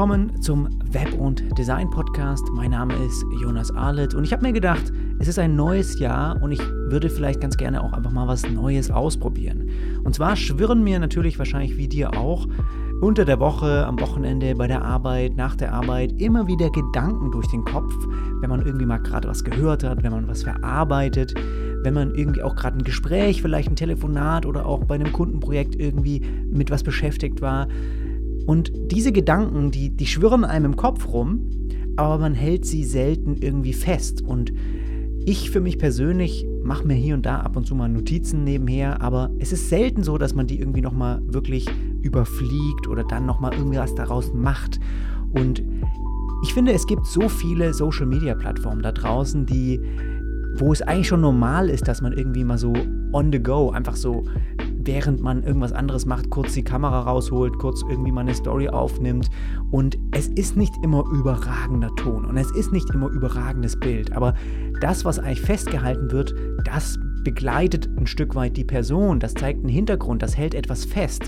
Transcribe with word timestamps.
Willkommen 0.00 0.40
zum 0.40 0.66
Web- 0.92 1.12
und 1.12 1.58
Design-Podcast. 1.58 2.48
Mein 2.54 2.70
Name 2.70 2.94
ist 3.04 3.22
Jonas 3.42 3.70
Arlet 3.70 4.14
und 4.14 4.24
ich 4.24 4.32
habe 4.32 4.40
mir 4.46 4.54
gedacht, 4.54 4.90
es 5.18 5.28
ist 5.28 5.38
ein 5.38 5.56
neues 5.56 5.98
Jahr 5.98 6.40
und 6.40 6.52
ich 6.52 6.60
würde 6.88 7.10
vielleicht 7.10 7.42
ganz 7.42 7.58
gerne 7.58 7.84
auch 7.84 7.92
einfach 7.92 8.10
mal 8.10 8.26
was 8.26 8.48
Neues 8.48 8.90
ausprobieren. 8.90 9.68
Und 10.02 10.14
zwar 10.14 10.36
schwirren 10.36 10.82
mir 10.82 10.98
natürlich 11.00 11.38
wahrscheinlich 11.38 11.76
wie 11.76 11.86
dir 11.86 12.16
auch 12.16 12.48
unter 13.02 13.26
der 13.26 13.40
Woche, 13.40 13.84
am 13.84 14.00
Wochenende, 14.00 14.54
bei 14.54 14.66
der 14.66 14.82
Arbeit, 14.82 15.36
nach 15.36 15.54
der 15.54 15.74
Arbeit 15.74 16.18
immer 16.18 16.46
wieder 16.46 16.70
Gedanken 16.70 17.30
durch 17.30 17.48
den 17.48 17.66
Kopf, 17.66 17.92
wenn 18.40 18.48
man 18.48 18.64
irgendwie 18.64 18.86
mal 18.86 19.02
gerade 19.02 19.28
was 19.28 19.44
gehört 19.44 19.84
hat, 19.84 20.02
wenn 20.02 20.12
man 20.12 20.26
was 20.28 20.44
verarbeitet, 20.44 21.34
wenn 21.82 21.92
man 21.92 22.14
irgendwie 22.14 22.42
auch 22.42 22.56
gerade 22.56 22.78
ein 22.78 22.84
Gespräch, 22.84 23.42
vielleicht 23.42 23.68
ein 23.68 23.76
Telefonat 23.76 24.46
oder 24.46 24.64
auch 24.64 24.84
bei 24.84 24.94
einem 24.94 25.12
Kundenprojekt 25.12 25.76
irgendwie 25.76 26.22
mit 26.50 26.70
was 26.70 26.82
beschäftigt 26.82 27.42
war. 27.42 27.68
Und 28.50 28.72
diese 28.90 29.12
Gedanken, 29.12 29.70
die, 29.70 29.90
die 29.90 30.06
schwirren 30.06 30.44
einem 30.44 30.72
im 30.72 30.76
Kopf 30.76 31.12
rum, 31.12 31.48
aber 31.94 32.18
man 32.18 32.34
hält 32.34 32.66
sie 32.66 32.82
selten 32.82 33.36
irgendwie 33.40 33.72
fest. 33.72 34.22
Und 34.22 34.52
ich 35.24 35.52
für 35.52 35.60
mich 35.60 35.78
persönlich 35.78 36.44
mache 36.64 36.84
mir 36.84 36.94
hier 36.94 37.14
und 37.14 37.24
da 37.24 37.42
ab 37.42 37.56
und 37.56 37.64
zu 37.64 37.76
mal 37.76 37.88
Notizen 37.88 38.42
nebenher, 38.42 39.02
aber 39.02 39.30
es 39.38 39.52
ist 39.52 39.68
selten 39.68 40.02
so, 40.02 40.18
dass 40.18 40.34
man 40.34 40.48
die 40.48 40.58
irgendwie 40.58 40.80
nochmal 40.80 41.22
wirklich 41.26 41.64
überfliegt 42.02 42.88
oder 42.88 43.04
dann 43.04 43.24
nochmal 43.24 43.54
irgendwas 43.54 43.94
daraus 43.94 44.34
macht. 44.34 44.80
Und 45.30 45.62
ich 46.42 46.52
finde, 46.52 46.72
es 46.72 46.88
gibt 46.88 47.06
so 47.06 47.28
viele 47.28 47.72
Social-Media-Plattformen 47.72 48.82
da 48.82 48.90
draußen, 48.90 49.46
die, 49.46 49.80
wo 50.56 50.72
es 50.72 50.82
eigentlich 50.82 51.06
schon 51.06 51.20
normal 51.20 51.70
ist, 51.70 51.86
dass 51.86 52.02
man 52.02 52.14
irgendwie 52.14 52.42
mal 52.42 52.58
so 52.58 52.72
on 53.12 53.30
the 53.30 53.40
go, 53.40 53.70
einfach 53.70 53.94
so 53.94 54.24
während 54.84 55.20
man 55.20 55.42
irgendwas 55.42 55.72
anderes 55.72 56.06
macht, 56.06 56.30
kurz 56.30 56.54
die 56.54 56.64
Kamera 56.64 57.02
rausholt, 57.02 57.58
kurz 57.58 57.82
irgendwie 57.88 58.12
mal 58.12 58.22
eine 58.22 58.34
Story 58.34 58.68
aufnimmt. 58.68 59.28
Und 59.70 59.98
es 60.12 60.28
ist 60.28 60.56
nicht 60.56 60.74
immer 60.82 61.04
überragender 61.12 61.94
Ton 61.96 62.24
und 62.24 62.36
es 62.36 62.50
ist 62.52 62.72
nicht 62.72 62.88
immer 62.90 63.08
überragendes 63.08 63.78
Bild. 63.78 64.12
Aber 64.12 64.34
das, 64.80 65.04
was 65.04 65.18
eigentlich 65.18 65.42
festgehalten 65.42 66.10
wird, 66.10 66.34
das 66.64 66.98
begleitet 67.24 67.88
ein 67.98 68.06
Stück 68.06 68.34
weit 68.34 68.56
die 68.56 68.64
Person, 68.64 69.20
das 69.20 69.34
zeigt 69.34 69.60
einen 69.60 69.68
Hintergrund, 69.68 70.22
das 70.22 70.36
hält 70.36 70.54
etwas 70.54 70.84
fest. 70.84 71.24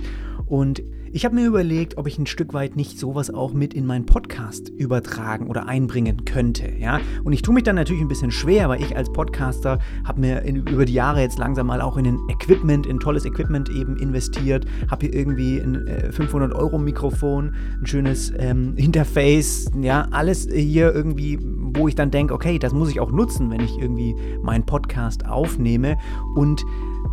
Und 0.47 0.83
ich 1.15 1.27
habe 1.27 1.35
mir 1.35 1.47
überlegt, 1.47 1.99
ob 1.99 2.07
ich 2.07 2.19
ein 2.19 2.27
Stück 2.27 2.55
weit 2.55 2.75
nicht 2.75 2.99
sowas 2.99 3.29
auch 3.29 3.53
mit 3.53 3.75
in 3.75 3.85
meinen 3.85 4.07
Podcast 4.07 4.22
übertragen 4.77 5.49
oder 5.49 5.67
einbringen 5.67 6.25
könnte. 6.25 6.73
Ja? 6.79 7.01
Und 7.25 7.33
ich 7.33 7.43
tue 7.43 7.55
mich 7.55 7.65
dann 7.65 7.77
natürlich 7.77 8.03
ein 8.03 8.09
bisschen 8.09 8.31
schwer, 8.31 8.69
weil 8.69 8.81
ich 8.81 8.97
als 8.97 9.13
Podcaster 9.13 9.79
habe 10.05 10.21
mir 10.21 10.43
in, 10.43 10.67
über 10.67 10.85
die 10.85 10.95
Jahre 10.95 11.21
jetzt 11.21 11.39
langsam 11.39 11.67
mal 11.67 11.81
auch 11.81 11.97
in 11.97 12.07
ein 12.07 12.19
Equipment, 12.29 12.87
in 12.87 12.99
tolles 12.99 13.25
Equipment 13.25 13.69
eben 13.69 13.97
investiert, 13.97 14.67
habe 14.91 15.07
hier 15.07 15.15
irgendwie 15.15 15.59
ein 15.59 15.87
äh, 15.87 16.13
500 16.13 16.55
Euro 16.55 16.79
Mikrofon, 16.79 17.55
ein 17.81 17.87
schönes 17.87 18.33
ähm, 18.37 18.75
Interface, 18.77 19.71
ja, 19.81 20.07
alles 20.11 20.49
hier 20.53 20.93
irgendwie, 20.95 21.39
wo 21.41 21.89
ich 21.89 21.95
dann 21.95 22.11
denke, 22.11 22.35
okay, 22.35 22.59
das 22.59 22.73
muss 22.73 22.91
ich 22.91 23.01
auch 23.01 23.13
nutzen, 23.13 23.51
wenn 23.51 23.61
ich 23.61 23.79
irgendwie 23.79 24.15
meinen 24.43 24.65
Podcast 24.67 25.27
aufnehme 25.27 25.97
und 26.35 26.65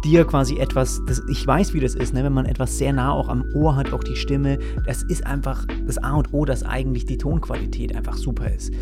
dir 0.04 0.26
quasi 0.26 0.58
etwas, 0.58 1.02
das, 1.08 1.22
ich 1.30 1.46
weiß, 1.46 1.74
wie 1.74 1.80
das 1.80 1.96
ist, 1.96 2.14
ne, 2.14 2.24
wenn 2.24 2.34
man 2.34 2.46
etwas 2.46 2.78
sehr 2.78 2.94
nah 2.94 3.12
auch 3.12 3.30
am 3.30 3.44
Ohr 3.56 3.76
hat, 3.76 3.94
auch 3.94 4.04
die 4.04 4.16
Stimme, 4.16 4.60
das 4.86 5.04
ist 5.04 5.26
einfach 5.26 5.66
das 5.86 5.98
A 5.98 6.16
und 6.16 6.34
O, 6.34 6.46
dass 6.46 6.64
eigentlich 6.64 7.06
die 7.06 7.18
Tonqualität 7.18 7.96
einfach 7.96 8.16
super 8.16 8.50
ist. 8.52 8.74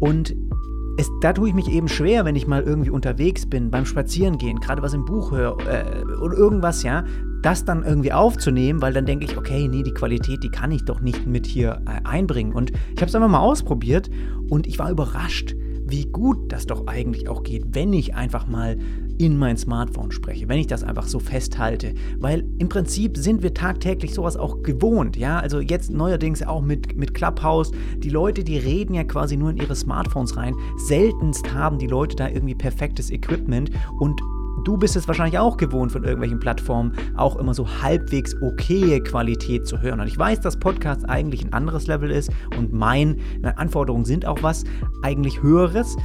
Und 0.00 0.34
es, 0.98 1.10
da 1.20 1.32
tue 1.32 1.48
ich 1.48 1.54
mich 1.54 1.70
eben 1.70 1.88
schwer, 1.88 2.24
wenn 2.24 2.36
ich 2.36 2.46
mal 2.46 2.62
irgendwie 2.62 2.90
unterwegs 2.90 3.46
bin, 3.46 3.70
beim 3.70 3.84
Spazierengehen, 3.84 4.60
gerade 4.60 4.82
was 4.82 4.94
im 4.94 5.04
Buch 5.04 5.30
höre 5.30 5.56
äh, 5.66 6.04
oder 6.20 6.36
irgendwas, 6.36 6.82
ja, 6.82 7.04
das 7.42 7.64
dann 7.64 7.84
irgendwie 7.84 8.12
aufzunehmen, 8.12 8.80
weil 8.80 8.92
dann 8.92 9.06
denke 9.06 9.24
ich, 9.24 9.36
okay, 9.36 9.68
nee, 9.68 9.82
die 9.82 9.92
Qualität, 9.92 10.42
die 10.42 10.48
kann 10.48 10.72
ich 10.72 10.84
doch 10.84 11.00
nicht 11.00 11.26
mit 11.26 11.46
hier 11.46 11.82
äh, 11.86 12.00
einbringen. 12.04 12.52
Und 12.52 12.70
ich 12.70 13.00
habe 13.00 13.06
es 13.06 13.14
einfach 13.14 13.28
mal 13.28 13.40
ausprobiert 13.40 14.10
und 14.48 14.66
ich 14.66 14.78
war 14.78 14.90
überrascht, 14.90 15.54
wie 15.88 16.06
gut 16.06 16.50
das 16.50 16.66
doch 16.66 16.86
eigentlich 16.86 17.28
auch 17.28 17.42
geht, 17.42 17.66
wenn 17.72 17.92
ich 17.92 18.14
einfach 18.14 18.46
mal 18.46 18.76
in 19.18 19.38
mein 19.38 19.56
Smartphone 19.56 20.10
spreche, 20.10 20.48
wenn 20.48 20.58
ich 20.58 20.66
das 20.66 20.82
einfach 20.82 21.06
so 21.06 21.18
festhalte, 21.18 21.94
weil 22.18 22.44
im 22.58 22.68
Prinzip 22.68 23.16
sind 23.16 23.42
wir 23.42 23.54
tagtäglich 23.54 24.14
sowas 24.14 24.36
auch 24.36 24.62
gewohnt, 24.62 25.16
ja, 25.16 25.38
also 25.38 25.60
jetzt 25.60 25.90
neuerdings 25.90 26.42
auch 26.42 26.62
mit, 26.62 26.96
mit 26.96 27.14
Clubhouse, 27.14 27.72
die 27.98 28.10
Leute, 28.10 28.44
die 28.44 28.58
reden 28.58 28.94
ja 28.94 29.04
quasi 29.04 29.36
nur 29.36 29.50
in 29.50 29.56
ihre 29.56 29.76
Smartphones 29.76 30.36
rein, 30.36 30.54
seltenst 30.76 31.52
haben 31.52 31.78
die 31.78 31.86
Leute 31.86 32.16
da 32.16 32.28
irgendwie 32.28 32.54
perfektes 32.54 33.10
Equipment. 33.10 33.70
Und 33.98 34.20
Du 34.66 34.76
bist 34.76 34.96
es 34.96 35.06
wahrscheinlich 35.06 35.38
auch 35.38 35.58
gewohnt 35.58 35.92
von 35.92 36.02
irgendwelchen 36.02 36.40
Plattformen, 36.40 36.92
auch 37.16 37.36
immer 37.36 37.54
so 37.54 37.68
halbwegs 37.82 38.34
okaye 38.42 39.00
Qualität 39.00 39.64
zu 39.64 39.80
hören. 39.80 40.00
Und 40.00 40.08
ich 40.08 40.18
weiß, 40.18 40.40
dass 40.40 40.56
Podcast 40.56 41.08
eigentlich 41.08 41.44
ein 41.44 41.52
anderes 41.52 41.86
Level 41.86 42.10
ist 42.10 42.32
und 42.58 42.72
meine 42.72 43.16
Anforderungen 43.54 44.04
sind 44.04 44.26
auch 44.26 44.42
was 44.42 44.64
eigentlich 45.02 45.40
höheres. 45.40 45.96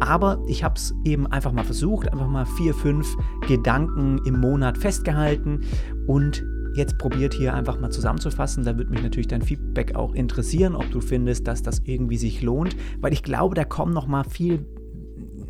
Aber 0.00 0.42
ich 0.48 0.64
habe 0.64 0.74
es 0.74 0.92
eben 1.04 1.28
einfach 1.28 1.52
mal 1.52 1.62
versucht, 1.62 2.12
einfach 2.12 2.26
mal 2.26 2.44
vier, 2.44 2.74
fünf 2.74 3.06
Gedanken 3.46 4.20
im 4.26 4.40
Monat 4.40 4.78
festgehalten 4.78 5.60
und 6.08 6.44
jetzt 6.74 6.98
probiert 6.98 7.34
hier 7.34 7.54
einfach 7.54 7.78
mal 7.78 7.90
zusammenzufassen. 7.90 8.64
Da 8.64 8.76
würde 8.76 8.90
mich 8.90 9.02
natürlich 9.04 9.28
dein 9.28 9.42
Feedback 9.42 9.94
auch 9.94 10.12
interessieren, 10.12 10.74
ob 10.74 10.90
du 10.90 11.00
findest, 11.00 11.46
dass 11.46 11.62
das 11.62 11.82
irgendwie 11.84 12.16
sich 12.16 12.42
lohnt, 12.42 12.74
weil 13.00 13.12
ich 13.12 13.22
glaube, 13.22 13.54
da 13.54 13.62
kommen 13.62 13.94
noch 13.94 14.08
mal 14.08 14.24
viel 14.24 14.66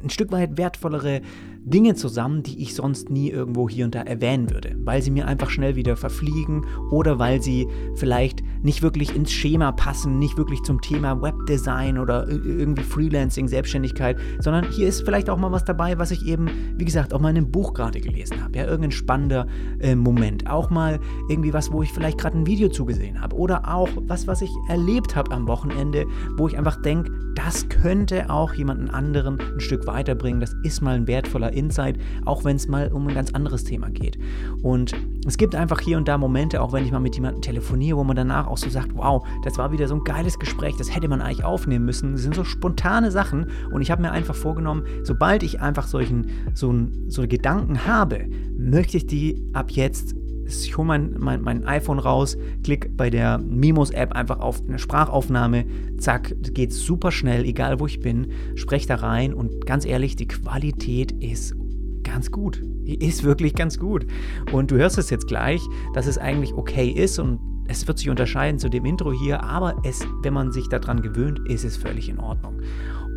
ein 0.02 0.10
Stück 0.10 0.32
weit 0.32 0.58
wertvollere 0.58 1.22
Dinge 1.64 1.94
zusammen, 1.94 2.42
die 2.42 2.62
ich 2.62 2.74
sonst 2.74 3.10
nie 3.10 3.30
irgendwo 3.30 3.68
hier 3.68 3.84
und 3.84 3.94
da 3.94 4.02
erwähnen 4.02 4.50
würde, 4.50 4.76
weil 4.84 5.02
sie 5.02 5.10
mir 5.10 5.26
einfach 5.26 5.50
schnell 5.50 5.76
wieder 5.76 5.96
verfliegen 5.96 6.66
oder 6.90 7.18
weil 7.18 7.42
sie 7.42 7.68
vielleicht 7.94 8.42
nicht 8.62 8.82
wirklich 8.82 9.14
ins 9.14 9.32
Schema 9.32 9.72
passen, 9.72 10.18
nicht 10.18 10.36
wirklich 10.36 10.62
zum 10.62 10.80
Thema 10.80 11.20
Webdesign 11.20 11.98
oder 11.98 12.28
irgendwie 12.28 12.82
Freelancing, 12.82 13.48
Selbstständigkeit, 13.48 14.18
sondern 14.40 14.70
hier 14.70 14.88
ist 14.88 15.02
vielleicht 15.02 15.30
auch 15.30 15.38
mal 15.38 15.52
was 15.52 15.64
dabei, 15.64 15.98
was 15.98 16.10
ich 16.10 16.26
eben, 16.26 16.48
wie 16.76 16.84
gesagt, 16.84 17.12
auch 17.12 17.20
mal 17.20 17.30
in 17.30 17.36
einem 17.36 17.50
Buch 17.50 17.74
gerade 17.74 18.00
gelesen 18.00 18.42
habe. 18.42 18.58
Ja, 18.58 18.64
irgendein 18.64 18.92
spannender 18.92 19.46
äh, 19.80 19.94
Moment. 19.94 20.48
Auch 20.48 20.70
mal 20.70 20.98
irgendwie 21.28 21.52
was, 21.52 21.72
wo 21.72 21.82
ich 21.82 21.92
vielleicht 21.92 22.18
gerade 22.18 22.38
ein 22.38 22.46
Video 22.46 22.68
zugesehen 22.68 23.20
habe 23.20 23.36
oder 23.36 23.72
auch 23.72 23.88
was, 24.06 24.26
was 24.26 24.42
ich 24.42 24.50
erlebt 24.68 25.14
habe 25.14 25.30
am 25.32 25.46
Wochenende, 25.46 26.06
wo 26.36 26.48
ich 26.48 26.56
einfach 26.56 26.80
denke, 26.82 27.12
das 27.34 27.68
könnte 27.68 28.30
auch 28.30 28.54
jemanden 28.54 28.90
anderen 28.90 29.38
ein 29.40 29.60
Stück 29.60 29.86
weiterbringen. 29.86 30.40
Das 30.40 30.54
ist 30.64 30.80
mal 30.80 30.96
ein 30.96 31.06
wertvoller 31.06 31.47
Insight, 31.52 31.98
auch 32.24 32.44
wenn 32.44 32.56
es 32.56 32.68
mal 32.68 32.88
um 32.92 33.06
ein 33.06 33.14
ganz 33.14 33.32
anderes 33.32 33.64
Thema 33.64 33.90
geht. 33.90 34.18
Und 34.62 34.92
es 35.26 35.36
gibt 35.36 35.54
einfach 35.54 35.80
hier 35.80 35.96
und 35.96 36.08
da 36.08 36.18
Momente, 36.18 36.60
auch 36.60 36.72
wenn 36.72 36.84
ich 36.84 36.92
mal 36.92 37.00
mit 37.00 37.14
jemandem 37.14 37.42
telefoniere, 37.42 37.98
wo 37.98 38.04
man 38.04 38.16
danach 38.16 38.46
auch 38.46 38.58
so 38.58 38.68
sagt, 38.70 38.94
wow, 38.94 39.26
das 39.44 39.58
war 39.58 39.72
wieder 39.72 39.88
so 39.88 39.94
ein 39.94 40.04
geiles 40.04 40.38
Gespräch, 40.38 40.76
das 40.76 40.94
hätte 40.94 41.08
man 41.08 41.20
eigentlich 41.20 41.44
aufnehmen 41.44 41.84
müssen. 41.84 42.12
Das 42.12 42.22
sind 42.22 42.34
so 42.34 42.44
spontane 42.44 43.10
Sachen 43.10 43.46
und 43.70 43.82
ich 43.82 43.90
habe 43.90 44.02
mir 44.02 44.12
einfach 44.12 44.34
vorgenommen, 44.34 44.84
sobald 45.04 45.42
ich 45.42 45.60
einfach 45.60 45.86
solchen 45.86 46.30
so, 46.54 46.74
so 47.08 47.26
Gedanken 47.26 47.86
habe, 47.86 48.26
möchte 48.56 48.96
ich 48.96 49.06
die 49.06 49.42
ab 49.52 49.70
jetzt 49.70 50.17
ich 50.48 50.76
hole 50.76 50.86
mein, 50.86 51.14
mein, 51.18 51.42
mein, 51.42 51.64
iPhone 51.66 51.98
raus, 51.98 52.36
klick 52.62 52.96
bei 52.96 53.10
der 53.10 53.38
Mimos-App 53.38 54.12
einfach 54.12 54.40
auf 54.40 54.62
eine 54.66 54.78
Sprachaufnahme, 54.78 55.64
zack, 55.98 56.34
geht 56.54 56.72
super 56.72 57.12
schnell, 57.12 57.44
egal 57.44 57.80
wo 57.80 57.86
ich 57.86 58.00
bin, 58.00 58.28
spreche 58.54 58.88
da 58.88 58.96
rein 58.96 59.34
und 59.34 59.66
ganz 59.66 59.84
ehrlich, 59.84 60.16
die 60.16 60.28
Qualität 60.28 61.12
ist 61.12 61.54
ganz 62.02 62.30
gut. 62.30 62.62
Ist 62.84 63.22
wirklich 63.22 63.54
ganz 63.54 63.78
gut. 63.78 64.06
Und 64.50 64.70
du 64.70 64.76
hörst 64.76 64.96
es 64.96 65.10
jetzt 65.10 65.26
gleich, 65.26 65.60
dass 65.94 66.06
es 66.06 66.16
eigentlich 66.16 66.54
okay 66.54 66.88
ist 66.88 67.18
und 67.18 67.38
es 67.68 67.86
wird 67.86 67.98
sich 67.98 68.08
unterscheiden 68.08 68.58
zu 68.58 68.70
dem 68.70 68.86
Intro 68.86 69.12
hier, 69.12 69.42
aber 69.42 69.76
es, 69.84 70.00
wenn 70.22 70.32
man 70.32 70.52
sich 70.52 70.68
daran 70.68 71.02
gewöhnt, 71.02 71.38
ist 71.48 71.64
es 71.64 71.76
völlig 71.76 72.08
in 72.08 72.18
Ordnung. 72.18 72.62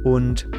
Und 0.04 0.50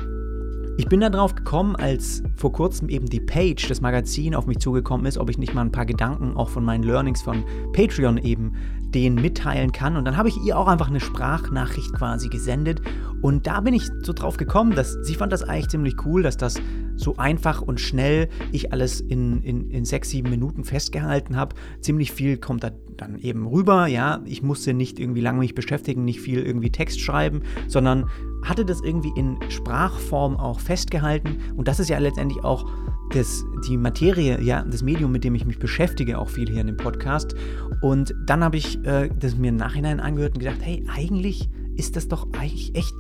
ich 0.79 0.87
bin 0.87 1.01
da 1.01 1.11
drauf 1.11 1.35
gekommen, 1.35 1.77
als 1.77 2.23
vor 2.37 2.53
kurzem 2.53 2.89
eben 2.89 3.07
die 3.07 3.21
Page, 3.21 3.69
das 3.69 3.81
Magazin, 3.81 4.35
auf 4.35 4.47
mich 4.47 4.59
zugekommen 4.59 5.07
ist, 5.07 5.19
ob 5.19 5.29
ich 5.29 5.39
nicht 5.39 5.55
mal 5.55 5.63
ein 5.63 5.73
paar 5.73 5.87
Gedanken 5.87 6.37
auch 6.37 6.49
von 6.49 6.65
meinen 6.65 6.83
Learnings 6.83 7.23
von 7.23 7.45
Patreon 7.73 8.19
eben 8.19 8.55
denen 8.95 9.17
mitteilen 9.17 9.73
kann. 9.73 9.97
Und 9.97 10.05
dann 10.05 10.17
habe 10.17 10.29
ich 10.29 10.37
ihr 10.45 10.59
auch 10.59 10.69
einfach 10.69 10.89
eine 10.89 11.01
Sprachnachricht 11.01 11.93
quasi 11.93 12.29
gesendet. 12.29 12.81
Und 13.21 13.47
da 13.47 13.61
bin 13.61 13.75
ich 13.75 13.89
so 14.03 14.13
drauf 14.13 14.37
gekommen, 14.37 14.75
dass 14.75 14.97
sie 15.03 15.15
fand 15.15 15.33
das 15.33 15.43
eigentlich 15.43 15.69
ziemlich 15.69 15.95
cool, 16.05 16.23
dass 16.23 16.37
das 16.37 16.61
so 16.97 17.17
einfach 17.17 17.63
und 17.63 17.81
schnell 17.81 18.29
ich 18.51 18.73
alles 18.73 19.01
in, 19.01 19.43
in, 19.43 19.71
in 19.71 19.85
sechs, 19.85 20.11
sieben 20.11 20.31
Minuten 20.31 20.65
festgehalten 20.65 21.37
habe. 21.37 21.55
Ziemlich 21.81 22.13
viel 22.13 22.37
kommt 22.37 22.65
da 22.65 22.71
dann 22.97 23.19
eben 23.19 23.47
rüber. 23.47 23.87
Ja, 23.87 24.21
ich 24.25 24.43
musste 24.43 24.75
nicht 24.75 24.99
irgendwie 24.99 25.21
lange 25.21 25.39
mich 25.39 25.55
beschäftigen, 25.55 26.05
nicht 26.05 26.21
viel 26.21 26.41
irgendwie 26.41 26.71
Text 26.71 27.01
schreiben, 27.01 27.43
sondern 27.69 28.09
hatte 28.45 28.65
das 28.65 28.81
irgendwie 28.83 29.13
in 29.17 29.39
Sprachform 29.49 30.37
auch 30.37 30.61
festgehalten. 30.61 31.39
Und 31.57 31.69
das 31.69 31.81
ist 31.81 31.89
ja 31.89 31.99
letztendlich 31.99 32.45
auch 32.45 32.67
das, 33.15 33.45
die 33.69 33.77
Materie, 33.77 34.41
ja, 34.41 34.63
das 34.63 34.83
Medium, 34.83 35.13
mit 35.13 35.25
dem 35.25 35.35
ich 35.35 35.45
mich 35.45 35.59
beschäftige, 35.59 36.19
auch 36.19 36.29
viel 36.29 36.49
hier 36.49 36.61
in 36.61 36.67
dem 36.67 36.77
Podcast. 36.77 37.35
Und 37.81 38.15
dann 38.27 38.43
habe 38.43 38.57
ich 38.57 38.85
äh, 38.85 39.11
das 39.19 39.37
mir 39.37 39.49
im 39.49 39.57
Nachhinein 39.57 40.01
angehört 40.01 40.35
und 40.35 40.41
gedacht, 40.41 40.61
hey, 40.61 40.85
eigentlich 40.95 41.49
ist 41.77 41.97
das 41.97 42.09
doch 42.09 42.29
eigentlich 42.39 42.75
echt 42.75 42.95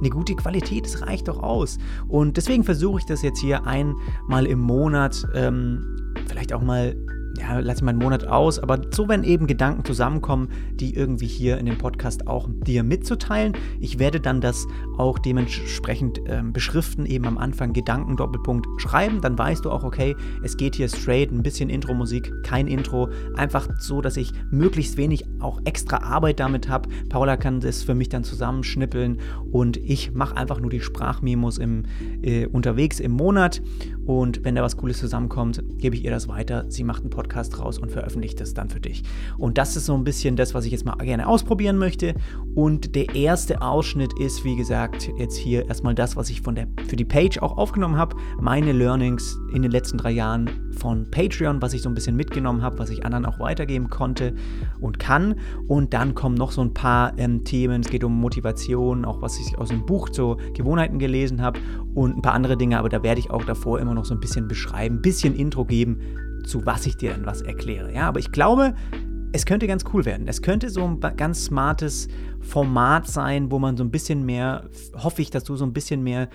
eine 0.00 0.10
gute 0.10 0.34
Qualität, 0.34 0.84
das 0.84 1.02
reicht 1.02 1.28
doch 1.28 1.42
aus. 1.42 1.78
Und 2.08 2.36
deswegen 2.36 2.64
versuche 2.64 2.98
ich 3.00 3.06
das 3.06 3.22
jetzt 3.22 3.40
hier 3.40 3.66
einmal 3.66 4.46
im 4.46 4.60
Monat, 4.60 5.26
ähm, 5.34 6.14
vielleicht 6.26 6.52
auch 6.52 6.62
mal 6.62 6.96
ja, 7.38 7.58
lasse 7.58 7.84
meinen 7.84 7.98
Monat 7.98 8.26
aus, 8.26 8.58
aber 8.58 8.80
so, 8.90 9.08
wenn 9.08 9.24
eben 9.24 9.46
Gedanken 9.46 9.84
zusammenkommen, 9.84 10.48
die 10.74 10.94
irgendwie 10.94 11.26
hier 11.26 11.58
in 11.58 11.66
dem 11.66 11.78
Podcast 11.78 12.26
auch 12.26 12.48
dir 12.50 12.82
mitzuteilen. 12.82 13.54
Ich 13.80 13.98
werde 13.98 14.20
dann 14.20 14.40
das 14.40 14.66
auch 14.98 15.18
dementsprechend 15.18 16.18
äh, 16.26 16.42
beschriften, 16.42 17.06
eben 17.06 17.26
am 17.26 17.38
Anfang 17.38 17.72
Gedanken 17.72 18.16
Doppelpunkt 18.16 18.66
schreiben, 18.80 19.20
dann 19.20 19.38
weißt 19.38 19.64
du 19.64 19.70
auch, 19.70 19.84
okay, 19.84 20.16
es 20.42 20.56
geht 20.56 20.76
hier 20.76 20.88
straight, 20.88 21.32
ein 21.32 21.42
bisschen 21.42 21.70
Intro-Musik, 21.70 22.32
kein 22.42 22.66
Intro, 22.66 23.08
einfach 23.36 23.68
so, 23.78 24.00
dass 24.00 24.16
ich 24.16 24.32
möglichst 24.50 24.96
wenig 24.96 25.24
auch 25.40 25.60
extra 25.64 25.98
Arbeit 25.98 26.40
damit 26.40 26.68
habe. 26.68 26.88
Paula 27.08 27.36
kann 27.36 27.60
das 27.60 27.82
für 27.82 27.94
mich 27.94 28.08
dann 28.08 28.24
zusammenschnippeln 28.24 29.18
und 29.52 29.76
ich 29.76 30.12
mache 30.12 30.36
einfach 30.36 30.60
nur 30.60 30.70
die 30.70 30.80
Sprachmemos 30.80 31.58
im, 31.58 31.84
äh, 32.22 32.46
unterwegs 32.46 33.00
im 33.00 33.12
Monat 33.12 33.62
und 34.06 34.44
wenn 34.44 34.54
da 34.54 34.62
was 34.62 34.76
Cooles 34.76 34.98
zusammenkommt, 34.98 35.62
gebe 35.78 35.96
ich 35.96 36.04
ihr 36.04 36.12
das 36.12 36.28
weiter. 36.28 36.64
Sie 36.68 36.84
macht 36.84 37.02
einen 37.02 37.10
Podcast 37.10 37.58
raus 37.58 37.78
und 37.78 37.90
veröffentlicht 37.90 38.40
es 38.40 38.54
dann 38.54 38.70
für 38.70 38.80
dich. 38.80 39.02
Und 39.36 39.58
das 39.58 39.76
ist 39.76 39.86
so 39.86 39.94
ein 39.94 40.04
bisschen 40.04 40.36
das, 40.36 40.54
was 40.54 40.64
ich 40.64 40.72
jetzt 40.72 40.84
mal 40.84 40.94
gerne 40.96 41.26
ausprobieren 41.26 41.76
möchte. 41.76 42.14
Und 42.54 42.94
der 42.94 43.14
erste 43.16 43.60
Ausschnitt 43.62 44.12
ist, 44.20 44.44
wie 44.44 44.54
gesagt, 44.54 45.10
jetzt 45.18 45.36
hier 45.36 45.66
erstmal 45.66 45.94
das, 45.94 46.16
was 46.16 46.30
ich 46.30 46.40
von 46.40 46.54
der, 46.54 46.68
für 46.86 46.96
die 46.96 47.04
Page 47.04 47.38
auch 47.38 47.58
aufgenommen 47.58 47.96
habe. 47.96 48.16
Meine 48.40 48.72
Learnings 48.72 49.38
in 49.52 49.62
den 49.62 49.72
letzten 49.72 49.98
drei 49.98 50.12
Jahren 50.12 50.50
von 50.78 51.10
Patreon, 51.10 51.60
was 51.60 51.72
ich 51.72 51.82
so 51.82 51.88
ein 51.88 51.94
bisschen 51.94 52.14
mitgenommen 52.14 52.62
habe, 52.62 52.78
was 52.78 52.90
ich 52.90 53.04
anderen 53.04 53.26
auch 53.26 53.40
weitergeben 53.40 53.90
konnte 53.90 54.34
und 54.80 55.00
kann. 55.00 55.34
Und 55.66 55.94
dann 55.94 56.14
kommen 56.14 56.36
noch 56.36 56.52
so 56.52 56.60
ein 56.60 56.74
paar 56.74 57.18
ähm, 57.18 57.44
Themen. 57.44 57.80
Es 57.80 57.90
geht 57.90 58.04
um 58.04 58.12
Motivation, 58.20 59.04
auch 59.04 59.20
was 59.20 59.40
ich 59.40 59.58
aus 59.58 59.70
dem 59.70 59.84
Buch 59.84 60.10
zu 60.10 60.36
Gewohnheiten 60.54 60.98
gelesen 60.98 61.42
habe 61.42 61.58
und 61.96 62.18
ein 62.18 62.22
paar 62.22 62.34
andere 62.34 62.56
Dinge. 62.56 62.78
Aber 62.78 62.88
da 62.88 63.02
werde 63.02 63.18
ich 63.18 63.30
auch 63.30 63.44
davor 63.44 63.80
immer 63.80 63.94
noch 63.94 64.04
so 64.04 64.14
ein 64.14 64.20
bisschen 64.20 64.46
beschreiben, 64.46 64.96
ein 64.96 65.02
bisschen 65.02 65.34
Intro 65.34 65.64
geben, 65.64 65.98
zu 66.44 66.64
was 66.66 66.86
ich 66.86 66.96
dir 66.96 67.10
dann 67.10 67.26
was 67.26 67.40
erkläre. 67.40 67.92
Ja, 67.92 68.06
aber 68.06 68.20
ich 68.20 68.30
glaube, 68.30 68.74
es 69.32 69.46
könnte 69.46 69.66
ganz 69.66 69.84
cool 69.92 70.04
werden. 70.04 70.28
Es 70.28 70.42
könnte 70.42 70.68
so 70.68 70.84
ein 70.84 71.00
ganz 71.16 71.46
smartes 71.46 72.08
Format 72.40 73.08
sein, 73.08 73.50
wo 73.50 73.58
man 73.58 73.76
so 73.76 73.82
ein 73.82 73.90
bisschen 73.90 74.24
mehr, 74.26 74.68
hoffe 74.94 75.22
ich, 75.22 75.30
dass 75.30 75.44
du 75.44 75.56
so 75.56 75.64
ein 75.64 75.72
bisschen 75.72 76.02
mehr 76.02 76.28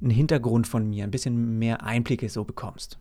einen 0.00 0.10
Hintergrund 0.10 0.66
von 0.66 0.88
mir, 0.88 1.04
ein 1.04 1.10
bisschen 1.10 1.58
mehr 1.58 1.82
Einblicke 1.82 2.28
so 2.28 2.44
bekommst. 2.44 2.98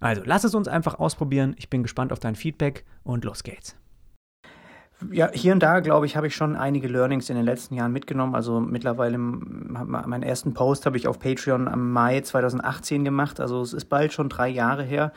Also 0.00 0.22
lass 0.24 0.44
es 0.44 0.54
uns 0.54 0.68
einfach 0.68 0.98
ausprobieren. 0.98 1.54
Ich 1.58 1.68
bin 1.68 1.82
gespannt 1.82 2.12
auf 2.12 2.18
dein 2.18 2.34
Feedback 2.34 2.86
und 3.04 3.24
los 3.24 3.42
geht's. 3.42 3.77
Ja, 5.12 5.30
hier 5.32 5.52
und 5.52 5.62
da, 5.62 5.78
glaube 5.78 6.06
ich, 6.06 6.16
habe 6.16 6.26
ich 6.26 6.34
schon 6.34 6.56
einige 6.56 6.88
Learnings 6.88 7.30
in 7.30 7.36
den 7.36 7.44
letzten 7.44 7.74
Jahren 7.74 7.92
mitgenommen. 7.92 8.34
Also 8.34 8.58
mittlerweile, 8.58 9.16
meinen 9.16 10.22
ersten 10.24 10.54
Post 10.54 10.86
habe 10.86 10.96
ich 10.96 11.06
auf 11.06 11.20
Patreon 11.20 11.68
am 11.68 11.92
Mai 11.92 12.20
2018 12.20 13.04
gemacht. 13.04 13.38
Also 13.40 13.60
es 13.60 13.72
ist 13.72 13.84
bald 13.84 14.12
schon 14.12 14.28
drei 14.28 14.48
Jahre 14.48 14.82
her. 14.82 15.12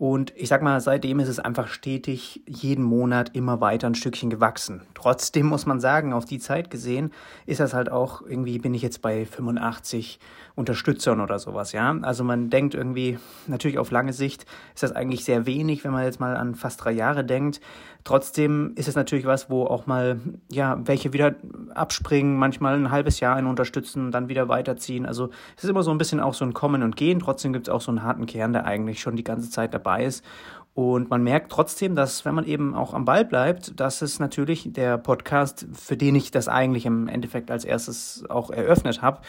Und 0.00 0.32
ich 0.34 0.48
sag 0.48 0.62
mal, 0.62 0.80
seitdem 0.80 1.20
ist 1.20 1.28
es 1.28 1.38
einfach 1.38 1.68
stetig 1.68 2.42
jeden 2.46 2.82
Monat 2.82 3.36
immer 3.36 3.60
weiter 3.60 3.86
ein 3.86 3.94
Stückchen 3.94 4.30
gewachsen. 4.30 4.80
Trotzdem 4.94 5.44
muss 5.44 5.66
man 5.66 5.78
sagen, 5.78 6.14
auf 6.14 6.24
die 6.24 6.38
Zeit 6.38 6.70
gesehen 6.70 7.12
ist 7.44 7.60
das 7.60 7.74
halt 7.74 7.92
auch 7.92 8.22
irgendwie, 8.22 8.58
bin 8.58 8.72
ich 8.72 8.80
jetzt 8.80 9.02
bei 9.02 9.26
85 9.26 10.18
Unterstützern 10.54 11.20
oder 11.20 11.38
sowas, 11.38 11.72
ja. 11.72 11.94
Also 12.00 12.24
man 12.24 12.48
denkt 12.48 12.74
irgendwie, 12.74 13.18
natürlich 13.46 13.76
auf 13.76 13.90
lange 13.90 14.14
Sicht 14.14 14.46
ist 14.74 14.82
das 14.82 14.92
eigentlich 14.92 15.22
sehr 15.26 15.44
wenig, 15.44 15.84
wenn 15.84 15.92
man 15.92 16.04
jetzt 16.04 16.18
mal 16.18 16.34
an 16.34 16.54
fast 16.54 16.82
drei 16.82 16.92
Jahre 16.92 17.22
denkt. 17.22 17.60
Trotzdem 18.04 18.72
ist 18.76 18.88
es 18.88 18.94
natürlich 18.94 19.26
was, 19.26 19.50
wo 19.50 19.64
auch 19.64 19.86
mal, 19.86 20.20
ja, 20.50 20.78
welche 20.84 21.12
wieder 21.12 21.34
abspringen, 21.74 22.36
manchmal 22.36 22.74
ein 22.74 22.90
halbes 22.90 23.20
Jahr 23.20 23.36
einen 23.36 23.46
unterstützen, 23.46 24.10
dann 24.10 24.28
wieder 24.28 24.48
weiterziehen. 24.48 25.06
Also 25.06 25.30
es 25.56 25.64
ist 25.64 25.70
immer 25.70 25.82
so 25.82 25.90
ein 25.90 25.98
bisschen 25.98 26.20
auch 26.20 26.34
so 26.34 26.44
ein 26.44 26.54
Kommen 26.54 26.82
und 26.82 26.96
Gehen. 26.96 27.20
Trotzdem 27.20 27.52
gibt 27.52 27.68
es 27.68 27.74
auch 27.74 27.80
so 27.80 27.90
einen 27.90 28.02
harten 28.02 28.26
Kern, 28.26 28.52
der 28.52 28.64
eigentlich 28.64 29.00
schon 29.00 29.16
die 29.16 29.24
ganze 29.24 29.50
Zeit 29.50 29.74
dabei 29.74 30.04
ist. 30.04 30.24
Und 30.72 31.10
man 31.10 31.22
merkt 31.22 31.50
trotzdem, 31.50 31.96
dass 31.96 32.24
wenn 32.24 32.34
man 32.34 32.46
eben 32.46 32.74
auch 32.74 32.94
am 32.94 33.04
Ball 33.04 33.24
bleibt, 33.24 33.78
dass 33.78 34.02
es 34.02 34.20
natürlich 34.20 34.72
der 34.72 34.98
Podcast, 34.98 35.66
für 35.72 35.96
den 35.96 36.14
ich 36.14 36.30
das 36.30 36.48
eigentlich 36.48 36.86
im 36.86 37.08
Endeffekt 37.08 37.50
als 37.50 37.64
erstes 37.64 38.24
auch 38.28 38.50
eröffnet 38.50 39.02
habe, 39.02 39.20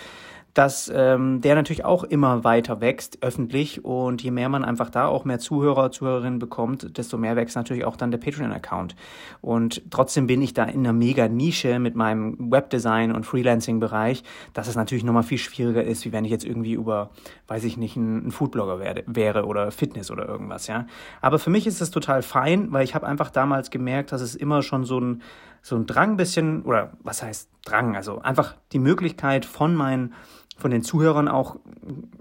dass 0.53 0.91
ähm, 0.93 1.41
der 1.41 1.55
natürlich 1.55 1.85
auch 1.85 2.03
immer 2.03 2.43
weiter 2.43 2.81
wächst 2.81 3.19
öffentlich 3.21 3.85
und 3.85 4.21
je 4.21 4.31
mehr 4.31 4.49
man 4.49 4.65
einfach 4.65 4.89
da 4.89 5.07
auch 5.07 5.23
mehr 5.23 5.39
Zuhörer, 5.39 5.91
Zuhörerinnen 5.91 6.39
bekommt, 6.39 6.97
desto 6.97 7.17
mehr 7.17 7.35
wächst 7.35 7.55
natürlich 7.55 7.85
auch 7.85 7.95
dann 7.95 8.11
der 8.11 8.17
Patreon-Account. 8.17 8.95
Und 9.39 9.81
trotzdem 9.91 10.27
bin 10.27 10.41
ich 10.41 10.53
da 10.53 10.65
in 10.65 10.79
einer 10.79 10.93
mega 10.93 11.27
Nische 11.27 11.79
mit 11.79 11.95
meinem 11.95 12.51
Webdesign 12.51 13.13
und 13.13 13.25
Freelancing-Bereich, 13.25 14.23
dass 14.53 14.67
es 14.67 14.75
natürlich 14.75 15.03
nochmal 15.03 15.23
viel 15.23 15.37
schwieriger 15.37 15.83
ist, 15.83 16.05
wie 16.05 16.11
wenn 16.11 16.25
ich 16.25 16.31
jetzt 16.31 16.45
irgendwie 16.45 16.73
über, 16.73 17.11
weiß 17.47 17.63
ich 17.63 17.77
nicht, 17.77 17.95
ein, 17.95 18.27
ein 18.27 18.31
Foodblogger 18.31 18.79
werde, 18.79 19.03
wäre 19.07 19.45
oder 19.45 19.71
Fitness 19.71 20.11
oder 20.11 20.27
irgendwas, 20.27 20.67
ja. 20.67 20.85
Aber 21.21 21.39
für 21.39 21.49
mich 21.49 21.65
ist 21.65 21.79
das 21.79 21.91
total 21.91 22.21
fein, 22.21 22.71
weil 22.71 22.83
ich 22.83 22.93
habe 22.93 23.07
einfach 23.07 23.31
damals 23.31 23.69
gemerkt, 23.69 24.11
dass 24.11 24.21
es 24.21 24.35
immer 24.35 24.61
schon 24.63 24.83
so 24.83 24.99
ein 24.99 25.21
so 25.61 25.75
ein 25.75 25.85
Drang 25.85 26.17
bisschen, 26.17 26.63
oder 26.63 26.93
was 27.03 27.23
heißt 27.23 27.49
Drang, 27.65 27.95
also 27.95 28.19
einfach 28.19 28.55
die 28.71 28.79
Möglichkeit 28.79 29.45
von 29.45 29.75
meinen 29.75 30.13
von 30.61 30.71
den 30.71 30.83
Zuhörern 30.83 31.27
auch 31.27 31.57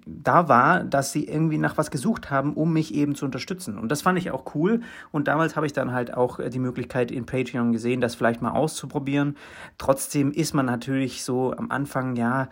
da 0.06 0.48
war, 0.48 0.82
dass 0.82 1.12
sie 1.12 1.26
irgendwie 1.26 1.58
nach 1.58 1.76
was 1.76 1.90
gesucht 1.90 2.31
haben, 2.31 2.54
um 2.54 2.72
mich 2.72 2.94
eben 2.94 3.14
zu 3.14 3.26
unterstützen. 3.26 3.78
Und 3.78 3.90
das 3.90 4.02
fand 4.02 4.19
ich 4.19 4.31
auch 4.31 4.54
cool. 4.54 4.81
Und 5.12 5.28
damals 5.28 5.56
habe 5.56 5.66
ich 5.66 5.72
dann 5.72 5.92
halt 5.92 6.14
auch 6.14 6.40
die 6.48 6.58
Möglichkeit 6.58 7.10
in 7.10 7.26
Patreon 7.26 7.70
gesehen, 7.72 8.00
das 8.00 8.14
vielleicht 8.14 8.40
mal 8.40 8.52
auszuprobieren. 8.52 9.37
Trotzdem 9.78 10.32
ist 10.32 10.54
man 10.54 10.66
natürlich 10.66 11.22
so 11.22 11.52
am 11.52 11.70
Anfang, 11.70 12.16
ja, 12.16 12.48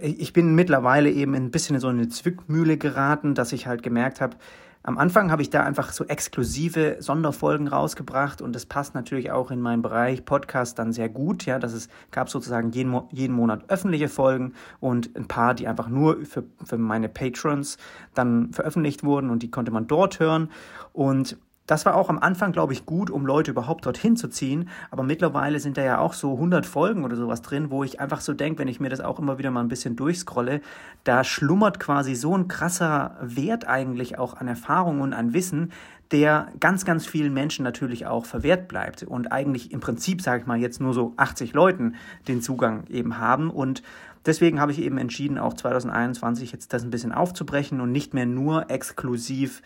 ich 0.00 0.32
bin 0.32 0.54
mittlerweile 0.54 1.10
eben 1.10 1.34
ein 1.34 1.50
bisschen 1.50 1.76
in 1.76 1.80
so 1.80 1.88
eine 1.88 2.08
Zwickmühle 2.08 2.76
geraten, 2.76 3.34
dass 3.34 3.52
ich 3.52 3.66
halt 3.66 3.82
gemerkt 3.82 4.20
habe, 4.20 4.36
am 4.84 4.98
Anfang 4.98 5.30
habe 5.30 5.42
ich 5.42 5.50
da 5.50 5.62
einfach 5.62 5.92
so 5.92 6.04
exklusive 6.04 6.96
Sonderfolgen 6.98 7.68
rausgebracht 7.68 8.42
und 8.42 8.52
das 8.52 8.66
passt 8.66 8.94
natürlich 8.94 9.30
auch 9.30 9.52
in 9.52 9.60
meinen 9.60 9.80
Bereich 9.80 10.24
Podcast 10.24 10.78
dann 10.78 10.92
sehr 10.92 11.08
gut. 11.08 11.46
Ja, 11.46 11.60
dass 11.60 11.72
es 11.72 11.88
gab 12.10 12.28
sozusagen 12.28 12.72
jeden, 12.72 13.00
jeden 13.12 13.34
Monat 13.34 13.68
öffentliche 13.68 14.08
Folgen 14.08 14.54
und 14.80 15.16
ein 15.16 15.28
paar, 15.28 15.54
die 15.54 15.68
einfach 15.68 15.88
nur 15.88 16.24
für, 16.24 16.44
für 16.64 16.78
meine 16.78 17.08
Patrons 17.08 17.78
dann 18.14 18.52
veröffentlicht 18.52 19.04
wurden 19.04 19.30
und 19.30 19.42
die 19.44 19.50
konnte 19.50 19.70
man 19.70 19.86
dort 19.86 20.18
hören. 20.18 20.50
Und 20.92 21.36
das 21.66 21.86
war 21.86 21.94
auch 21.94 22.08
am 22.08 22.18
Anfang, 22.18 22.52
glaube 22.52 22.72
ich, 22.72 22.86
gut, 22.86 23.08
um 23.08 23.24
Leute 23.24 23.52
überhaupt 23.52 23.86
dorthin 23.86 24.16
zu 24.16 24.28
ziehen. 24.28 24.68
Aber 24.90 25.02
mittlerweile 25.02 25.60
sind 25.60 25.76
da 25.76 25.82
ja 25.82 25.98
auch 25.98 26.12
so 26.12 26.34
100 26.34 26.66
Folgen 26.66 27.04
oder 27.04 27.16
sowas 27.16 27.42
drin, 27.42 27.70
wo 27.70 27.84
ich 27.84 28.00
einfach 28.00 28.20
so 28.20 28.32
denke, 28.34 28.58
wenn 28.58 28.68
ich 28.68 28.80
mir 28.80 28.88
das 28.88 29.00
auch 29.00 29.18
immer 29.18 29.38
wieder 29.38 29.50
mal 29.50 29.60
ein 29.60 29.68
bisschen 29.68 29.94
durchscrolle, 29.94 30.60
da 31.04 31.22
schlummert 31.22 31.78
quasi 31.78 32.14
so 32.14 32.36
ein 32.36 32.48
krasser 32.48 33.16
Wert 33.22 33.68
eigentlich 33.68 34.18
auch 34.18 34.34
an 34.34 34.48
Erfahrung 34.48 35.00
und 35.00 35.12
an 35.12 35.34
Wissen, 35.34 35.72
der 36.10 36.48
ganz, 36.60 36.84
ganz 36.84 37.06
vielen 37.06 37.32
Menschen 37.32 37.62
natürlich 37.62 38.06
auch 38.06 38.26
verwehrt 38.26 38.68
bleibt. 38.68 39.04
Und 39.04 39.32
eigentlich 39.32 39.72
im 39.72 39.80
Prinzip, 39.80 40.20
sage 40.20 40.42
ich 40.42 40.46
mal, 40.46 40.58
jetzt 40.58 40.80
nur 40.80 40.92
so 40.92 41.14
80 41.16 41.54
Leuten 41.54 41.94
den 42.28 42.42
Zugang 42.42 42.84
eben 42.88 43.18
haben. 43.18 43.50
Und 43.50 43.82
Deswegen 44.24 44.60
habe 44.60 44.70
ich 44.70 44.80
eben 44.80 44.98
entschieden, 44.98 45.36
auch 45.36 45.54
2021 45.54 46.52
jetzt 46.52 46.72
das 46.72 46.84
ein 46.84 46.90
bisschen 46.90 47.10
aufzubrechen 47.10 47.80
und 47.80 47.90
nicht 47.90 48.14
mehr 48.14 48.26
nur 48.26 48.70
exklusiv 48.70 49.62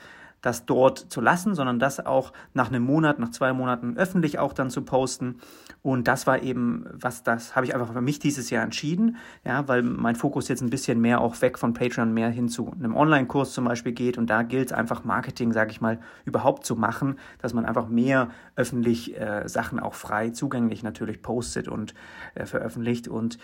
das 0.47 0.65
dort 0.65 0.99
zu 0.99 1.21
lassen, 1.21 1.55
sondern 1.55 1.79
das 1.79 2.05
auch 2.05 2.33
nach 2.55 2.69
einem 2.69 2.85
Monat, 2.85 3.19
nach 3.19 3.31
zwei 3.31 3.53
Monaten 3.53 3.97
öffentlich 3.97 4.39
auch 4.39 4.53
dann 4.53 4.71
zu 4.71 4.83
posten. 4.83 5.41
Und 5.83 6.07
das 6.09 6.27
war 6.27 6.43
eben, 6.43 6.87
was 6.93 7.23
das 7.25 7.57
habe 7.57 7.67
ich 7.67 7.75
einfach 7.75 7.93
für 7.93 8.01
mich 8.01 8.19
dieses 8.19 8.51
Jahr 8.51 8.63
entschieden, 8.63 9.17
ja, 9.45 9.67
weil 9.67 9.83
mein 9.83 10.15
Fokus 10.15 10.49
jetzt 10.49 10.63
ein 10.63 10.71
bisschen 10.71 11.01
mehr 11.01 11.21
auch 11.21 11.41
weg 11.43 11.59
von 11.59 11.75
Patreon 11.75 12.15
mehr 12.15 12.29
hin 12.29 12.49
zu 12.49 12.73
einem 12.73 12.95
Online-Kurs 12.95 13.53
zum 13.53 13.65
Beispiel 13.65 13.93
geht. 13.93 14.19
Und 14.19 14.31
da 14.31 14.43
gilt 14.43 14.69
es 14.69 14.73
einfach 14.73 15.05
Marketing, 15.05 15.53
sage 15.53 15.73
ich 15.73 15.81
mal, 15.81 15.99
überhaupt 16.25 16.65
zu 16.65 16.77
machen, 16.77 17.19
dass 17.39 17.53
man 17.53 17.67
einfach 17.67 17.89
mehr 17.89 18.29
öffentlich 18.55 19.19
äh, 19.19 19.49
Sachen 19.49 19.81
auch 19.81 19.95
frei 19.95 20.31
zugänglich 20.31 20.83
natürlich 20.83 21.23
postet 21.23 21.67
und 21.67 21.95
äh, 22.35 22.47
veröffentlicht. 22.47 23.09
Und 23.09 23.39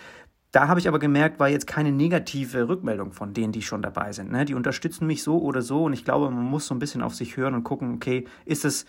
da 0.52 0.68
habe 0.68 0.78
ich 0.78 0.86
aber 0.86 0.98
gemerkt, 0.98 1.40
war 1.40 1.48
jetzt 1.48 1.66
keine 1.66 1.90
negative 1.90 2.68
Rückmeldung 2.68 3.12
von 3.12 3.32
denen, 3.32 3.52
die 3.52 3.62
schon 3.62 3.80
dabei 3.80 4.12
sind. 4.12 4.30
Ne? 4.30 4.44
Die 4.44 4.54
unterstützen 4.54 5.06
mich 5.06 5.22
so 5.22 5.40
oder 5.40 5.62
so 5.62 5.84
und 5.84 5.94
ich 5.94 6.04
glaube, 6.04 6.30
man 6.30 6.44
muss 6.44 6.66
so 6.66 6.74
ein 6.74 6.78
bisschen 6.78 7.02
auf 7.02 7.14
sich 7.14 7.38
hören 7.38 7.54
und 7.54 7.64
gucken, 7.64 7.94
okay, 7.94 8.26
ist 8.44 8.66
es, 8.66 8.84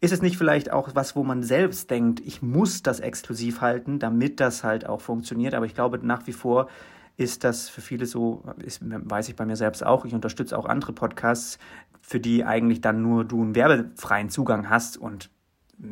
ist 0.00 0.12
es 0.12 0.20
nicht 0.20 0.36
vielleicht 0.36 0.70
auch 0.70 0.90
was, 0.94 1.16
wo 1.16 1.24
man 1.24 1.42
selbst 1.42 1.90
denkt, 1.90 2.20
ich 2.20 2.42
muss 2.42 2.82
das 2.82 3.00
exklusiv 3.00 3.62
halten, 3.62 3.98
damit 3.98 4.38
das 4.38 4.62
halt 4.64 4.86
auch 4.86 5.00
funktioniert. 5.00 5.54
Aber 5.54 5.64
ich 5.64 5.74
glaube 5.74 5.98
nach 6.02 6.26
wie 6.26 6.32
vor 6.32 6.68
ist 7.16 7.42
das 7.42 7.70
für 7.70 7.80
viele 7.80 8.04
so, 8.04 8.44
ist, 8.58 8.80
weiß 8.82 9.30
ich 9.30 9.34
bei 9.34 9.46
mir 9.46 9.56
selbst 9.56 9.84
auch, 9.84 10.04
ich 10.04 10.14
unterstütze 10.14 10.56
auch 10.56 10.66
andere 10.66 10.92
Podcasts, 10.92 11.58
für 12.02 12.20
die 12.20 12.44
eigentlich 12.44 12.82
dann 12.82 13.02
nur 13.02 13.24
du 13.24 13.42
einen 13.42 13.54
werbefreien 13.54 14.28
Zugang 14.28 14.68
hast 14.68 14.98
und 14.98 15.30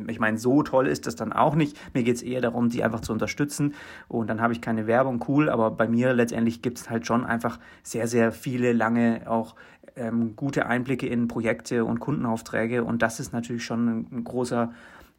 ich 0.07 0.19
meine, 0.19 0.37
so 0.37 0.63
toll 0.63 0.87
ist 0.87 1.07
das 1.07 1.15
dann 1.15 1.31
auch 1.33 1.55
nicht. 1.55 1.77
Mir 1.93 2.03
geht 2.03 2.15
es 2.15 2.21
eher 2.21 2.41
darum, 2.41 2.69
die 2.69 2.83
einfach 2.83 3.01
zu 3.01 3.13
unterstützen. 3.13 3.73
Und 4.07 4.29
dann 4.29 4.41
habe 4.41 4.53
ich 4.53 4.61
keine 4.61 4.87
Werbung, 4.87 5.23
cool. 5.27 5.49
Aber 5.49 5.71
bei 5.71 5.87
mir 5.87 6.13
letztendlich 6.13 6.61
gibt 6.61 6.77
es 6.79 6.89
halt 6.89 7.07
schon 7.07 7.25
einfach 7.25 7.59
sehr, 7.83 8.07
sehr 8.07 8.31
viele 8.31 8.73
lange 8.73 9.21
auch 9.27 9.55
ähm, 9.95 10.35
gute 10.35 10.65
Einblicke 10.65 11.07
in 11.07 11.27
Projekte 11.27 11.85
und 11.85 11.99
Kundenaufträge. 11.99 12.83
Und 12.83 13.01
das 13.01 13.19
ist 13.19 13.33
natürlich 13.33 13.63
schon 13.63 14.07
ein, 14.11 14.23
großer 14.23 14.73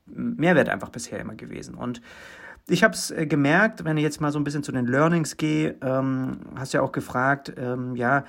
Mehrwert 0.07 0.69
einfach 0.69 0.91
bisher 0.91 1.19
immer 1.21 1.35
gewesen. 1.35 1.75
Und 1.75 2.01
ich 2.67 2.85
habe 2.85 2.95
es 2.95 3.11
äh, 3.11 3.27
gemerkt, 3.27 3.85
wenn 3.85 3.97
ich 3.97 4.03
jetzt 4.03 4.21
mal 4.21 4.33
so 4.33 4.39
ein 4.39 4.45
bisschen 4.45 4.63
zu 4.63 4.73
den 4.73 4.87
Learnings 4.87 5.37
gehe, 5.39 5.77
ähm, 5.81 6.41
hast 6.57 6.75
ja 6.75 6.83
auch 6.83 6.93
gefragt, 6.93 7.55
ähm, 7.57 7.97
ja, 7.97 8.25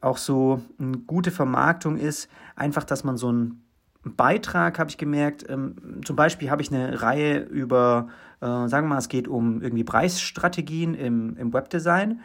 auch 0.00 0.18
so 0.18 0.62
eine 0.78 0.98
gute 0.98 1.30
Vermarktung 1.30 1.96
ist 1.96 2.28
einfach, 2.54 2.84
dass 2.84 3.02
man 3.02 3.16
so 3.16 3.32
ein 3.32 3.62
Beitrag 4.04 4.78
habe 4.78 4.90
ich 4.90 4.98
gemerkt, 4.98 5.44
ähm, 5.48 6.02
zum 6.04 6.16
Beispiel 6.16 6.50
habe 6.50 6.62
ich 6.62 6.72
eine 6.72 7.02
Reihe 7.02 7.38
über, 7.40 8.08
äh, 8.40 8.46
sagen 8.46 8.86
wir 8.86 8.94
mal, 8.94 8.98
es 8.98 9.08
geht 9.08 9.28
um 9.28 9.60
irgendwie 9.60 9.84
Preisstrategien 9.84 10.94
im, 10.94 11.36
im 11.36 11.52
Webdesign 11.52 12.20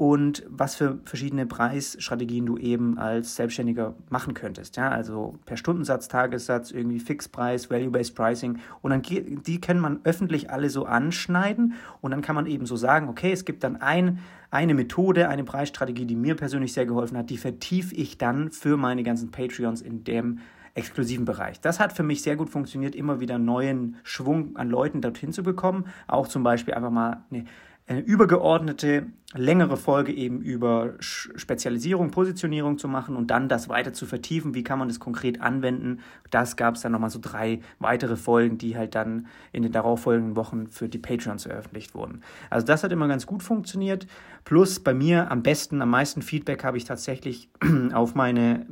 und 0.00 0.44
was 0.48 0.76
für 0.76 0.98
verschiedene 1.04 1.44
Preisstrategien 1.44 2.46
du 2.46 2.56
eben 2.56 2.96
als 2.96 3.36
Selbstständiger 3.36 3.92
machen 4.08 4.32
könntest. 4.32 4.78
Ja, 4.78 4.88
also 4.88 5.38
per 5.44 5.58
Stundensatz, 5.58 6.08
Tagessatz, 6.08 6.70
irgendwie 6.70 7.00
Fixpreis, 7.00 7.70
Value-Based 7.70 8.14
Pricing. 8.14 8.60
Und 8.80 8.92
dann 8.92 9.02
die 9.02 9.60
kann 9.60 9.78
man 9.78 10.00
öffentlich 10.04 10.50
alle 10.50 10.70
so 10.70 10.86
anschneiden 10.86 11.74
und 12.00 12.12
dann 12.12 12.22
kann 12.22 12.34
man 12.34 12.46
eben 12.46 12.64
so 12.64 12.76
sagen, 12.76 13.10
okay, 13.10 13.30
es 13.30 13.44
gibt 13.44 13.62
dann 13.62 13.76
ein, 13.76 14.20
eine 14.50 14.72
Methode, 14.72 15.28
eine 15.28 15.44
Preisstrategie, 15.44 16.06
die 16.06 16.16
mir 16.16 16.34
persönlich 16.34 16.72
sehr 16.72 16.86
geholfen 16.86 17.18
hat, 17.18 17.28
die 17.28 17.36
vertiefe 17.36 17.94
ich 17.94 18.16
dann 18.16 18.50
für 18.50 18.78
meine 18.78 19.02
ganzen 19.02 19.30
Patreons 19.30 19.82
in 19.82 20.02
dem 20.04 20.38
exklusiven 20.74 21.24
Bereich. 21.24 21.60
Das 21.60 21.80
hat 21.80 21.92
für 21.92 22.02
mich 22.02 22.22
sehr 22.22 22.36
gut 22.36 22.50
funktioniert, 22.50 22.94
immer 22.94 23.20
wieder 23.20 23.38
neuen 23.38 23.96
Schwung 24.02 24.56
an 24.56 24.68
Leuten 24.68 25.00
dorthin 25.00 25.32
zu 25.32 25.42
bekommen. 25.42 25.86
Auch 26.06 26.28
zum 26.28 26.42
Beispiel 26.42 26.74
einfach 26.74 26.90
mal 26.90 27.24
eine 27.30 27.44
eine 27.90 28.00
übergeordnete, 28.00 29.06
längere 29.34 29.76
Folge 29.76 30.12
eben 30.12 30.40
über 30.42 30.94
Spezialisierung, 31.00 32.12
Positionierung 32.12 32.78
zu 32.78 32.86
machen 32.86 33.16
und 33.16 33.32
dann 33.32 33.48
das 33.48 33.68
weiter 33.68 33.92
zu 33.92 34.06
vertiefen. 34.06 34.54
Wie 34.54 34.62
kann 34.62 34.78
man 34.78 34.86
das 34.86 35.00
konkret 35.00 35.40
anwenden? 35.40 35.98
Das 36.30 36.56
gab 36.56 36.76
es 36.76 36.82
dann 36.82 36.92
nochmal 36.92 37.10
so 37.10 37.18
drei 37.20 37.58
weitere 37.80 38.14
Folgen, 38.14 38.58
die 38.58 38.76
halt 38.76 38.94
dann 38.94 39.26
in 39.50 39.64
den 39.64 39.72
darauffolgenden 39.72 40.36
Wochen 40.36 40.68
für 40.68 40.88
die 40.88 40.98
Patreons 40.98 41.42
veröffentlicht 41.42 41.96
wurden. 41.96 42.22
Also 42.48 42.64
das 42.64 42.84
hat 42.84 42.92
immer 42.92 43.08
ganz 43.08 43.26
gut 43.26 43.42
funktioniert. 43.42 44.06
Plus 44.44 44.78
bei 44.78 44.94
mir 44.94 45.28
am 45.32 45.42
besten, 45.42 45.82
am 45.82 45.90
meisten 45.90 46.22
Feedback 46.22 46.62
habe 46.62 46.76
ich 46.76 46.84
tatsächlich 46.84 47.48
auf 47.92 48.14
meine, 48.14 48.66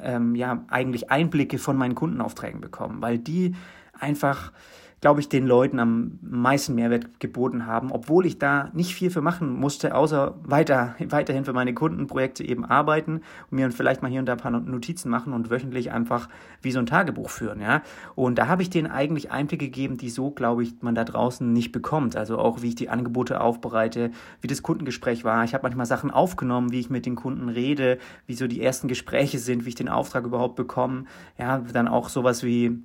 ähm, 0.00 0.36
ja, 0.36 0.64
eigentlich 0.68 1.10
Einblicke 1.10 1.58
von 1.58 1.76
meinen 1.76 1.96
Kundenaufträgen 1.96 2.60
bekommen, 2.60 3.02
weil 3.02 3.18
die 3.18 3.56
einfach 3.98 4.52
glaube 5.00 5.20
ich, 5.20 5.28
den 5.28 5.46
Leuten 5.46 5.78
am 5.78 6.18
meisten 6.20 6.74
Mehrwert 6.74 7.20
geboten 7.20 7.66
haben, 7.66 7.90
obwohl 7.90 8.26
ich 8.26 8.38
da 8.38 8.70
nicht 8.74 8.94
viel 8.94 9.10
für 9.10 9.22
machen 9.22 9.54
musste, 9.54 9.94
außer 9.94 10.34
weiter, 10.42 10.94
weiterhin 11.08 11.44
für 11.44 11.52
meine 11.52 11.72
Kundenprojekte 11.72 12.44
eben 12.44 12.64
arbeiten 12.64 13.22
und 13.50 13.56
mir 13.56 13.70
vielleicht 13.70 14.02
mal 14.02 14.10
hier 14.10 14.20
und 14.20 14.26
da 14.26 14.32
ein 14.32 14.38
paar 14.38 14.50
Notizen 14.50 15.08
machen 15.08 15.32
und 15.32 15.50
wöchentlich 15.50 15.90
einfach 15.90 16.28
wie 16.60 16.72
so 16.72 16.78
ein 16.78 16.86
Tagebuch 16.86 17.30
führen, 17.30 17.60
ja. 17.60 17.82
Und 18.14 18.38
da 18.38 18.46
habe 18.46 18.62
ich 18.62 18.70
denen 18.70 18.90
eigentlich 18.90 19.30
Einblicke 19.30 19.66
gegeben, 19.66 19.96
die 19.96 20.10
so, 20.10 20.30
glaube 20.30 20.62
ich, 20.62 20.74
man 20.82 20.94
da 20.94 21.04
draußen 21.04 21.50
nicht 21.50 21.72
bekommt. 21.72 22.16
Also 22.16 22.38
auch, 22.38 22.62
wie 22.62 22.68
ich 22.68 22.74
die 22.74 22.90
Angebote 22.90 23.40
aufbereite, 23.40 24.10
wie 24.40 24.48
das 24.48 24.62
Kundengespräch 24.62 25.24
war. 25.24 25.44
Ich 25.44 25.54
habe 25.54 25.62
manchmal 25.62 25.86
Sachen 25.86 26.10
aufgenommen, 26.10 26.72
wie 26.72 26.80
ich 26.80 26.90
mit 26.90 27.06
den 27.06 27.16
Kunden 27.16 27.48
rede, 27.48 27.98
wie 28.26 28.34
so 28.34 28.46
die 28.46 28.62
ersten 28.62 28.88
Gespräche 28.88 29.38
sind, 29.38 29.64
wie 29.64 29.70
ich 29.70 29.74
den 29.74 29.88
Auftrag 29.88 30.24
überhaupt 30.24 30.56
bekomme. 30.56 31.04
Ja, 31.38 31.58
dann 31.58 31.88
auch 31.88 32.08
sowas 32.08 32.42
wie 32.42 32.82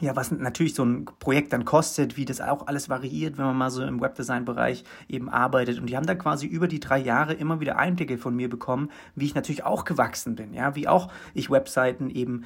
ja, 0.00 0.14
was 0.14 0.30
natürlich 0.30 0.74
so 0.74 0.84
ein 0.84 1.06
Projekt 1.18 1.52
dann 1.52 1.64
kostet, 1.64 2.16
wie 2.16 2.26
das 2.26 2.40
auch 2.40 2.66
alles 2.66 2.88
variiert, 2.88 3.38
wenn 3.38 3.46
man 3.46 3.56
mal 3.56 3.70
so 3.70 3.82
im 3.82 4.00
Webdesign-Bereich 4.00 4.84
eben 5.08 5.30
arbeitet. 5.30 5.78
Und 5.78 5.86
die 5.86 5.96
haben 5.96 6.06
dann 6.06 6.18
quasi 6.18 6.46
über 6.46 6.68
die 6.68 6.80
drei 6.80 6.98
Jahre 6.98 7.32
immer 7.32 7.60
wieder 7.60 7.78
Einblicke 7.78 8.18
von 8.18 8.36
mir 8.36 8.50
bekommen, 8.50 8.90
wie 9.14 9.24
ich 9.24 9.34
natürlich 9.34 9.64
auch 9.64 9.84
gewachsen 9.84 10.34
bin, 10.34 10.52
ja, 10.52 10.74
wie 10.74 10.86
auch 10.88 11.10
ich 11.32 11.50
Webseiten 11.50 12.10
eben 12.10 12.44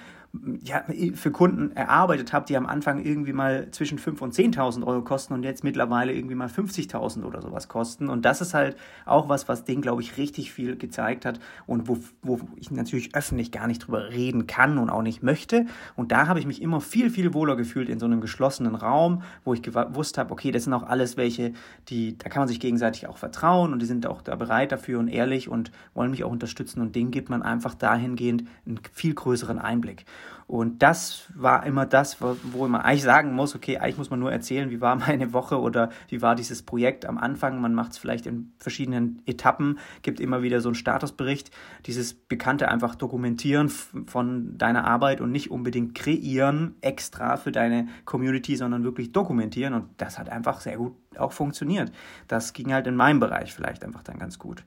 ja, 0.63 0.85
für 1.15 1.33
Kunden 1.33 1.73
erarbeitet 1.77 2.33
habe, 2.33 2.47
die 2.47 2.57
am 2.57 2.67
Anfang 2.67 3.05
irgendwie 3.05 3.33
mal 3.33 3.69
zwischen 3.73 3.99
5.000 3.99 4.21
und 4.21 4.35
10.000 4.35 4.87
Euro 4.87 5.03
kosten 5.03 5.35
und 5.35 5.43
jetzt 5.43 5.65
mittlerweile 5.65 6.13
irgendwie 6.13 6.37
mal 6.37 6.47
50.000 6.47 7.25
oder 7.25 7.43
sowas 7.43 7.67
kosten. 7.67 8.09
Und 8.09 8.25
das 8.25 8.41
ist 8.41 8.55
halt 8.55 8.77
auch 9.07 9.29
was, 9.29 9.49
was 9.49 9.65
denen, 9.65 9.83
glaube 9.83 10.03
ich, 10.03 10.19
richtig 10.19 10.53
viel 10.53 10.77
gezeigt 10.77 11.25
hat 11.25 11.41
und 11.67 11.89
wo, 11.89 11.99
wo 12.23 12.41
ich 12.55 12.71
natürlich 12.71 13.17
öffentlich 13.17 13.51
gar 13.51 13.67
nicht 13.67 13.87
drüber 13.87 14.11
reden 14.11 14.47
kann 14.47 14.79
und 14.79 14.89
auch 14.89 15.03
nicht 15.03 15.23
möchte. 15.25 15.67
Und 15.97 16.13
da 16.13 16.29
habe 16.29 16.39
ich 16.39 16.47
mich 16.47 16.63
immer 16.63 16.81
viel, 16.81 17.11
viel 17.11 17.35
wohler 17.35 17.57
gefühlt 17.57 17.89
in 17.89 17.99
so 17.99 18.07
einem 18.07 18.21
geschlossenen 18.21 18.77
Raum, 18.77 19.23
wo 19.45 19.53
ich 19.53 19.63
gewusst 19.63 20.17
habe, 20.17 20.33
okay, 20.33 20.53
das 20.53 20.65
sind 20.65 20.75
auch 20.75 20.85
alles 20.85 21.17
welche, 21.17 21.55
die, 21.89 22.17
da 22.17 22.29
kann 22.29 22.43
man 22.43 22.49
sich 22.49 22.61
gegenseitig 22.61 23.09
auch 23.09 23.19
vertrauen 23.19 23.73
und 23.73 23.83
die 23.83 23.87
sind 23.87 24.07
auch 24.07 24.23
da 24.23 24.37
bereit 24.37 24.71
dafür 24.71 25.01
und 25.01 25.09
ehrlich 25.09 25.49
und 25.49 25.73
wollen 25.93 26.13
mich 26.13 26.23
auch 26.23 26.31
unterstützen 26.31 26.81
und 26.81 26.95
denen 26.95 27.11
gibt 27.11 27.31
man 27.31 27.43
einfach 27.43 27.75
dahingehend 27.75 28.45
einen 28.65 28.79
viel 28.93 29.15
größeren 29.15 29.59
Einblick. 29.59 30.05
Und 30.51 30.83
das 30.83 31.29
war 31.37 31.65
immer 31.65 31.87
das, 31.87 32.17
wo 32.21 32.67
man 32.67 32.81
eigentlich 32.81 33.05
sagen 33.05 33.35
muss, 33.35 33.55
okay, 33.55 33.79
eigentlich 33.79 33.99
muss 33.99 34.11
man 34.11 34.19
nur 34.19 34.33
erzählen, 34.33 34.69
wie 34.71 34.81
war 34.81 34.97
meine 34.97 35.33
Woche 35.33 35.61
oder 35.61 35.91
wie 36.09 36.23
war 36.23 36.35
dieses 36.35 36.65
Projekt 36.65 37.07
am 37.07 37.19
Anfang. 37.19 37.61
Man 37.61 37.73
macht 37.73 37.93
es 37.93 37.99
vielleicht 37.99 38.27
in 38.27 38.53
verschiedenen 38.59 39.23
Etappen, 39.27 39.79
gibt 40.03 40.19
immer 40.19 40.43
wieder 40.43 40.61
so 40.61 40.69
einen 40.69 40.75
Statusbericht. 40.75 41.53
Dieses 41.87 42.15
Bekannte 42.15 42.69
einfach 42.69 42.97
dokumentieren 42.97 43.69
von 43.69 44.59
deiner 44.59 44.89
Arbeit 44.89 45.21
und 45.21 45.31
nicht 45.31 45.53
unbedingt 45.53 45.95
kreieren 45.95 46.75
extra 46.81 47.37
für 47.37 47.53
deine 47.53 47.87
Community, 48.05 48.57
sondern 48.57 48.83
wirklich 48.83 49.13
dokumentieren. 49.13 49.73
Und 49.73 49.91
das 49.99 50.19
hat 50.19 50.31
einfach 50.31 50.61
sehr 50.61 50.79
gut 50.79 50.97
auch 51.17 51.33
funktioniert. 51.33 51.93
Das 52.27 52.55
ging 52.55 52.73
halt 52.73 52.89
in 52.89 52.97
meinem 52.97 53.21
Bereich 53.21 53.55
vielleicht 53.55 53.85
einfach 53.85 54.03
dann 54.03 54.19
ganz 54.19 54.41
gut. 54.41 54.65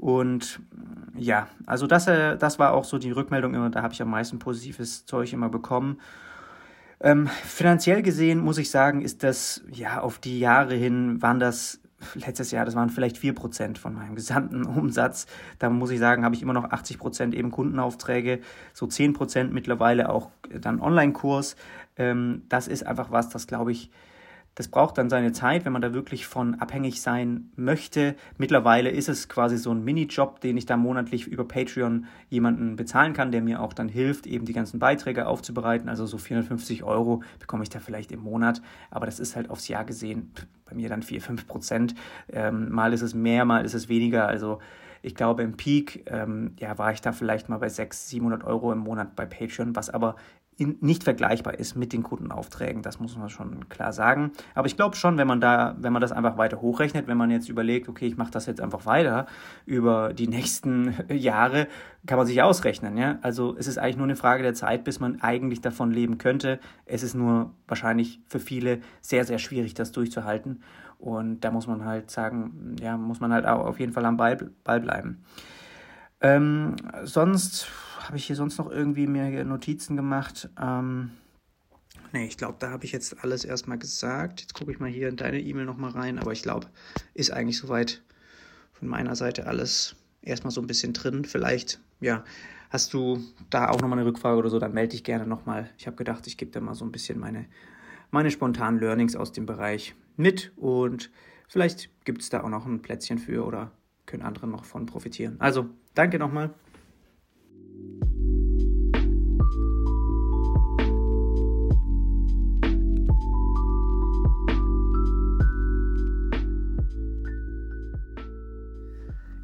Und 0.00 0.60
ja, 1.14 1.48
also 1.66 1.86
das, 1.86 2.06
äh, 2.06 2.38
das 2.38 2.58
war 2.58 2.72
auch 2.72 2.84
so 2.84 2.96
die 2.96 3.10
Rückmeldung 3.10 3.52
immer, 3.52 3.68
da 3.68 3.82
habe 3.82 3.92
ich 3.92 4.00
am 4.00 4.08
meisten 4.08 4.38
positives 4.38 5.04
Zeug 5.04 5.30
immer 5.34 5.50
bekommen. 5.50 6.00
Ähm, 7.02 7.26
finanziell 7.26 8.02
gesehen 8.02 8.40
muss 8.40 8.56
ich 8.56 8.70
sagen, 8.70 9.02
ist 9.02 9.22
das, 9.22 9.62
ja, 9.70 10.00
auf 10.00 10.18
die 10.18 10.40
Jahre 10.40 10.74
hin 10.74 11.20
waren 11.20 11.38
das, 11.38 11.80
letztes 12.14 12.50
Jahr, 12.50 12.64
das 12.64 12.74
waren 12.76 12.88
vielleicht 12.88 13.18
4% 13.18 13.76
von 13.76 13.92
meinem 13.92 14.14
gesamten 14.14 14.64
Umsatz. 14.64 15.26
Da 15.58 15.68
muss 15.68 15.90
ich 15.90 15.98
sagen, 15.98 16.24
habe 16.24 16.34
ich 16.34 16.40
immer 16.40 16.54
noch 16.54 16.70
80% 16.70 17.34
eben 17.34 17.50
Kundenaufträge, 17.50 18.40
so 18.72 18.86
10% 18.86 19.48
mittlerweile 19.50 20.08
auch 20.08 20.30
dann 20.48 20.80
Online-Kurs. 20.80 21.56
Ähm, 21.98 22.44
das 22.48 22.68
ist 22.68 22.86
einfach 22.86 23.10
was, 23.10 23.28
das 23.28 23.46
glaube 23.46 23.72
ich, 23.72 23.90
das 24.60 24.68
braucht 24.68 24.98
dann 24.98 25.08
seine 25.08 25.32
Zeit, 25.32 25.64
wenn 25.64 25.72
man 25.72 25.80
da 25.80 25.94
wirklich 25.94 26.26
von 26.26 26.56
abhängig 26.56 27.00
sein 27.00 27.50
möchte. 27.56 28.14
Mittlerweile 28.36 28.90
ist 28.90 29.08
es 29.08 29.26
quasi 29.26 29.56
so 29.56 29.70
ein 29.70 29.82
Minijob, 29.82 30.38
den 30.42 30.58
ich 30.58 30.66
da 30.66 30.76
monatlich 30.76 31.26
über 31.26 31.48
Patreon 31.48 32.04
jemanden 32.28 32.76
bezahlen 32.76 33.14
kann, 33.14 33.32
der 33.32 33.40
mir 33.40 33.62
auch 33.62 33.72
dann 33.72 33.88
hilft, 33.88 34.26
eben 34.26 34.44
die 34.44 34.52
ganzen 34.52 34.78
Beiträge 34.78 35.26
aufzubereiten. 35.26 35.88
Also 35.88 36.04
so 36.04 36.18
450 36.18 36.84
Euro 36.84 37.22
bekomme 37.38 37.62
ich 37.62 37.70
da 37.70 37.80
vielleicht 37.80 38.12
im 38.12 38.20
Monat, 38.20 38.60
aber 38.90 39.06
das 39.06 39.18
ist 39.18 39.34
halt 39.34 39.48
aufs 39.48 39.66
Jahr 39.68 39.86
gesehen 39.86 40.30
bei 40.66 40.76
mir 40.76 40.90
dann 40.90 41.02
4, 41.02 41.22
5 41.22 41.46
Prozent. 41.46 41.94
Ähm, 42.28 42.70
mal 42.70 42.92
ist 42.92 43.00
es 43.00 43.14
mehr, 43.14 43.46
mal 43.46 43.64
ist 43.64 43.72
es 43.72 43.88
weniger. 43.88 44.28
Also 44.28 44.58
ich 45.00 45.14
glaube, 45.14 45.42
im 45.42 45.56
Peak 45.56 46.04
ähm, 46.04 46.52
ja, 46.58 46.76
war 46.76 46.92
ich 46.92 47.00
da 47.00 47.12
vielleicht 47.12 47.48
mal 47.48 47.56
bei 47.56 47.70
600, 47.70 47.94
700 47.94 48.44
Euro 48.44 48.72
im 48.72 48.80
Monat 48.80 49.16
bei 49.16 49.24
Patreon, 49.24 49.74
was 49.74 49.88
aber 49.88 50.16
in, 50.60 50.76
nicht 50.80 51.04
vergleichbar 51.04 51.58
ist 51.58 51.74
mit 51.74 51.94
den 51.94 52.02
Kundenaufträgen. 52.02 52.82
Das 52.82 53.00
muss 53.00 53.16
man 53.16 53.30
schon 53.30 53.68
klar 53.70 53.94
sagen. 53.94 54.32
Aber 54.54 54.66
ich 54.66 54.76
glaube 54.76 54.94
schon, 54.94 55.16
wenn 55.16 55.26
man 55.26 55.40
da, 55.40 55.74
wenn 55.78 55.92
man 55.92 56.02
das 56.02 56.12
einfach 56.12 56.36
weiter 56.36 56.60
hochrechnet, 56.60 57.08
wenn 57.08 57.16
man 57.16 57.30
jetzt 57.30 57.48
überlegt, 57.48 57.88
okay, 57.88 58.06
ich 58.06 58.18
mache 58.18 58.30
das 58.30 58.44
jetzt 58.44 58.60
einfach 58.60 58.84
weiter 58.84 59.26
über 59.64 60.12
die 60.12 60.28
nächsten 60.28 60.94
Jahre, 61.08 61.66
kann 62.06 62.18
man 62.18 62.26
sich 62.26 62.42
ausrechnen. 62.42 62.98
Ja? 62.98 63.18
Also 63.22 63.56
es 63.56 63.66
ist 63.66 63.78
eigentlich 63.78 63.96
nur 63.96 64.04
eine 64.04 64.16
Frage 64.16 64.42
der 64.42 64.52
Zeit, 64.52 64.84
bis 64.84 65.00
man 65.00 65.22
eigentlich 65.22 65.62
davon 65.62 65.92
leben 65.92 66.18
könnte. 66.18 66.60
Es 66.84 67.02
ist 67.02 67.14
nur 67.14 67.54
wahrscheinlich 67.66 68.20
für 68.26 68.38
viele 68.38 68.80
sehr, 69.00 69.24
sehr 69.24 69.38
schwierig, 69.38 69.72
das 69.72 69.92
durchzuhalten. 69.92 70.62
Und 70.98 71.40
da 71.40 71.50
muss 71.50 71.66
man 71.66 71.86
halt 71.86 72.10
sagen, 72.10 72.76
ja, 72.78 72.98
muss 72.98 73.20
man 73.20 73.32
halt 73.32 73.46
auch 73.46 73.64
auf 73.64 73.80
jeden 73.80 73.94
Fall 73.94 74.04
am 74.04 74.18
Ball, 74.18 74.36
Ball 74.62 74.80
bleiben. 74.80 75.24
Ähm, 76.20 76.76
sonst 77.04 77.68
habe 77.98 78.16
ich 78.16 78.26
hier 78.26 78.36
sonst 78.36 78.58
noch 78.58 78.70
irgendwie 78.70 79.06
mir 79.06 79.44
Notizen 79.44 79.96
gemacht? 79.96 80.48
Ähm, 80.60 81.12
nee, 82.12 82.26
ich 82.26 82.36
glaube, 82.36 82.56
da 82.58 82.70
habe 82.70 82.84
ich 82.84 82.92
jetzt 82.92 83.22
alles 83.22 83.44
erstmal 83.44 83.78
gesagt. 83.78 84.40
Jetzt 84.40 84.54
gucke 84.54 84.72
ich 84.72 84.80
mal 84.80 84.90
hier 84.90 85.08
in 85.08 85.16
deine 85.16 85.40
E-Mail 85.40 85.64
nochmal 85.64 85.92
rein, 85.92 86.18
aber 86.18 86.32
ich 86.32 86.42
glaube, 86.42 86.66
ist 87.14 87.32
eigentlich 87.32 87.58
soweit 87.58 88.02
von 88.72 88.88
meiner 88.88 89.16
Seite 89.16 89.46
alles 89.46 89.96
erstmal 90.22 90.50
so 90.50 90.60
ein 90.60 90.66
bisschen 90.66 90.92
drin. 90.92 91.24
Vielleicht, 91.24 91.80
ja, 92.00 92.24
hast 92.70 92.94
du 92.94 93.22
da 93.50 93.68
auch 93.68 93.80
nochmal 93.80 93.98
eine 93.98 94.06
Rückfrage 94.06 94.38
oder 94.38 94.50
so, 94.50 94.58
dann 94.58 94.74
melde 94.74 94.92
dich 94.92 95.04
gerne 95.04 95.26
nochmal. 95.26 95.70
Ich 95.78 95.86
habe 95.86 95.96
gedacht, 95.96 96.26
ich 96.26 96.36
gebe 96.36 96.50
da 96.50 96.60
mal 96.60 96.74
so 96.74 96.84
ein 96.84 96.92
bisschen 96.92 97.18
meine, 97.18 97.46
meine 98.10 98.30
spontanen 98.30 98.80
Learnings 98.80 99.16
aus 99.16 99.32
dem 99.32 99.46
Bereich 99.46 99.94
mit 100.16 100.52
und 100.56 101.10
vielleicht 101.48 101.90
gibt 102.04 102.22
es 102.22 102.30
da 102.30 102.42
auch 102.42 102.48
noch 102.48 102.66
ein 102.66 102.82
Plätzchen 102.82 103.18
für 103.18 103.44
oder 103.44 103.72
können 104.06 104.22
andere 104.22 104.46
noch 104.46 104.64
von 104.64 104.86
profitieren. 104.86 105.36
Also, 105.40 105.70
danke 105.94 106.18
nochmal. 106.18 106.50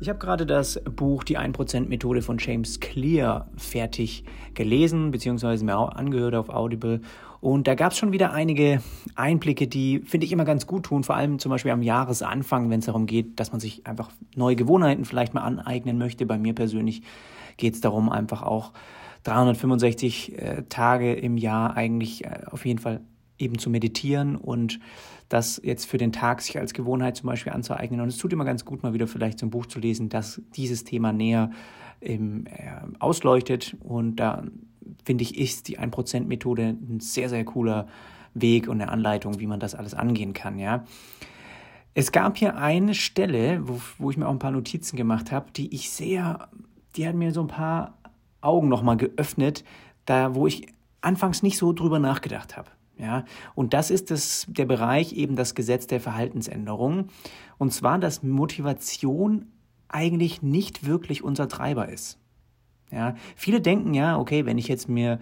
Ich 0.06 0.10
habe 0.10 0.20
gerade 0.20 0.46
das 0.46 0.80
Buch 0.84 1.24
Die 1.24 1.36
1%-Methode 1.36 2.22
von 2.22 2.36
James 2.38 2.78
Clear 2.78 3.50
fertig 3.56 4.22
gelesen, 4.54 5.10
beziehungsweise 5.10 5.64
mir 5.64 5.76
auch 5.76 5.88
angehört 5.88 6.36
auf 6.36 6.48
Audible. 6.48 7.00
Und 7.46 7.68
da 7.68 7.76
gab 7.76 7.92
es 7.92 7.98
schon 7.98 8.10
wieder 8.10 8.32
einige 8.32 8.82
Einblicke, 9.14 9.68
die, 9.68 10.00
finde 10.00 10.26
ich, 10.26 10.32
immer 10.32 10.44
ganz 10.44 10.66
gut 10.66 10.82
tun, 10.82 11.04
vor 11.04 11.14
allem 11.14 11.38
zum 11.38 11.50
Beispiel 11.50 11.70
am 11.70 11.80
Jahresanfang, 11.80 12.70
wenn 12.70 12.80
es 12.80 12.86
darum 12.86 13.06
geht, 13.06 13.38
dass 13.38 13.52
man 13.52 13.60
sich 13.60 13.86
einfach 13.86 14.10
neue 14.34 14.56
Gewohnheiten 14.56 15.04
vielleicht 15.04 15.32
mal 15.32 15.42
aneignen 15.42 15.96
möchte. 15.96 16.26
Bei 16.26 16.38
mir 16.38 16.56
persönlich 16.56 17.02
geht 17.56 17.74
es 17.74 17.80
darum, 17.80 18.10
einfach 18.10 18.42
auch 18.42 18.72
365 19.22 20.36
äh, 20.36 20.62
Tage 20.68 21.14
im 21.14 21.36
Jahr 21.36 21.76
eigentlich 21.76 22.24
äh, 22.24 22.40
auf 22.50 22.66
jeden 22.66 22.80
Fall 22.80 23.00
eben 23.38 23.60
zu 23.60 23.70
meditieren 23.70 24.34
und 24.34 24.80
das 25.28 25.60
jetzt 25.62 25.84
für 25.84 25.98
den 25.98 26.10
Tag 26.10 26.42
sich 26.42 26.58
als 26.58 26.74
Gewohnheit 26.74 27.16
zum 27.16 27.28
Beispiel 27.28 27.52
anzueignen. 27.52 28.00
Und 28.00 28.08
es 28.08 28.16
tut 28.16 28.32
immer 28.32 28.44
ganz 28.44 28.64
gut, 28.64 28.82
mal 28.82 28.92
wieder 28.92 29.06
vielleicht 29.06 29.38
so 29.38 29.46
ein 29.46 29.50
Buch 29.50 29.66
zu 29.66 29.78
lesen, 29.78 30.08
das 30.08 30.42
dieses 30.56 30.82
Thema 30.82 31.12
näher 31.12 31.52
ähm, 32.00 32.46
äh, 32.48 32.72
ausleuchtet. 32.98 33.76
Und 33.84 34.16
da 34.16 34.42
finde 35.04 35.22
ich, 35.22 35.38
ist 35.38 35.68
die 35.68 35.78
1%-Methode 35.78 36.76
ein 36.80 37.00
sehr, 37.00 37.28
sehr 37.28 37.44
cooler 37.44 37.88
Weg 38.34 38.68
und 38.68 38.80
eine 38.80 38.90
Anleitung, 38.90 39.40
wie 39.40 39.46
man 39.46 39.60
das 39.60 39.74
alles 39.74 39.94
angehen 39.94 40.32
kann, 40.32 40.58
ja. 40.58 40.84
Es 41.94 42.12
gab 42.12 42.36
hier 42.36 42.56
eine 42.56 42.94
Stelle, 42.94 43.66
wo, 43.66 43.80
wo 43.96 44.10
ich 44.10 44.18
mir 44.18 44.28
auch 44.28 44.32
ein 44.32 44.38
paar 44.38 44.50
Notizen 44.50 44.96
gemacht 44.96 45.32
habe, 45.32 45.50
die 45.52 45.74
ich 45.74 45.90
sehr, 45.90 46.50
die 46.94 47.08
hat 47.08 47.14
mir 47.14 47.32
so 47.32 47.40
ein 47.40 47.46
paar 47.46 47.96
Augen 48.42 48.68
nochmal 48.68 48.98
geöffnet, 48.98 49.64
da 50.04 50.34
wo 50.34 50.46
ich 50.46 50.68
anfangs 51.00 51.42
nicht 51.42 51.56
so 51.56 51.72
drüber 51.72 51.98
nachgedacht 51.98 52.56
habe. 52.56 52.70
Ja, 52.98 53.24
und 53.54 53.74
das 53.74 53.90
ist 53.90 54.10
das, 54.10 54.46
der 54.48 54.64
Bereich 54.64 55.12
eben 55.12 55.36
das 55.36 55.54
Gesetz 55.54 55.86
der 55.86 56.00
Verhaltensänderung. 56.00 57.08
Und 57.58 57.72
zwar, 57.72 57.98
dass 57.98 58.22
Motivation 58.22 59.52
eigentlich 59.88 60.42
nicht 60.42 60.86
wirklich 60.86 61.22
unser 61.22 61.48
Treiber 61.48 61.88
ist. 61.88 62.18
Ja, 62.90 63.14
viele 63.34 63.60
denken 63.60 63.94
ja, 63.94 64.18
okay, 64.18 64.46
wenn 64.46 64.58
ich 64.58 64.68
jetzt 64.68 64.88
mir 64.88 65.18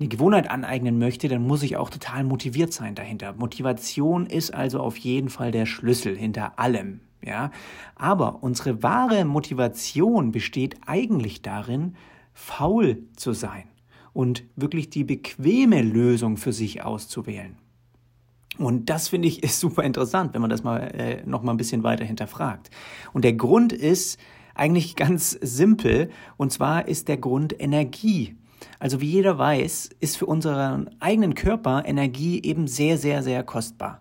eine 0.00 0.08
Gewohnheit 0.08 0.50
aneignen 0.50 0.98
möchte, 0.98 1.28
dann 1.28 1.46
muss 1.46 1.62
ich 1.62 1.76
auch 1.76 1.90
total 1.90 2.24
motiviert 2.24 2.72
sein 2.72 2.94
dahinter. 2.94 3.34
Motivation 3.34 4.26
ist 4.26 4.52
also 4.52 4.80
auf 4.80 4.96
jeden 4.96 5.28
Fall 5.28 5.52
der 5.52 5.66
Schlüssel 5.66 6.16
hinter 6.16 6.58
allem. 6.58 7.00
Ja, 7.22 7.50
aber 7.94 8.42
unsere 8.42 8.82
wahre 8.82 9.24
Motivation 9.24 10.30
besteht 10.30 10.76
eigentlich 10.86 11.40
darin, 11.40 11.96
faul 12.34 12.98
zu 13.16 13.32
sein 13.32 13.64
und 14.12 14.44
wirklich 14.56 14.90
die 14.90 15.04
bequeme 15.04 15.80
Lösung 15.80 16.36
für 16.36 16.52
sich 16.52 16.82
auszuwählen. 16.82 17.56
Und 18.58 18.90
das 18.90 19.08
finde 19.08 19.28
ich 19.28 19.42
ist 19.42 19.58
super 19.58 19.84
interessant, 19.84 20.34
wenn 20.34 20.40
man 20.40 20.50
das 20.50 20.62
mal 20.62 20.78
äh, 20.78 21.22
noch 21.24 21.42
mal 21.42 21.52
ein 21.52 21.56
bisschen 21.56 21.82
weiter 21.82 22.04
hinterfragt. 22.04 22.70
Und 23.12 23.24
der 23.24 23.32
Grund 23.32 23.72
ist 23.72 24.18
eigentlich 24.54 24.96
ganz 24.96 25.30
simpel 25.30 26.10
und 26.36 26.52
zwar 26.52 26.88
ist 26.88 27.08
der 27.08 27.16
Grund 27.16 27.58
Energie. 27.60 28.36
Also 28.78 29.00
wie 29.00 29.10
jeder 29.10 29.38
weiß, 29.38 29.90
ist 30.00 30.16
für 30.16 30.26
unseren 30.26 30.90
eigenen 31.00 31.34
Körper 31.34 31.84
Energie 31.86 32.40
eben 32.42 32.66
sehr 32.66 32.98
sehr 32.98 33.22
sehr 33.22 33.42
kostbar. 33.42 34.00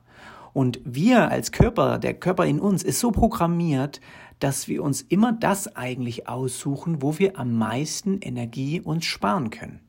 Und 0.53 0.79
wir 0.86 1.29
als 1.29 1.51
Körper, 1.51 1.98
der 1.98 2.13
Körper 2.13 2.45
in 2.45 2.60
uns 2.60 2.83
ist 2.83 3.00
so 3.00 3.12
programmiert, 3.12 4.00
dass 4.39 4.67
wir 4.67 4.83
uns 4.83 5.01
immer 5.01 5.31
das 5.33 5.75
eigentlich 5.75 6.27
aussuchen, 6.27 7.01
wo 7.01 7.17
wir 7.17 7.39
am 7.39 7.57
meisten 7.57 8.19
Energie 8.19 8.81
uns 8.81 9.05
sparen 9.05 9.50
können. 9.50 9.79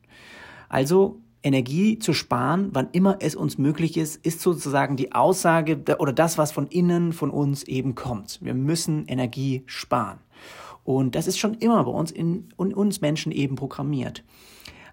Also 0.69 1.21
Energie 1.45 1.99
zu 1.99 2.15
sparen, 2.15 2.71
wann 2.73 2.89
immer 2.93 3.19
es 3.21 3.37
uns 3.37 3.59
möglich 3.59 3.99
ist, 3.99 4.25
ist 4.25 4.41
sozusagen 4.41 4.97
die 4.97 5.13
Aussage 5.13 5.85
oder 5.99 6.13
das, 6.13 6.39
was 6.39 6.53
von 6.53 6.67
innen 6.67 7.13
von 7.13 7.31
uns 7.31 7.63
eben 7.65 7.95
kommt. 7.95 8.39
Wir 8.43 8.55
müssen 8.55 9.07
Energie 9.07 9.63
sparen. 9.67 10.19
Und 10.85 11.15
das 11.15 11.27
ist 11.27 11.39
schon 11.39 11.55
immer 11.55 11.85
bei 11.85 11.91
uns 11.91 12.11
in, 12.11 12.49
in 12.59 12.75
uns 12.75 13.01
Menschen 13.03 13.31
eben 13.31 13.57
programmiert. 13.57 14.25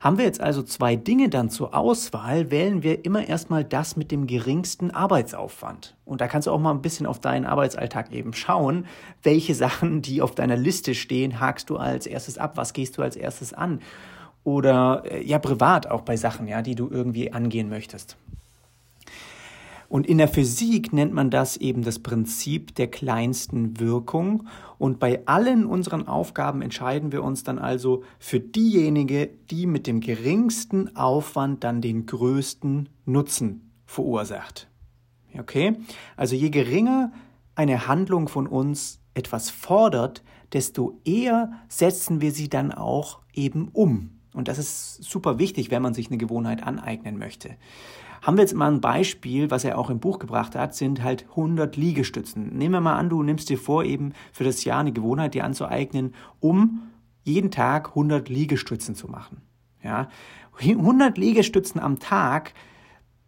Haben 0.02 0.18
wir 0.18 0.26
jetzt 0.26 0.42
also 0.42 0.64
zwei 0.64 0.96
Dinge 0.96 1.30
dann 1.30 1.50
zur 1.50 1.76
Auswahl, 1.76 2.50
wählen 2.50 2.82
wir 2.82 3.06
immer 3.06 3.28
erstmal 3.28 3.64
das 3.64 3.96
mit 3.96 4.12
dem 4.12 4.26
geringsten 4.26 4.90
Arbeitsaufwand. 4.90 5.96
Und 6.06 6.22
da 6.22 6.28
kannst 6.28 6.48
du 6.48 6.52
auch 6.52 6.60
mal 6.60 6.72
ein 6.72 6.82
bisschen 6.82 7.06
auf 7.06 7.20
deinen 7.20 7.46
Arbeitsalltag 7.46 8.12
eben 8.12 8.34
schauen, 8.34 8.88
welche 9.22 9.54
Sachen, 9.54 10.02
die 10.02 10.22
auf 10.22 10.34
deiner 10.34 10.58
Liste 10.58 10.96
stehen, 10.96 11.40
hakst 11.40 11.70
du 11.70 11.78
als 11.78 12.08
erstes 12.08 12.40
ab, 12.40 12.58
was 12.58 12.74
gehst 12.74 12.98
du 12.98 13.04
als 13.04 13.16
erstes 13.16 13.54
an 13.54 13.80
oder 14.44 15.04
äh, 15.06 15.26
ja 15.26 15.40
privat 15.40 15.88
auch 15.90 16.02
bei 16.02 16.18
Sachen, 16.18 16.48
ja, 16.48 16.62
die 16.62 16.76
du 16.76 16.90
irgendwie 16.90 17.32
angehen 17.32 17.70
möchtest. 17.70 18.18
Und 19.92 20.08
in 20.08 20.20
der 20.20 20.30
Physik 20.30 20.94
nennt 20.94 21.14
man 21.14 21.30
das 21.30 21.58
eben 21.58 21.84
das 21.84 22.00
Prinzip 22.00 22.74
der 22.76 22.88
kleinsten 22.88 23.78
Wirkung. 23.78 24.48
Und 24.78 25.00
bei 25.00 25.28
allen 25.28 25.66
unseren 25.66 26.08
Aufgaben 26.08 26.62
entscheiden 26.62 27.12
wir 27.12 27.26
uns 27.26 27.44
dann 27.44 27.60
also 27.60 28.06
für 28.18 28.40
diejenige, 28.40 29.30
die 29.50 29.66
mit 29.66 29.88
dem 29.88 30.00
geringsten 30.00 30.96
Aufwand 30.96 31.66
dann 31.66 31.82
den 31.82 32.06
größten 32.06 32.88
Nutzen 33.06 33.70
verursacht. 33.86 34.70
Okay? 35.38 35.76
Also 36.16 36.38
je 36.38 36.52
geringer 36.52 37.12
eine 37.56 37.86
Handlung 37.86 38.30
von 38.30 38.48
uns 38.48 39.02
etwas 39.14 39.50
fordert, 39.50 40.24
desto 40.54 41.02
eher 41.04 41.52
setzen 41.68 42.22
wir 42.22 42.32
sie 42.32 42.48
dann 42.48 42.72
auch 42.72 43.20
eben 43.34 43.68
um. 43.74 44.21
Und 44.34 44.48
das 44.48 44.58
ist 44.58 45.04
super 45.04 45.40
wichtig, 45.40 45.72
wenn 45.72 45.82
man 45.82 45.94
sich 45.94 46.08
eine 46.08 46.18
Gewohnheit 46.18 46.64
aneignen 46.64 47.18
möchte. 47.18 47.58
Haben 48.22 48.38
wir 48.38 48.44
jetzt 48.44 48.54
mal 48.54 48.72
ein 48.72 48.82
Beispiel, 48.82 49.50
was 49.50 49.64
er 49.64 49.78
auch 49.78 49.90
im 49.90 50.00
Buch 50.00 50.20
gebracht 50.20 50.56
hat, 50.56 50.76
sind 50.76 51.04
halt 51.04 51.26
100 51.32 51.76
Liegestützen. 51.76 52.56
Nehmen 52.56 52.76
wir 52.76 52.82
mal 52.82 52.96
an, 52.96 53.10
du 53.10 53.24
nimmst 53.24 53.50
dir 53.50 53.58
vor, 53.58 53.84
eben 53.84 54.14
für 54.32 54.44
das 54.44 54.64
Jahr 54.64 54.80
eine 54.80 54.94
Gewohnheit 54.94 55.34
dir 55.34 55.44
anzueignen, 55.44 56.14
um 56.40 56.84
jeden 57.24 57.52
Tag 57.52 57.90
100 57.90 58.30
Liegestützen 58.30 58.96
zu 58.96 59.08
machen. 59.08 59.42
Ja, 59.84 60.08
100 60.60 61.18
Liegestützen 61.18 61.82
am 61.82 61.98
Tag, 62.00 62.54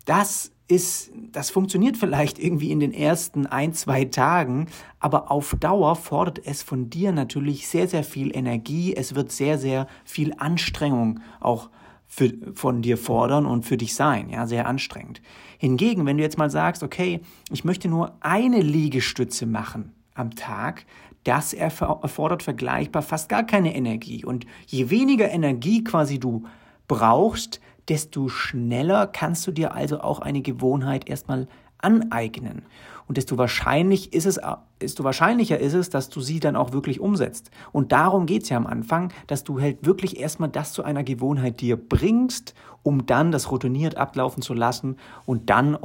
das 0.05 0.52
ist, 0.67 1.11
das 1.31 1.49
funktioniert 1.49 1.97
vielleicht 1.97 2.39
irgendwie 2.39 2.71
in 2.71 2.79
den 2.79 2.93
ersten 2.93 3.45
ein, 3.45 3.73
zwei 3.73 4.05
Tagen, 4.05 4.67
aber 4.99 5.29
auf 5.29 5.55
Dauer 5.59 5.95
fordert 5.95 6.45
es 6.45 6.63
von 6.63 6.89
dir 6.89 7.11
natürlich 7.11 7.67
sehr, 7.67 7.87
sehr 7.87 8.03
viel 8.03 8.35
Energie. 8.35 8.95
Es 8.95 9.15
wird 9.15 9.31
sehr, 9.31 9.57
sehr 9.57 9.87
viel 10.05 10.33
Anstrengung 10.37 11.19
auch 11.39 11.69
für, 12.07 12.31
von 12.53 12.81
dir 12.81 12.97
fordern 12.97 13.45
und 13.45 13.65
für 13.65 13.77
dich 13.77 13.95
sein, 13.95 14.29
ja, 14.29 14.47
sehr 14.47 14.67
anstrengend. 14.67 15.21
Hingegen, 15.57 16.05
wenn 16.05 16.17
du 16.17 16.23
jetzt 16.23 16.37
mal 16.37 16.49
sagst, 16.49 16.83
okay, 16.83 17.21
ich 17.51 17.63
möchte 17.63 17.87
nur 17.87 18.15
eine 18.21 18.61
Liegestütze 18.61 19.45
machen 19.45 19.91
am 20.13 20.35
Tag, 20.35 20.85
das 21.23 21.53
erfordert 21.53 22.43
vergleichbar 22.43 23.01
fast 23.01 23.29
gar 23.29 23.43
keine 23.43 23.75
Energie. 23.75 24.25
Und 24.25 24.45
je 24.67 24.89
weniger 24.89 25.29
Energie 25.31 25.83
quasi 25.83 26.19
du 26.19 26.43
brauchst, 26.87 27.61
desto 27.89 28.29
schneller 28.29 29.07
kannst 29.07 29.45
du 29.47 29.51
dir 29.51 29.73
also 29.73 29.99
auch 30.01 30.19
eine 30.19 30.41
Gewohnheit 30.41 31.09
erstmal 31.09 31.47
aneignen. 31.77 32.63
Und 33.07 33.17
desto 33.17 33.37
wahrscheinlich 33.37 34.13
ist 34.13 34.25
es, 34.25 34.39
desto 34.81 35.03
wahrscheinlicher 35.03 35.59
ist 35.59 35.73
es, 35.73 35.89
dass 35.89 36.09
du 36.09 36.21
sie 36.21 36.39
dann 36.39 36.55
auch 36.55 36.71
wirklich 36.71 37.01
umsetzt. 37.01 37.51
Und 37.71 37.91
darum 37.91 38.25
geht's 38.25 38.49
ja 38.49 38.57
am 38.57 38.65
Anfang, 38.65 39.11
dass 39.27 39.43
du 39.43 39.59
halt 39.59 39.85
wirklich 39.85 40.19
erstmal 40.19 40.49
das 40.49 40.71
zu 40.71 40.83
einer 40.83 41.03
Gewohnheit 41.03 41.59
dir 41.59 41.75
bringst, 41.75 42.53
um 42.81 43.05
dann 43.05 43.31
das 43.31 43.51
routiniert 43.51 43.97
ablaufen 43.97 44.41
zu 44.41 44.53
lassen 44.53 44.97
und 45.25 45.49
dann 45.49 45.75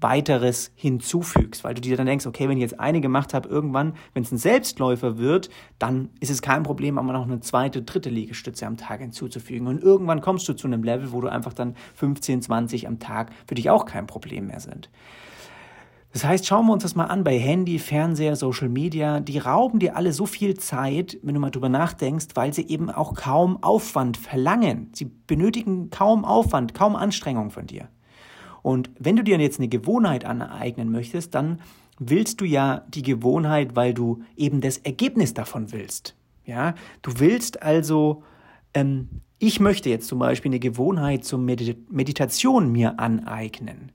weiteres 0.00 0.72
hinzufügst, 0.74 1.64
weil 1.64 1.74
du 1.74 1.80
dir 1.80 1.96
dann 1.96 2.06
denkst, 2.06 2.26
okay, 2.26 2.48
wenn 2.48 2.58
ich 2.58 2.62
jetzt 2.62 2.78
eine 2.78 3.00
gemacht 3.00 3.34
habe, 3.34 3.48
irgendwann, 3.48 3.94
wenn 4.14 4.22
es 4.22 4.32
ein 4.32 4.38
Selbstläufer 4.38 5.18
wird, 5.18 5.48
dann 5.78 6.10
ist 6.20 6.30
es 6.30 6.42
kein 6.42 6.62
Problem, 6.62 6.98
aber 6.98 7.12
noch 7.12 7.26
eine 7.26 7.40
zweite, 7.40 7.82
dritte 7.82 8.10
Liegestütze 8.10 8.66
am 8.66 8.76
Tag 8.76 9.00
hinzuzufügen. 9.00 9.66
Und 9.66 9.82
irgendwann 9.82 10.20
kommst 10.20 10.48
du 10.48 10.52
zu 10.52 10.66
einem 10.66 10.82
Level, 10.82 11.12
wo 11.12 11.20
du 11.20 11.28
einfach 11.28 11.52
dann 11.52 11.74
15, 11.94 12.42
20 12.42 12.88
am 12.88 12.98
Tag 12.98 13.30
für 13.46 13.54
dich 13.54 13.70
auch 13.70 13.86
kein 13.86 14.06
Problem 14.06 14.48
mehr 14.48 14.60
sind. 14.60 14.90
Das 16.12 16.24
heißt, 16.24 16.46
schauen 16.46 16.66
wir 16.66 16.72
uns 16.72 16.82
das 16.82 16.94
mal 16.94 17.04
an 17.04 17.24
bei 17.24 17.38
Handy, 17.38 17.78
Fernseher, 17.78 18.36
Social 18.36 18.70
Media. 18.70 19.20
Die 19.20 19.38
rauben 19.38 19.80
dir 19.80 19.96
alle 19.96 20.14
so 20.14 20.24
viel 20.24 20.56
Zeit, 20.56 21.18
wenn 21.22 21.34
du 21.34 21.40
mal 21.40 21.50
drüber 21.50 21.68
nachdenkst, 21.68 22.28
weil 22.34 22.54
sie 22.54 22.66
eben 22.68 22.90
auch 22.90 23.14
kaum 23.14 23.62
Aufwand 23.62 24.16
verlangen. 24.16 24.88
Sie 24.94 25.04
benötigen 25.04 25.90
kaum 25.90 26.24
Aufwand, 26.24 26.72
kaum 26.72 26.96
Anstrengung 26.96 27.50
von 27.50 27.66
dir. 27.66 27.90
Und 28.66 28.90
wenn 28.98 29.14
du 29.14 29.22
dir 29.22 29.38
jetzt 29.38 29.60
eine 29.60 29.68
Gewohnheit 29.68 30.24
aneignen 30.24 30.90
möchtest, 30.90 31.36
dann 31.36 31.60
willst 32.00 32.40
du 32.40 32.44
ja 32.44 32.84
die 32.88 33.02
Gewohnheit, 33.02 33.76
weil 33.76 33.94
du 33.94 34.24
eben 34.36 34.60
das 34.60 34.78
Ergebnis 34.78 35.34
davon 35.34 35.70
willst. 35.70 36.16
Ja, 36.44 36.74
du 37.02 37.12
willst 37.20 37.62
also, 37.62 38.24
ähm, 38.74 39.08
ich 39.38 39.60
möchte 39.60 39.88
jetzt 39.88 40.08
zum 40.08 40.18
Beispiel 40.18 40.50
eine 40.50 40.58
Gewohnheit 40.58 41.22
zur 41.22 41.38
Medit 41.38 41.92
Meditation 41.92 42.72
mir 42.72 42.98
aneignen. 42.98 43.92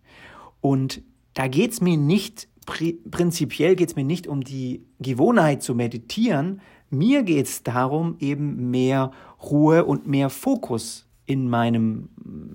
Und 0.62 1.02
da 1.34 1.50
geht 1.50 1.74
es 1.74 1.82
mir 1.82 1.98
nicht, 1.98 2.48
prinzipiell 2.66 3.76
geht 3.76 3.90
es 3.90 3.98
mir 3.98 4.06
nicht 4.06 4.26
um 4.26 4.42
die 4.42 4.86
Gewohnheit 5.00 5.64
zu 5.64 5.76
meditieren, 5.76 6.62
mir 6.90 7.24
geht 7.24 7.48
es 7.48 7.64
darum, 7.64 8.16
eben 8.20 8.72
mehr 8.72 9.12
Ruhe 9.44 9.84
und 9.84 10.08
mehr 10.08 10.30
Fokus 10.30 11.11
in 11.26 11.50
meinem 11.50 12.10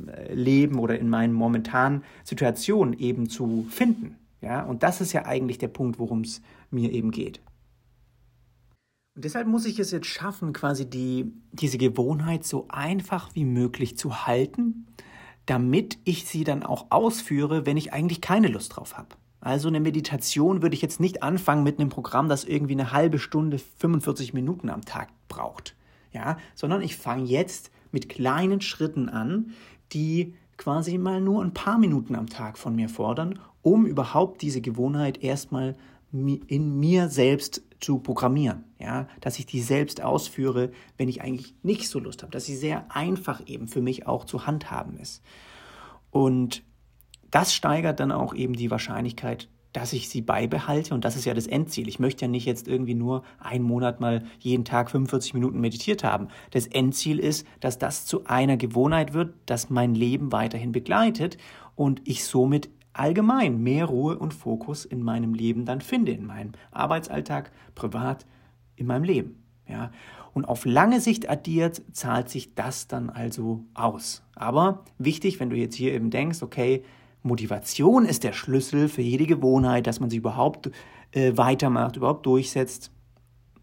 äh, 0.08 0.34
Leben 0.34 0.78
oder 0.78 0.98
in 0.98 1.08
meinen 1.08 1.32
momentanen 1.32 2.04
Situationen 2.24 2.98
eben 2.98 3.28
zu 3.28 3.66
finden. 3.70 4.16
Ja, 4.40 4.64
und 4.64 4.82
das 4.82 5.00
ist 5.00 5.12
ja 5.12 5.24
eigentlich 5.24 5.58
der 5.58 5.68
Punkt, 5.68 5.98
worum 5.98 6.20
es 6.20 6.42
mir 6.70 6.92
eben 6.92 7.10
geht. 7.10 7.40
Und 9.14 9.24
deshalb 9.24 9.48
muss 9.48 9.64
ich 9.64 9.78
es 9.78 9.90
jetzt 9.92 10.06
schaffen, 10.06 10.52
quasi 10.52 10.88
die, 10.88 11.32
diese 11.52 11.78
Gewohnheit 11.78 12.44
so 12.44 12.66
einfach 12.68 13.34
wie 13.34 13.46
möglich 13.46 13.96
zu 13.96 14.26
halten, 14.26 14.86
damit 15.46 15.98
ich 16.04 16.26
sie 16.26 16.44
dann 16.44 16.62
auch 16.62 16.86
ausführe, 16.90 17.64
wenn 17.64 17.78
ich 17.78 17.94
eigentlich 17.94 18.20
keine 18.20 18.48
Lust 18.48 18.76
drauf 18.76 18.98
habe. 18.98 19.16
Also 19.40 19.68
eine 19.68 19.80
Meditation 19.80 20.60
würde 20.60 20.74
ich 20.74 20.82
jetzt 20.82 21.00
nicht 21.00 21.22
anfangen 21.22 21.62
mit 21.62 21.78
einem 21.78 21.88
Programm, 21.88 22.28
das 22.28 22.44
irgendwie 22.44 22.74
eine 22.74 22.92
halbe 22.92 23.18
Stunde, 23.18 23.58
45 23.58 24.34
Minuten 24.34 24.68
am 24.68 24.84
Tag 24.84 25.08
braucht. 25.28 25.76
Ja, 26.12 26.36
sondern 26.54 26.82
ich 26.82 26.96
fange 26.96 27.24
jetzt 27.24 27.70
mit 27.96 28.10
kleinen 28.10 28.60
Schritten 28.60 29.08
an, 29.08 29.52
die 29.92 30.34
quasi 30.58 30.98
mal 30.98 31.18
nur 31.18 31.42
ein 31.42 31.54
paar 31.54 31.78
Minuten 31.78 32.14
am 32.14 32.28
Tag 32.28 32.58
von 32.58 32.76
mir 32.76 32.90
fordern, 32.90 33.38
um 33.62 33.86
überhaupt 33.86 34.42
diese 34.42 34.60
Gewohnheit 34.60 35.24
erstmal 35.24 35.76
in 36.12 36.78
mir 36.78 37.08
selbst 37.08 37.62
zu 37.80 37.98
programmieren, 38.00 38.64
ja, 38.78 39.08
dass 39.22 39.38
ich 39.38 39.46
die 39.46 39.62
selbst 39.62 40.02
ausführe, 40.02 40.72
wenn 40.98 41.08
ich 41.08 41.22
eigentlich 41.22 41.54
nicht 41.62 41.88
so 41.88 41.98
Lust 41.98 42.22
habe, 42.22 42.32
dass 42.32 42.44
sie 42.44 42.54
sehr 42.54 42.94
einfach 42.94 43.40
eben 43.46 43.66
für 43.66 43.80
mich 43.80 44.06
auch 44.06 44.26
zu 44.26 44.46
handhaben 44.46 44.98
ist. 44.98 45.22
Und 46.10 46.64
das 47.30 47.54
steigert 47.54 47.98
dann 47.98 48.12
auch 48.12 48.34
eben 48.34 48.52
die 48.52 48.70
Wahrscheinlichkeit, 48.70 49.48
dass 49.76 49.92
ich 49.92 50.08
sie 50.08 50.22
beibehalte 50.22 50.94
und 50.94 51.04
das 51.04 51.16
ist 51.16 51.26
ja 51.26 51.34
das 51.34 51.46
Endziel. 51.46 51.86
Ich 51.86 51.98
möchte 51.98 52.24
ja 52.24 52.30
nicht 52.30 52.46
jetzt 52.46 52.66
irgendwie 52.66 52.94
nur 52.94 53.24
einen 53.38 53.62
Monat 53.62 54.00
mal 54.00 54.24
jeden 54.38 54.64
Tag 54.64 54.90
45 54.90 55.34
Minuten 55.34 55.60
meditiert 55.60 56.02
haben. 56.02 56.28
Das 56.52 56.66
Endziel 56.66 57.18
ist, 57.18 57.46
dass 57.60 57.78
das 57.78 58.06
zu 58.06 58.24
einer 58.24 58.56
Gewohnheit 58.56 59.12
wird, 59.12 59.34
das 59.44 59.68
mein 59.68 59.94
Leben 59.94 60.32
weiterhin 60.32 60.72
begleitet 60.72 61.36
und 61.74 62.00
ich 62.04 62.24
somit 62.24 62.70
allgemein 62.94 63.62
mehr 63.62 63.84
Ruhe 63.84 64.18
und 64.18 64.32
Fokus 64.32 64.86
in 64.86 65.02
meinem 65.02 65.34
Leben 65.34 65.66
dann 65.66 65.82
finde, 65.82 66.12
in 66.12 66.24
meinem 66.24 66.52
Arbeitsalltag, 66.70 67.52
privat, 67.74 68.24
in 68.76 68.86
meinem 68.86 69.04
Leben. 69.04 69.44
Ja, 69.68 69.90
und 70.32 70.46
auf 70.46 70.64
lange 70.64 71.02
Sicht 71.02 71.28
addiert 71.28 71.82
zahlt 71.92 72.30
sich 72.30 72.54
das 72.54 72.88
dann 72.88 73.10
also 73.10 73.64
aus. 73.74 74.22
Aber 74.36 74.86
wichtig, 74.96 75.38
wenn 75.38 75.50
du 75.50 75.56
jetzt 75.56 75.74
hier 75.74 75.92
eben 75.92 76.08
denkst, 76.08 76.42
okay, 76.42 76.82
Motivation 77.26 78.04
ist 78.04 78.24
der 78.24 78.32
Schlüssel 78.32 78.88
für 78.88 79.02
jede 79.02 79.26
Gewohnheit, 79.26 79.86
dass 79.86 80.00
man 80.00 80.10
sie 80.10 80.16
überhaupt 80.16 80.70
äh, 81.12 81.36
weitermacht, 81.36 81.96
überhaupt 81.96 82.24
durchsetzt. 82.26 82.90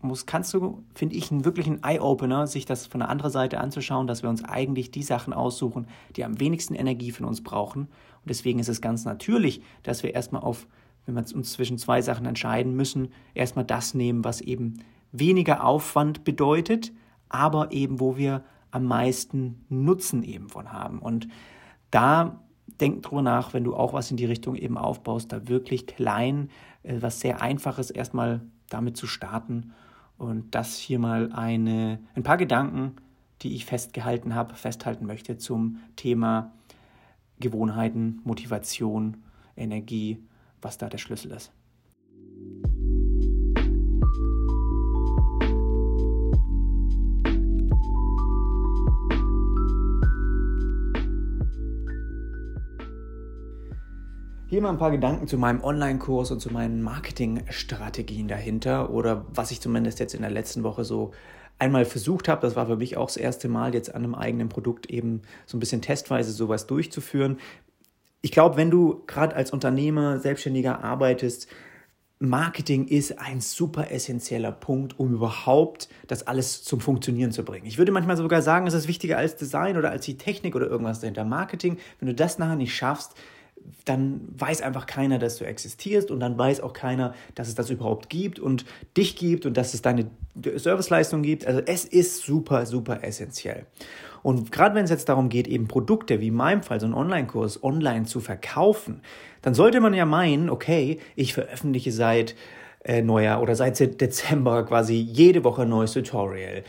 Muss, 0.02 0.26
kannst 0.26 0.54
du, 0.54 0.84
finde 0.94 1.16
ich, 1.16 1.32
einen 1.32 1.46
wirklichen 1.46 1.82
Eye-Opener, 1.82 2.46
sich 2.46 2.66
das 2.66 2.86
von 2.88 3.00
der 3.00 3.10
anderen 3.10 3.32
Seite 3.32 3.62
anzuschauen, 3.62 4.06
dass 4.06 4.22
wir 4.22 4.30
uns 4.30 4.44
eigentlich 4.44 4.92
die 4.92 5.04
Sachen 5.04 5.32
aussuchen, 5.32 5.88
die 6.18 6.26
am 6.26 6.42
wenigsten 6.42 6.76
Energie 6.76 7.12
von 7.12 7.26
uns 7.26 7.42
brauchen. 7.42 7.84
Und 7.84 8.30
deswegen 8.30 8.60
ist 8.60 8.68
es 8.68 8.82
ganz 8.82 9.06
natürlich, 9.06 9.62
dass 9.82 10.04
wir 10.04 10.14
erstmal 10.14 10.42
auf, 10.42 10.68
wenn 11.06 11.16
wir 11.16 11.24
uns 11.34 11.54
zwischen 11.54 11.78
zwei 11.78 12.02
Sachen 12.02 12.26
entscheiden 12.26 12.76
müssen, 12.76 13.10
erstmal 13.34 13.64
das 13.64 13.94
nehmen, 13.94 14.26
was 14.26 14.42
eben 14.42 14.84
weniger 15.14 15.64
Aufwand 15.64 16.26
bedeutet, 16.26 16.92
aber 17.30 17.72
eben, 17.72 18.02
wo 18.02 18.18
wir 18.18 18.44
am 18.72 18.84
meisten 18.84 19.64
Nutzen 19.70 20.24
eben 20.24 20.50
von 20.50 20.74
haben. 20.74 21.00
Und 21.00 21.30
da 21.92 22.42
denk 22.84 23.02
drüber 23.02 23.22
nach, 23.22 23.54
wenn 23.54 23.64
du 23.64 23.76
auch 23.76 23.94
was 23.94 24.12
in 24.12 24.18
die 24.18 24.26
Richtung 24.26 24.56
eben 24.56 24.78
aufbaust, 24.78 25.32
da 25.32 25.48
wirklich 25.48 25.88
klein, 25.88 26.50
äh, 26.84 26.98
was 27.00 27.22
sehr 27.22 27.42
einfaches 27.42 27.90
erstmal 27.90 28.42
damit 28.70 28.98
zu 28.98 29.08
starten 29.08 29.72
und 30.18 30.54
das 30.54 30.78
hier 30.78 31.00
mal 31.00 31.32
eine, 31.32 32.00
ein 32.14 32.24
paar 32.24 32.38
Gedanken, 32.38 32.98
die 33.42 33.56
ich 33.56 33.66
festgehalten 33.66 34.36
habe, 34.36 34.56
festhalten 34.56 35.06
möchte 35.06 35.38
zum 35.38 35.80
Thema 35.96 36.52
Gewohnheiten, 37.40 38.20
Motivation, 38.26 39.24
Energie, 39.56 40.22
was 40.62 40.78
da 40.78 40.90
der 40.90 40.98
Schlüssel 40.98 41.32
ist. 41.32 41.52
Hier 54.54 54.62
mal 54.62 54.70
ein 54.70 54.78
paar 54.78 54.92
Gedanken 54.92 55.26
zu 55.26 55.40
meinem 55.40 55.64
Online-Kurs 55.64 56.30
und 56.30 56.40
zu 56.40 56.54
meinen 56.54 56.84
Marketingstrategien 56.84 58.28
dahinter 58.28 58.92
oder 58.92 59.26
was 59.34 59.50
ich 59.50 59.60
zumindest 59.60 60.00
jetzt 60.00 60.14
in 60.14 60.22
der 60.22 60.30
letzten 60.30 60.62
Woche 60.62 60.84
so 60.84 61.10
einmal 61.58 61.86
versucht 61.86 62.28
habe. 62.28 62.42
Das 62.42 62.56
war 62.56 62.68
für 62.68 62.76
mich 62.76 62.96
auch 62.96 63.08
das 63.08 63.18
erste 63.18 63.50
Mal, 63.50 63.74
jetzt 63.74 63.96
an 63.96 64.04
einem 64.04 64.14
eigenen 64.14 64.50
Produkt 64.50 64.86
eben 64.92 65.24
so 65.48 65.58
ein 65.58 65.60
bisschen 65.60 65.82
testweise 65.82 66.32
sowas 66.32 66.68
durchzuführen. 66.68 67.40
Ich 68.22 68.32
glaube, 68.32 68.56
wenn 68.56 68.70
du 68.70 69.02
gerade 69.08 69.36
als 69.36 69.50
Unternehmer, 69.50 70.20
Selbstständiger 70.20 70.84
arbeitest, 70.84 71.48
Marketing 72.20 72.86
ist 72.86 73.18
ein 73.18 73.42
super 73.42 73.90
essentieller 73.90 74.52
Punkt, 74.52 75.00
um 75.00 75.16
überhaupt 75.16 75.90
das 76.06 76.28
alles 76.28 76.64
zum 76.64 76.80
Funktionieren 76.80 77.32
zu 77.32 77.44
bringen. 77.44 77.66
Ich 77.66 77.80
würde 77.80 77.92
manchmal 77.92 78.18
sogar 78.18 78.44
sagen, 78.44 78.68
es 78.68 78.76
ist 78.76 78.88
wichtiger 78.88 79.18
als 79.18 79.36
Design 79.36 79.78
oder 79.78 79.90
als 79.90 80.06
die 80.06 80.18
Technik 80.18 80.56
oder 80.56 80.68
irgendwas 80.68 81.00
dahinter. 81.00 81.26
Marketing, 81.26 81.80
wenn 81.98 82.08
du 82.08 82.14
das 82.14 82.38
nachher 82.38 82.56
nicht 82.56 82.76
schaffst, 82.76 83.16
dann 83.86 84.22
weiß 84.38 84.62
einfach 84.62 84.86
keiner, 84.86 85.20
dass 85.20 85.38
du 85.38 85.46
existierst 85.46 86.12
und 86.12 86.20
dann 86.20 86.38
weiß 86.38 86.62
auch 86.62 86.74
keiner, 86.74 87.14
dass 87.36 87.48
es 87.48 87.56
das 87.56 87.70
überhaupt 87.70 88.10
gibt 88.10 88.40
und 88.40 88.66
dich 88.98 89.16
gibt 89.16 89.46
und 89.46 89.58
dass 89.58 89.74
es 89.74 89.82
deine 89.82 90.06
Serviceleistung 90.56 91.22
gibt. 91.22 91.46
Also 91.46 91.62
es 91.66 91.86
ist 91.86 92.24
super, 92.24 92.66
super 92.66 93.04
essentiell. 93.04 93.66
Und 94.24 94.52
gerade 94.54 94.74
wenn 94.76 94.86
es 94.86 94.90
jetzt 94.90 95.10
darum 95.10 95.28
geht, 95.28 95.48
eben 95.48 95.68
Produkte, 95.68 96.22
wie 96.22 96.30
in 96.30 96.36
meinem 96.36 96.64
Fall 96.64 96.80
so 96.80 96.86
einen 96.86 96.96
Online-Kurs 96.96 97.62
online 97.64 98.06
zu 98.06 98.22
verkaufen, 98.22 99.02
dann 99.42 99.54
sollte 99.54 99.82
man 99.82 99.94
ja 99.94 100.06
meinen, 100.06 100.50
okay, 100.50 101.00
ich 101.16 101.34
veröffentliche 101.34 101.92
seit 101.92 102.36
äh, 102.86 103.02
Neujahr 103.02 103.42
oder 103.42 103.56
seit 103.56 103.80
Dezember 104.02 104.66
quasi 104.66 104.96
jede 104.96 105.44
Woche 105.44 105.64
ein 105.64 105.70
neues 105.70 105.92
Tutorial 105.92 106.64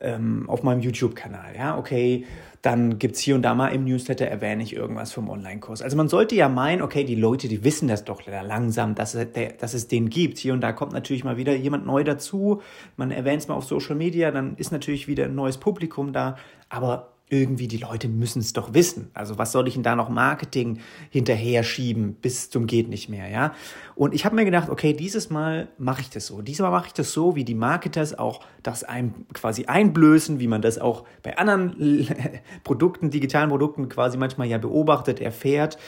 ähm, 0.00 0.48
auf 0.48 0.62
meinem 0.62 0.80
YouTube-Kanal. 0.80 1.56
Ja, 1.56 1.78
okay, 1.78 2.24
dann 2.62 2.98
gibt 2.98 3.14
es 3.14 3.20
hier 3.20 3.34
und 3.36 3.42
da 3.42 3.54
mal 3.54 3.68
im 3.68 3.84
Newsletter 3.84 4.26
erwähne 4.26 4.62
ich 4.62 4.74
irgendwas 4.74 5.12
vom 5.12 5.28
Online-Kurs. 5.28 5.80
Also 5.80 5.96
man 5.96 6.08
sollte 6.08 6.34
ja 6.34 6.48
meinen, 6.48 6.82
okay, 6.82 7.04
die 7.04 7.14
Leute, 7.14 7.48
die 7.48 7.62
wissen 7.62 7.86
das 7.86 8.04
doch 8.04 8.22
langsam, 8.26 8.94
dass 8.94 9.14
es, 9.14 9.28
dass 9.58 9.74
es 9.74 9.86
den 9.86 10.10
gibt. 10.10 10.38
Hier 10.38 10.54
und 10.54 10.60
da 10.60 10.72
kommt 10.72 10.92
natürlich 10.92 11.22
mal 11.22 11.36
wieder 11.36 11.54
jemand 11.54 11.86
neu 11.86 12.02
dazu. 12.02 12.60
Man 12.96 13.10
erwähnt 13.10 13.42
es 13.42 13.48
mal 13.48 13.54
auf 13.54 13.64
Social 13.64 13.94
Media, 13.94 14.30
dann 14.32 14.56
ist 14.56 14.72
natürlich 14.72 15.06
wieder 15.06 15.26
ein 15.26 15.34
neues 15.34 15.58
Publikum 15.58 16.12
da. 16.12 16.36
Aber 16.68 17.12
irgendwie 17.30 17.68
die 17.68 17.76
Leute 17.76 18.08
müssen 18.08 18.40
es 18.40 18.52
doch 18.52 18.72
wissen. 18.72 19.10
Also 19.12 19.38
was 19.38 19.52
soll 19.52 19.68
ich 19.68 19.74
denn 19.74 19.82
da 19.82 19.94
noch 19.94 20.08
Marketing 20.08 20.78
hinterher 21.10 21.62
schieben 21.62 22.14
bis 22.14 22.50
zum 22.50 22.66
geht 22.66 22.88
nicht 22.88 23.08
mehr, 23.08 23.28
ja? 23.28 23.52
Und 23.94 24.14
ich 24.14 24.24
habe 24.24 24.34
mir 24.34 24.44
gedacht, 24.44 24.70
okay, 24.70 24.92
dieses 24.92 25.28
Mal 25.28 25.68
mache 25.76 26.00
ich 26.00 26.10
das 26.10 26.26
so. 26.26 26.40
Dieses 26.40 26.62
Mal 26.62 26.70
mache 26.70 26.86
ich 26.86 26.92
das 26.92 27.12
so, 27.12 27.36
wie 27.36 27.44
die 27.44 27.54
Marketers 27.54 28.18
auch 28.18 28.44
das 28.62 28.84
ein, 28.84 29.26
quasi 29.34 29.66
einblößen, 29.66 30.40
wie 30.40 30.46
man 30.46 30.62
das 30.62 30.78
auch 30.78 31.04
bei 31.22 31.36
anderen 31.36 32.08
Produkten, 32.64 33.10
digitalen 33.10 33.50
Produkten 33.50 33.88
quasi 33.88 34.16
manchmal 34.16 34.46
ja 34.46 34.58
beobachtet, 34.58 35.20
erfährt, 35.20 35.78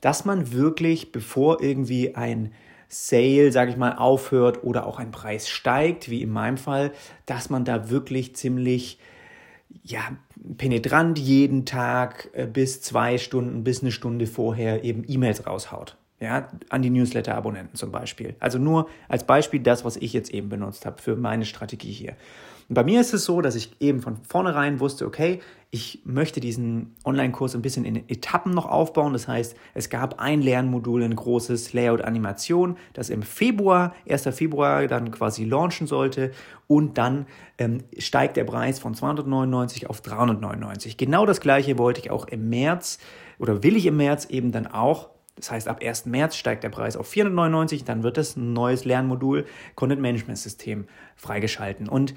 dass 0.00 0.24
man 0.24 0.52
wirklich, 0.52 1.12
bevor 1.12 1.62
irgendwie 1.62 2.14
ein 2.14 2.52
Sale, 2.88 3.52
sage 3.52 3.70
ich 3.70 3.76
mal, 3.76 3.92
aufhört 3.92 4.64
oder 4.64 4.86
auch 4.86 4.98
ein 4.98 5.10
Preis 5.10 5.48
steigt, 5.48 6.10
wie 6.10 6.22
in 6.22 6.30
meinem 6.30 6.56
Fall, 6.56 6.92
dass 7.26 7.50
man 7.50 7.64
da 7.64 7.90
wirklich 7.90 8.34
ziemlich 8.34 8.98
ja, 9.82 10.00
penetrant 10.56 11.18
jeden 11.18 11.64
Tag 11.66 12.30
äh, 12.32 12.46
bis 12.46 12.80
zwei 12.80 13.18
Stunden, 13.18 13.64
bis 13.64 13.82
eine 13.82 13.92
Stunde 13.92 14.26
vorher 14.26 14.84
eben 14.84 15.04
E-Mails 15.06 15.46
raushaut. 15.46 15.96
Ja, 16.20 16.48
an 16.68 16.82
die 16.82 16.90
Newsletter-Abonnenten 16.90 17.76
zum 17.76 17.90
Beispiel. 17.90 18.34
Also 18.40 18.58
nur 18.58 18.90
als 19.08 19.24
Beispiel 19.24 19.60
das, 19.60 19.86
was 19.86 19.96
ich 19.96 20.12
jetzt 20.12 20.30
eben 20.34 20.50
benutzt 20.50 20.84
habe 20.84 21.00
für 21.00 21.16
meine 21.16 21.46
Strategie 21.46 21.92
hier. 21.92 22.14
Und 22.70 22.74
bei 22.74 22.84
mir 22.84 23.00
ist 23.00 23.12
es 23.12 23.24
so, 23.24 23.40
dass 23.40 23.56
ich 23.56 23.72
eben 23.80 24.00
von 24.00 24.18
vornherein 24.22 24.78
wusste, 24.78 25.04
okay, 25.04 25.40
ich 25.72 26.02
möchte 26.04 26.38
diesen 26.38 26.94
Online-Kurs 27.04 27.56
ein 27.56 27.62
bisschen 27.62 27.84
in 27.84 28.08
Etappen 28.08 28.52
noch 28.52 28.66
aufbauen. 28.66 29.12
Das 29.12 29.26
heißt, 29.26 29.56
es 29.74 29.90
gab 29.90 30.20
ein 30.20 30.40
Lernmodul, 30.40 31.02
ein 31.02 31.16
großes 31.16 31.72
Layout-Animation, 31.72 32.76
das 32.92 33.10
im 33.10 33.22
Februar, 33.22 33.92
1. 34.08 34.28
Februar 34.30 34.86
dann 34.86 35.10
quasi 35.10 35.44
launchen 35.44 35.88
sollte. 35.88 36.30
Und 36.68 36.96
dann 36.96 37.26
ähm, 37.58 37.82
steigt 37.98 38.36
der 38.36 38.44
Preis 38.44 38.78
von 38.78 38.94
299 38.94 39.90
auf 39.90 40.00
399. 40.00 40.96
Genau 40.96 41.26
das 41.26 41.40
gleiche 41.40 41.76
wollte 41.76 42.00
ich 42.00 42.12
auch 42.12 42.28
im 42.28 42.50
März 42.50 43.00
oder 43.40 43.64
will 43.64 43.74
ich 43.74 43.86
im 43.86 43.96
März 43.96 44.26
eben 44.26 44.52
dann 44.52 44.68
auch 44.68 45.10
das 45.36 45.50
heißt, 45.50 45.68
ab 45.68 45.80
1. 45.82 46.04
März 46.04 46.36
steigt 46.36 46.64
der 46.64 46.68
Preis 46.68 46.98
auf 46.98 47.08
499, 47.08 47.84
dann 47.84 48.02
wird 48.02 48.18
das 48.18 48.36
ein 48.36 48.52
neues 48.52 48.84
Lernmodul 48.84 49.46
Content 49.74 50.02
Management 50.02 50.36
System 50.36 50.86
freigeschalten. 51.16 51.88
Und 51.88 52.14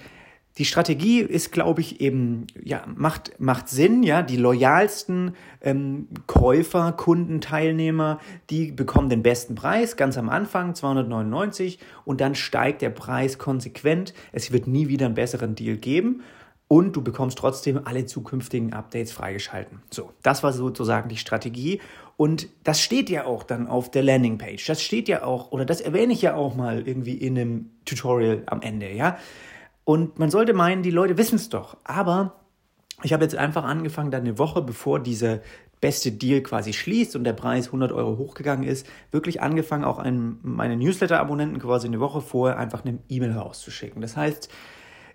die 0.60 0.66
Strategie 0.66 1.22
ist, 1.22 1.52
glaube 1.52 1.82
ich, 1.82 2.00
eben, 2.00 2.46
ja, 2.62 2.84
macht, 2.96 3.40
macht 3.40 3.70
Sinn, 3.70 4.04
ja. 4.04 4.22
Die 4.22 4.38
loyalsten 4.38 5.36
ähm, 5.62 6.08
Käufer, 6.28 6.92
Kunden, 6.92 7.42
Teilnehmer, 7.42 8.20
die 8.52 8.72
bekommen 8.72 9.10
den 9.10 9.24
besten 9.24 9.56
Preis 9.56 9.98
ganz 9.98 10.16
am 10.18 10.30
Anfang, 10.30 10.76
299, 10.76 11.80
und 12.06 12.22
dann 12.22 12.36
steigt 12.36 12.84
der 12.84 12.92
Preis 12.92 13.40
konsequent. 13.40 14.14
Es 14.32 14.52
wird 14.52 14.68
nie 14.68 14.90
wieder 14.90 15.08
einen 15.08 15.16
besseren 15.16 15.56
Deal 15.56 15.78
geben. 15.78 16.22
Und 16.68 16.96
du 16.96 17.04
bekommst 17.04 17.38
trotzdem 17.38 17.82
alle 17.84 18.06
zukünftigen 18.06 18.74
Updates 18.74 19.12
freigeschalten. 19.12 19.82
So, 19.92 20.12
das 20.24 20.42
war 20.44 20.54
sozusagen 20.54 21.10
die 21.10 21.18
Strategie. 21.18 21.82
Und 22.16 22.48
das 22.64 22.80
steht 22.80 23.10
ja 23.10 23.26
auch 23.26 23.44
dann 23.44 23.68
auf 23.68 23.92
der 23.92 24.02
Landingpage. 24.02 24.66
Das 24.66 24.82
steht 24.82 25.08
ja 25.08 25.24
auch, 25.24 25.52
oder 25.52 25.66
das 25.66 25.82
erwähne 25.82 26.14
ich 26.14 26.22
ja 26.22 26.36
auch 26.36 26.56
mal 26.56 26.88
irgendwie 26.88 27.14
in 27.14 27.38
einem 27.38 27.70
Tutorial 27.86 28.44
am 28.46 28.62
Ende, 28.62 28.92
ja. 28.92 29.18
Und 29.86 30.20
man 30.20 30.30
sollte 30.30 30.54
meinen, 30.54 30.84
die 30.84 30.92
Leute 30.92 31.18
wissen 31.18 31.36
es 31.36 31.50
doch. 31.50 31.78
Aber 31.84 32.40
ich 33.04 33.14
habe 33.14 33.24
jetzt 33.24 33.36
einfach 33.36 33.64
angefangen, 33.64 34.12
dann 34.12 34.22
eine 34.22 34.38
Woche 34.38 34.62
bevor 34.62 35.00
dieser 35.00 35.42
beste 35.82 36.14
Deal 36.14 36.42
quasi 36.42 36.72
schließt 36.72 37.18
und 37.18 37.26
der 37.26 37.34
Preis 37.34 37.66
100 37.66 37.92
Euro 37.92 38.18
hochgegangen 38.18 38.66
ist, 38.66 38.88
wirklich 39.12 39.42
angefangen, 39.42 39.84
auch 39.84 40.00
an 40.00 40.40
meine 40.42 40.78
Newsletter-Abonnenten 40.78 41.60
quasi 41.60 41.88
eine 41.88 42.00
Woche 42.00 42.22
vorher 42.22 42.58
einfach 42.58 42.86
eine 42.86 43.00
E-Mail 43.10 43.34
rauszuschicken. 43.34 44.02
Das 44.02 44.16
heißt, 44.16 44.50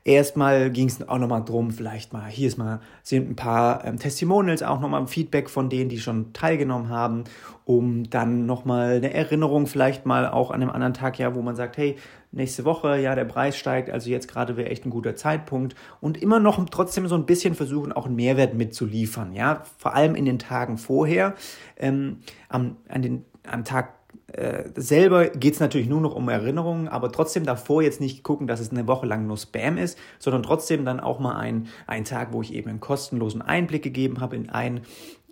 erstmal 0.08 0.70
ging 0.70 0.88
es 0.88 1.06
auch 1.06 1.18
nochmal 1.18 1.44
drum, 1.44 1.70
vielleicht 1.70 2.12
mal, 2.12 2.26
hier 2.26 2.48
ist 2.48 2.56
mal, 2.56 2.80
sind 3.02 3.30
ein 3.30 3.36
paar 3.36 3.84
ähm, 3.84 3.98
Testimonials, 3.98 4.62
auch 4.62 4.80
nochmal 4.80 5.06
Feedback 5.06 5.50
von 5.50 5.68
denen, 5.68 5.90
die 5.90 6.00
schon 6.00 6.32
teilgenommen 6.32 6.88
haben, 6.88 7.24
um 7.66 8.08
dann 8.08 8.46
nochmal 8.46 8.96
eine 8.96 9.12
Erinnerung 9.12 9.66
vielleicht 9.66 10.06
mal 10.06 10.26
auch 10.26 10.50
an 10.50 10.62
einem 10.62 10.70
anderen 10.70 10.94
Tag, 10.94 11.18
ja, 11.18 11.34
wo 11.34 11.42
man 11.42 11.56
sagt, 11.56 11.76
hey, 11.76 11.96
nächste 12.32 12.64
Woche, 12.64 12.98
ja, 12.98 13.14
der 13.14 13.26
Preis 13.26 13.58
steigt, 13.58 13.90
also 13.90 14.08
jetzt 14.08 14.28
gerade 14.28 14.56
wäre 14.56 14.70
echt 14.70 14.86
ein 14.86 14.90
guter 14.90 15.14
Zeitpunkt. 15.14 15.74
Und 16.00 16.20
immer 16.20 16.40
noch 16.40 16.64
trotzdem 16.70 17.06
so 17.06 17.14
ein 17.14 17.26
bisschen 17.26 17.54
versuchen, 17.54 17.92
auch 17.92 18.06
einen 18.06 18.16
Mehrwert 18.16 18.54
mitzuliefern, 18.54 19.34
ja, 19.34 19.62
vor 19.76 19.94
allem 19.94 20.14
in 20.14 20.24
den 20.24 20.38
Tagen 20.38 20.78
vorher, 20.78 21.34
ähm, 21.76 22.20
am, 22.48 22.76
an 22.88 23.02
den, 23.02 23.24
am 23.46 23.64
Tag 23.64 23.97
äh, 24.32 24.64
selber 24.76 25.28
geht 25.28 25.54
es 25.54 25.60
natürlich 25.60 25.88
nur 25.88 26.00
noch 26.00 26.14
um 26.14 26.28
Erinnerungen, 26.28 26.88
aber 26.88 27.10
trotzdem 27.10 27.46
davor 27.46 27.82
jetzt 27.82 28.00
nicht 28.00 28.22
gucken, 28.22 28.46
dass 28.46 28.60
es 28.60 28.70
eine 28.70 28.86
Woche 28.86 29.06
lang 29.06 29.26
nur 29.26 29.38
Spam 29.38 29.78
ist, 29.78 29.98
sondern 30.18 30.42
trotzdem 30.42 30.84
dann 30.84 31.00
auch 31.00 31.18
mal 31.18 31.36
ein, 31.36 31.68
ein 31.86 32.04
Tag, 32.04 32.32
wo 32.32 32.42
ich 32.42 32.52
eben 32.52 32.68
einen 32.68 32.80
kostenlosen 32.80 33.40
Einblick 33.40 33.82
gegeben 33.82 34.20
habe 34.20 34.36
in 34.36 34.50
ein 34.50 34.82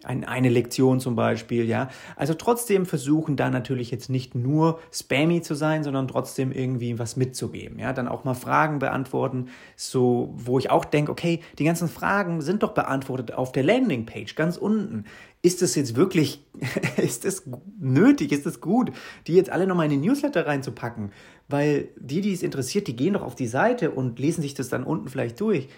ein, 0.04 0.24
eine 0.24 0.48
Lektion 0.48 1.00
zum 1.00 1.16
Beispiel, 1.16 1.64
ja. 1.64 1.88
Also 2.14 2.34
trotzdem 2.34 2.86
versuchen 2.86 3.36
da 3.36 3.50
natürlich 3.50 3.90
jetzt 3.90 4.08
nicht 4.08 4.34
nur 4.34 4.78
spammy 4.92 5.42
zu 5.42 5.54
sein, 5.54 5.82
sondern 5.82 6.06
trotzdem 6.06 6.52
irgendwie 6.52 6.98
was 6.98 7.16
mitzugeben, 7.16 7.78
ja. 7.78 7.92
Dann 7.92 8.06
auch 8.06 8.22
mal 8.24 8.34
Fragen 8.34 8.78
beantworten, 8.78 9.48
so, 9.74 10.32
wo 10.36 10.58
ich 10.58 10.70
auch 10.70 10.84
denke, 10.84 11.10
okay, 11.10 11.40
die 11.58 11.64
ganzen 11.64 11.88
Fragen 11.88 12.40
sind 12.40 12.62
doch 12.62 12.72
beantwortet 12.72 13.32
auf 13.32 13.52
der 13.52 13.64
Landingpage, 13.64 14.36
ganz 14.36 14.56
unten. 14.56 15.06
Ist 15.42 15.62
das 15.62 15.74
jetzt 15.74 15.96
wirklich, 15.96 16.44
ist 16.96 17.24
das 17.24 17.44
nötig, 17.78 18.32
ist 18.32 18.46
das 18.46 18.60
gut, 18.60 18.92
die 19.26 19.34
jetzt 19.34 19.50
alle 19.50 19.66
nochmal 19.66 19.86
in 19.86 19.92
den 19.92 20.00
Newsletter 20.00 20.46
reinzupacken? 20.46 21.12
Weil 21.48 21.88
die, 21.96 22.20
die 22.20 22.32
es 22.32 22.42
interessiert, 22.42 22.88
die 22.88 22.96
gehen 22.96 23.14
doch 23.14 23.22
auf 23.22 23.34
die 23.34 23.46
Seite 23.46 23.90
und 23.90 24.18
lesen 24.18 24.42
sich 24.42 24.54
das 24.54 24.68
dann 24.68 24.84
unten 24.84 25.08
vielleicht 25.08 25.40
durch. 25.40 25.68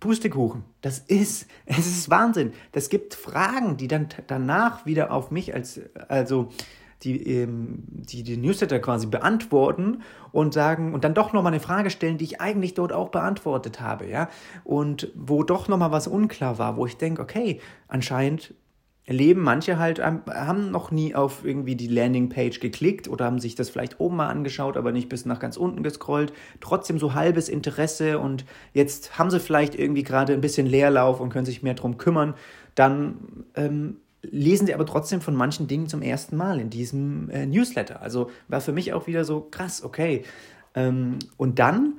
Pustekuchen. 0.00 0.64
Das 0.80 0.98
ist, 0.98 1.46
es 1.66 1.86
ist 1.86 2.10
Wahnsinn. 2.10 2.52
Das 2.72 2.88
gibt 2.88 3.14
Fragen, 3.14 3.76
die 3.76 3.88
dann 3.88 4.08
danach 4.26 4.86
wieder 4.86 5.12
auf 5.12 5.30
mich 5.30 5.54
als, 5.54 5.80
also, 6.08 6.50
die, 7.04 7.20
ähm, 7.26 7.82
die 7.88 8.36
Newsletter 8.36 8.78
quasi 8.78 9.06
beantworten 9.06 10.02
und 10.30 10.54
sagen 10.54 10.94
und 10.94 11.04
dann 11.04 11.14
doch 11.14 11.32
nochmal 11.32 11.52
eine 11.52 11.60
Frage 11.60 11.90
stellen, 11.90 12.18
die 12.18 12.24
ich 12.24 12.40
eigentlich 12.40 12.74
dort 12.74 12.92
auch 12.92 13.08
beantwortet 13.08 13.80
habe, 13.80 14.08
ja. 14.08 14.28
Und 14.64 15.10
wo 15.14 15.42
doch 15.42 15.68
nochmal 15.68 15.90
was 15.90 16.06
unklar 16.06 16.58
war, 16.58 16.76
wo 16.76 16.86
ich 16.86 16.96
denke, 16.96 17.22
okay, 17.22 17.60
anscheinend 17.88 18.54
erleben 19.04 19.42
manche 19.42 19.78
halt, 19.78 19.98
ähm, 19.98 20.22
haben 20.28 20.70
noch 20.70 20.90
nie 20.90 21.14
auf 21.14 21.44
irgendwie 21.44 21.74
die 21.74 21.88
Landingpage 21.88 22.60
geklickt 22.60 23.08
oder 23.08 23.24
haben 23.24 23.40
sich 23.40 23.54
das 23.54 23.68
vielleicht 23.68 23.98
oben 24.00 24.16
mal 24.16 24.28
angeschaut, 24.28 24.76
aber 24.76 24.92
nicht 24.92 25.08
bis 25.08 25.26
nach 25.26 25.40
ganz 25.40 25.56
unten 25.56 25.82
gescrollt. 25.82 26.32
Trotzdem 26.60 26.98
so 26.98 27.14
halbes 27.14 27.48
Interesse 27.48 28.18
und 28.18 28.44
jetzt 28.72 29.18
haben 29.18 29.30
sie 29.30 29.40
vielleicht 29.40 29.74
irgendwie 29.74 30.04
gerade 30.04 30.32
ein 30.32 30.40
bisschen 30.40 30.66
Leerlauf 30.66 31.20
und 31.20 31.30
können 31.30 31.46
sich 31.46 31.62
mehr 31.62 31.74
drum 31.74 31.98
kümmern. 31.98 32.34
Dann 32.74 33.44
ähm, 33.56 33.96
lesen 34.22 34.66
sie 34.66 34.74
aber 34.74 34.86
trotzdem 34.86 35.20
von 35.20 35.34
manchen 35.34 35.66
Dingen 35.66 35.88
zum 35.88 36.00
ersten 36.00 36.36
Mal 36.36 36.60
in 36.60 36.70
diesem 36.70 37.28
äh, 37.30 37.44
Newsletter. 37.44 38.02
Also 38.02 38.30
war 38.46 38.60
für 38.60 38.72
mich 38.72 38.92
auch 38.92 39.08
wieder 39.08 39.24
so 39.24 39.40
krass, 39.50 39.82
okay. 39.82 40.22
Ähm, 40.74 41.18
und 41.36 41.58
dann 41.58 41.94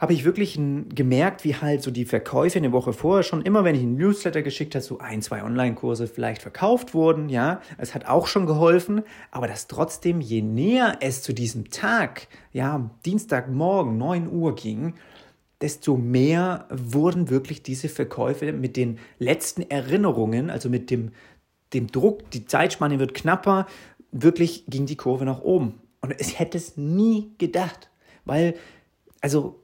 habe 0.00 0.14
ich 0.14 0.24
wirklich 0.24 0.54
gemerkt, 0.54 1.44
wie 1.44 1.54
halt 1.54 1.82
so 1.82 1.90
die 1.90 2.06
Verkäufe 2.06 2.58
eine 2.58 2.72
Woche 2.72 2.94
vorher 2.94 3.22
schon 3.22 3.42
immer, 3.42 3.64
wenn 3.64 3.74
ich 3.74 3.82
einen 3.82 3.98
Newsletter 3.98 4.40
geschickt 4.40 4.74
habe, 4.74 4.82
so 4.82 4.98
ein, 4.98 5.20
zwei 5.20 5.44
Online-Kurse 5.44 6.06
vielleicht 6.06 6.40
verkauft 6.40 6.94
wurden, 6.94 7.28
ja. 7.28 7.60
Es 7.76 7.94
hat 7.94 8.06
auch 8.06 8.26
schon 8.26 8.46
geholfen, 8.46 9.02
aber 9.30 9.46
dass 9.46 9.66
trotzdem, 9.66 10.22
je 10.22 10.40
näher 10.40 10.96
es 11.00 11.20
zu 11.20 11.34
diesem 11.34 11.68
Tag, 11.68 12.28
ja, 12.50 12.90
Dienstagmorgen, 13.04 13.98
9 13.98 14.32
Uhr 14.32 14.54
ging, 14.54 14.94
desto 15.60 15.98
mehr 15.98 16.66
wurden 16.70 17.28
wirklich 17.28 17.62
diese 17.62 17.90
Verkäufe 17.90 18.54
mit 18.54 18.78
den 18.78 18.98
letzten 19.18 19.70
Erinnerungen, 19.70 20.48
also 20.48 20.70
mit 20.70 20.90
dem, 20.90 21.10
dem 21.74 21.88
Druck, 21.88 22.30
die 22.30 22.46
Zeitspanne 22.46 22.98
wird 22.98 23.12
knapper, 23.12 23.66
wirklich 24.12 24.64
ging 24.66 24.86
die 24.86 24.96
Kurve 24.96 25.26
nach 25.26 25.42
oben. 25.42 25.74
Und 26.00 26.18
ich 26.18 26.38
hätte 26.38 26.56
es 26.56 26.78
nie 26.78 27.32
gedacht, 27.36 27.90
weil, 28.24 28.54
also 29.20 29.59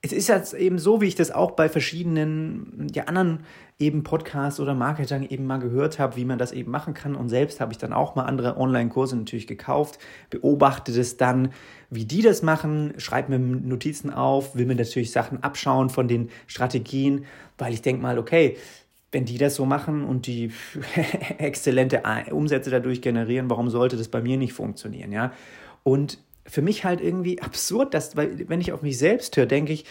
es 0.00 0.12
ist 0.12 0.28
jetzt 0.28 0.54
eben 0.54 0.78
so, 0.78 1.00
wie 1.00 1.06
ich 1.06 1.16
das 1.16 1.30
auch 1.30 1.52
bei 1.52 1.68
verschiedenen 1.68 2.86
ja, 2.94 3.04
anderen 3.04 3.40
eben 3.80 4.04
Podcasts 4.04 4.60
oder 4.60 4.74
Marketern 4.74 5.24
eben 5.24 5.44
mal 5.44 5.58
gehört 5.58 5.98
habe, 5.98 6.16
wie 6.16 6.24
man 6.24 6.38
das 6.38 6.52
eben 6.52 6.70
machen 6.70 6.94
kann. 6.94 7.14
Und 7.16 7.28
selbst 7.28 7.60
habe 7.60 7.72
ich 7.72 7.78
dann 7.78 7.92
auch 7.92 8.14
mal 8.14 8.24
andere 8.24 8.56
Online-Kurse 8.56 9.16
natürlich 9.16 9.46
gekauft, 9.46 9.98
beobachte 10.30 10.92
das 10.92 11.16
dann, 11.16 11.52
wie 11.90 12.04
die 12.04 12.22
das 12.22 12.42
machen, 12.42 12.94
schreibe 12.98 13.36
mir 13.36 13.38
Notizen 13.38 14.10
auf, 14.10 14.54
will 14.56 14.66
mir 14.66 14.76
natürlich 14.76 15.10
Sachen 15.10 15.42
abschauen 15.42 15.90
von 15.90 16.06
den 16.06 16.30
Strategien, 16.46 17.24
weil 17.56 17.72
ich 17.72 17.82
denke 17.82 18.02
mal, 18.02 18.18
okay, 18.18 18.56
wenn 19.10 19.24
die 19.24 19.38
das 19.38 19.54
so 19.54 19.64
machen 19.64 20.04
und 20.04 20.26
die 20.26 20.52
exzellente 21.38 22.02
Umsätze 22.30 22.70
dadurch 22.70 23.00
generieren, 23.00 23.50
warum 23.50 23.68
sollte 23.70 23.96
das 23.96 24.08
bei 24.08 24.20
mir 24.20 24.36
nicht 24.36 24.52
funktionieren, 24.52 25.12
ja? 25.12 25.32
Und 25.82 26.18
für 26.48 26.62
mich 26.62 26.84
halt 26.84 27.00
irgendwie 27.00 27.40
absurd, 27.40 27.94
dass, 27.94 28.16
weil 28.16 28.48
wenn 28.48 28.60
ich 28.60 28.72
auf 28.72 28.82
mich 28.82 28.98
selbst 28.98 29.36
höre, 29.36 29.46
denke 29.46 29.72
ich, 29.72 29.84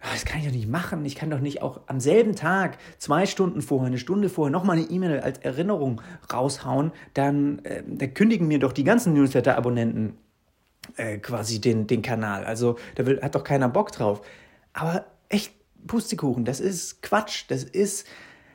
ah, 0.00 0.08
das 0.12 0.24
kann 0.24 0.40
ich 0.40 0.46
doch 0.46 0.52
nicht 0.52 0.68
machen. 0.68 1.04
Ich 1.04 1.14
kann 1.14 1.30
doch 1.30 1.40
nicht 1.40 1.62
auch 1.62 1.80
am 1.86 2.00
selben 2.00 2.34
Tag, 2.34 2.78
zwei 2.98 3.26
Stunden 3.26 3.62
vorher, 3.62 3.86
eine 3.86 3.98
Stunde 3.98 4.28
vorher, 4.28 4.50
nochmal 4.50 4.78
eine 4.78 4.86
E-Mail 4.86 5.20
als 5.20 5.38
Erinnerung 5.38 6.00
raushauen. 6.32 6.92
Dann, 7.14 7.60
äh, 7.64 7.82
da 7.86 8.06
kündigen 8.06 8.48
mir 8.48 8.58
doch 8.58 8.72
die 8.72 8.84
ganzen 8.84 9.14
Newsletter-Abonnenten 9.14 10.18
äh, 10.96 11.18
quasi 11.18 11.60
den, 11.60 11.86
den 11.86 12.02
Kanal. 12.02 12.44
Also 12.44 12.76
da 12.96 13.06
will, 13.06 13.20
hat 13.22 13.34
doch 13.34 13.44
keiner 13.44 13.68
Bock 13.68 13.92
drauf. 13.92 14.20
Aber 14.72 15.06
echt 15.28 15.52
Pustekuchen, 15.86 16.44
das 16.44 16.60
ist 16.60 17.02
Quatsch. 17.02 17.44
Das 17.48 17.64
ist, 17.64 18.06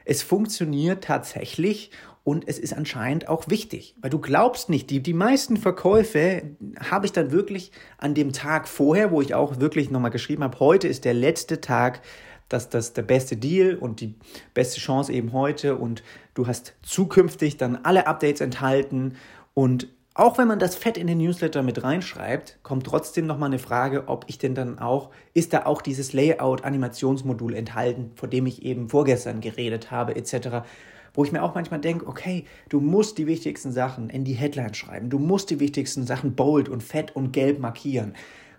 es 0.06 0.24
funktioniert 0.24 1.04
tatsächlich 1.04 1.92
und 2.24 2.48
es 2.48 2.60
ist 2.60 2.74
anscheinend 2.74 3.28
auch 3.28 3.48
wichtig, 3.48 3.96
weil 4.02 4.10
du 4.10 4.20
glaubst 4.20 4.70
nicht, 4.70 4.90
die, 4.90 5.02
die 5.02 5.14
meisten 5.14 5.58
Verkäufe 5.58 6.44
habe 6.90 7.06
ich 7.06 7.12
dann 7.12 7.32
wirklich 7.32 7.72
an 7.98 8.14
dem 8.14 8.34
Tag 8.34 8.68
vorher, 8.68 9.12
wo 9.12 9.22
ich 9.22 9.34
auch 9.34 9.60
wirklich 9.60 9.90
nochmal 9.90 10.12
geschrieben 10.12 10.44
habe, 10.44 10.60
heute 10.60 10.88
ist 10.88 11.06
der 11.06 11.14
letzte 11.14 11.62
Tag, 11.62 12.02
dass 12.50 12.68
das 12.68 12.94
der 12.94 13.04
beste 13.04 13.38
Deal 13.38 13.76
und 13.76 14.02
die 14.02 14.16
beste 14.54 14.80
Chance 14.80 15.14
eben 15.14 15.34
heute. 15.34 15.76
Und 15.76 16.04
du 16.34 16.48
hast 16.48 16.74
zukünftig 16.82 17.58
dann 17.58 17.78
alle 17.84 18.08
Updates 18.08 18.42
enthalten. 18.42 19.16
Und 19.54 19.88
auch 20.16 20.38
wenn 20.38 20.48
man 20.48 20.60
das 20.60 20.76
fett 20.76 20.98
in 20.98 21.08
den 21.08 21.20
Newsletter 21.20 21.62
mit 21.62 21.84
reinschreibt, 21.84 22.60
kommt 22.64 22.88
trotzdem 22.88 23.28
nochmal 23.28 23.50
eine 23.50 23.60
Frage, 23.60 24.08
ob 24.08 24.26
ich 24.28 24.40
denn 24.40 24.56
dann 24.56 24.80
auch, 24.80 25.12
ist 25.34 25.54
da 25.54 25.66
auch 25.66 25.82
dieses 25.82 26.12
Layout-Animationsmodul 26.14 27.54
enthalten, 27.54 28.12
von 28.16 28.30
dem 28.30 28.48
ich 28.48 28.64
eben 28.64 28.90
vorgestern 28.90 29.42
geredet 29.42 29.92
habe, 29.92 30.16
etc 30.16 30.64
wo 31.14 31.24
ich 31.24 31.32
mir 31.32 31.44
auch 31.44 31.56
manchmal 31.56 31.80
denke, 31.80 32.08
okay, 32.08 32.46
du 32.70 32.80
musst 32.80 33.18
die 33.18 33.28
wichtigsten 33.28 33.72
Sachen 33.72 34.10
in 34.10 34.24
die 34.24 34.34
Headline 34.34 34.74
schreiben, 34.74 35.10
du 35.10 35.20
musst 35.20 35.50
die 35.50 35.60
wichtigsten 35.60 36.06
Sachen 36.06 36.36
bold 36.36 36.70
und 36.70 36.84
fett 36.84 37.16
und 37.16 37.32
gelb 37.32 37.60
markieren, 37.60 38.14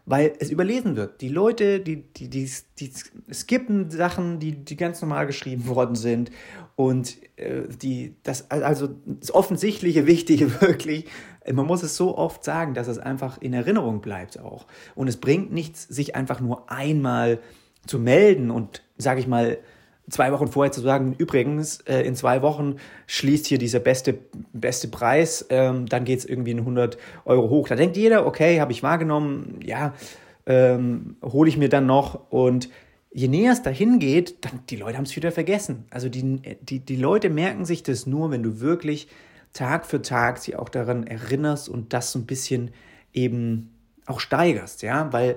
weil 0.06 0.32
es 0.38 0.50
überlesen 0.50 0.96
wird. 0.96 1.20
Die 1.20 1.28
Leute, 1.28 1.80
die, 1.80 2.02
die, 2.02 2.28
die, 2.28 2.50
die 2.78 2.92
skippen 3.32 3.90
Sachen, 3.90 4.38
die, 4.38 4.52
die 4.52 4.76
ganz 4.76 5.00
normal 5.00 5.26
geschrieben 5.26 5.66
worden 5.66 5.94
sind 5.94 6.30
und 6.76 7.16
äh, 7.36 7.62
die, 7.68 8.16
das, 8.22 8.50
also 8.50 8.88
das 9.04 9.32
Offensichtliche, 9.32 10.06
Wichtige 10.06 10.60
wirklich, 10.60 11.06
man 11.52 11.66
muss 11.66 11.82
es 11.82 11.96
so 11.96 12.16
oft 12.16 12.44
sagen, 12.44 12.74
dass 12.74 12.88
es 12.88 12.98
einfach 12.98 13.40
in 13.40 13.52
Erinnerung 13.52 14.00
bleibt 14.00 14.38
auch. 14.38 14.66
Und 14.94 15.08
es 15.08 15.16
bringt 15.16 15.52
nichts, 15.52 15.82
sich 15.82 16.14
einfach 16.14 16.40
nur 16.40 16.70
einmal 16.70 17.38
zu 17.86 17.98
melden 17.98 18.50
und, 18.50 18.82
sage 18.98 19.20
ich 19.20 19.26
mal, 19.26 19.58
zwei 20.10 20.32
Wochen 20.32 20.48
vorher 20.48 20.72
zu 20.72 20.80
sagen, 20.80 21.14
übrigens, 21.18 21.80
äh, 21.82 22.00
in 22.02 22.14
zwei 22.14 22.42
Wochen 22.42 22.76
schließt 23.06 23.46
hier 23.46 23.58
dieser 23.58 23.80
beste, 23.80 24.18
beste 24.52 24.88
Preis, 24.88 25.46
ähm, 25.50 25.86
dann 25.86 26.04
geht 26.04 26.20
es 26.20 26.24
irgendwie 26.24 26.52
in 26.52 26.60
100 26.60 26.98
Euro 27.24 27.48
hoch. 27.50 27.68
Da 27.68 27.76
denkt 27.76 27.96
jeder, 27.96 28.26
okay, 28.26 28.60
habe 28.60 28.72
ich 28.72 28.82
wahrgenommen, 28.82 29.60
ja, 29.64 29.94
ähm, 30.46 31.16
hole 31.22 31.48
ich 31.48 31.56
mir 31.56 31.68
dann 31.68 31.86
noch. 31.86 32.30
Und 32.30 32.68
je 33.12 33.28
näher 33.28 33.52
es 33.52 33.62
dahin 33.62 33.98
geht, 33.98 34.44
dann 34.44 34.60
die 34.68 34.76
Leute 34.76 34.96
haben 34.96 35.04
es 35.04 35.16
wieder 35.16 35.32
vergessen. 35.32 35.84
Also 35.90 36.08
die, 36.08 36.40
die, 36.60 36.80
die 36.80 36.96
Leute 36.96 37.30
merken 37.30 37.64
sich 37.64 37.82
das 37.82 38.06
nur, 38.06 38.30
wenn 38.30 38.42
du 38.42 38.60
wirklich 38.60 39.08
Tag 39.52 39.86
für 39.86 40.00
Tag 40.00 40.38
sie 40.38 40.56
auch 40.56 40.68
daran 40.68 41.06
erinnerst 41.06 41.68
und 41.68 41.92
das 41.92 42.12
so 42.12 42.18
ein 42.18 42.26
bisschen 42.26 42.70
eben 43.12 43.74
auch 44.06 44.20
steigerst, 44.20 44.82
ja, 44.82 45.12
weil 45.12 45.36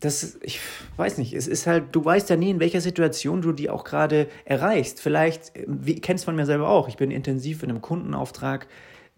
das, 0.00 0.38
ich 0.42 0.60
weiß 0.96 1.18
nicht, 1.18 1.32
es 1.34 1.46
ist 1.46 1.66
halt, 1.66 1.84
du 1.92 2.04
weißt 2.04 2.28
ja 2.30 2.36
nie, 2.36 2.50
in 2.50 2.60
welcher 2.60 2.80
Situation 2.80 3.42
du 3.42 3.52
die 3.52 3.70
auch 3.70 3.84
gerade 3.84 4.28
erreichst. 4.44 5.00
Vielleicht, 5.00 5.52
wie 5.66 6.00
kennst 6.00 6.24
von 6.24 6.36
mir 6.36 6.46
selber 6.46 6.68
auch, 6.68 6.88
ich 6.88 6.96
bin 6.96 7.10
intensiv 7.10 7.62
in 7.62 7.70
einem 7.70 7.80
Kundenauftrag, 7.80 8.68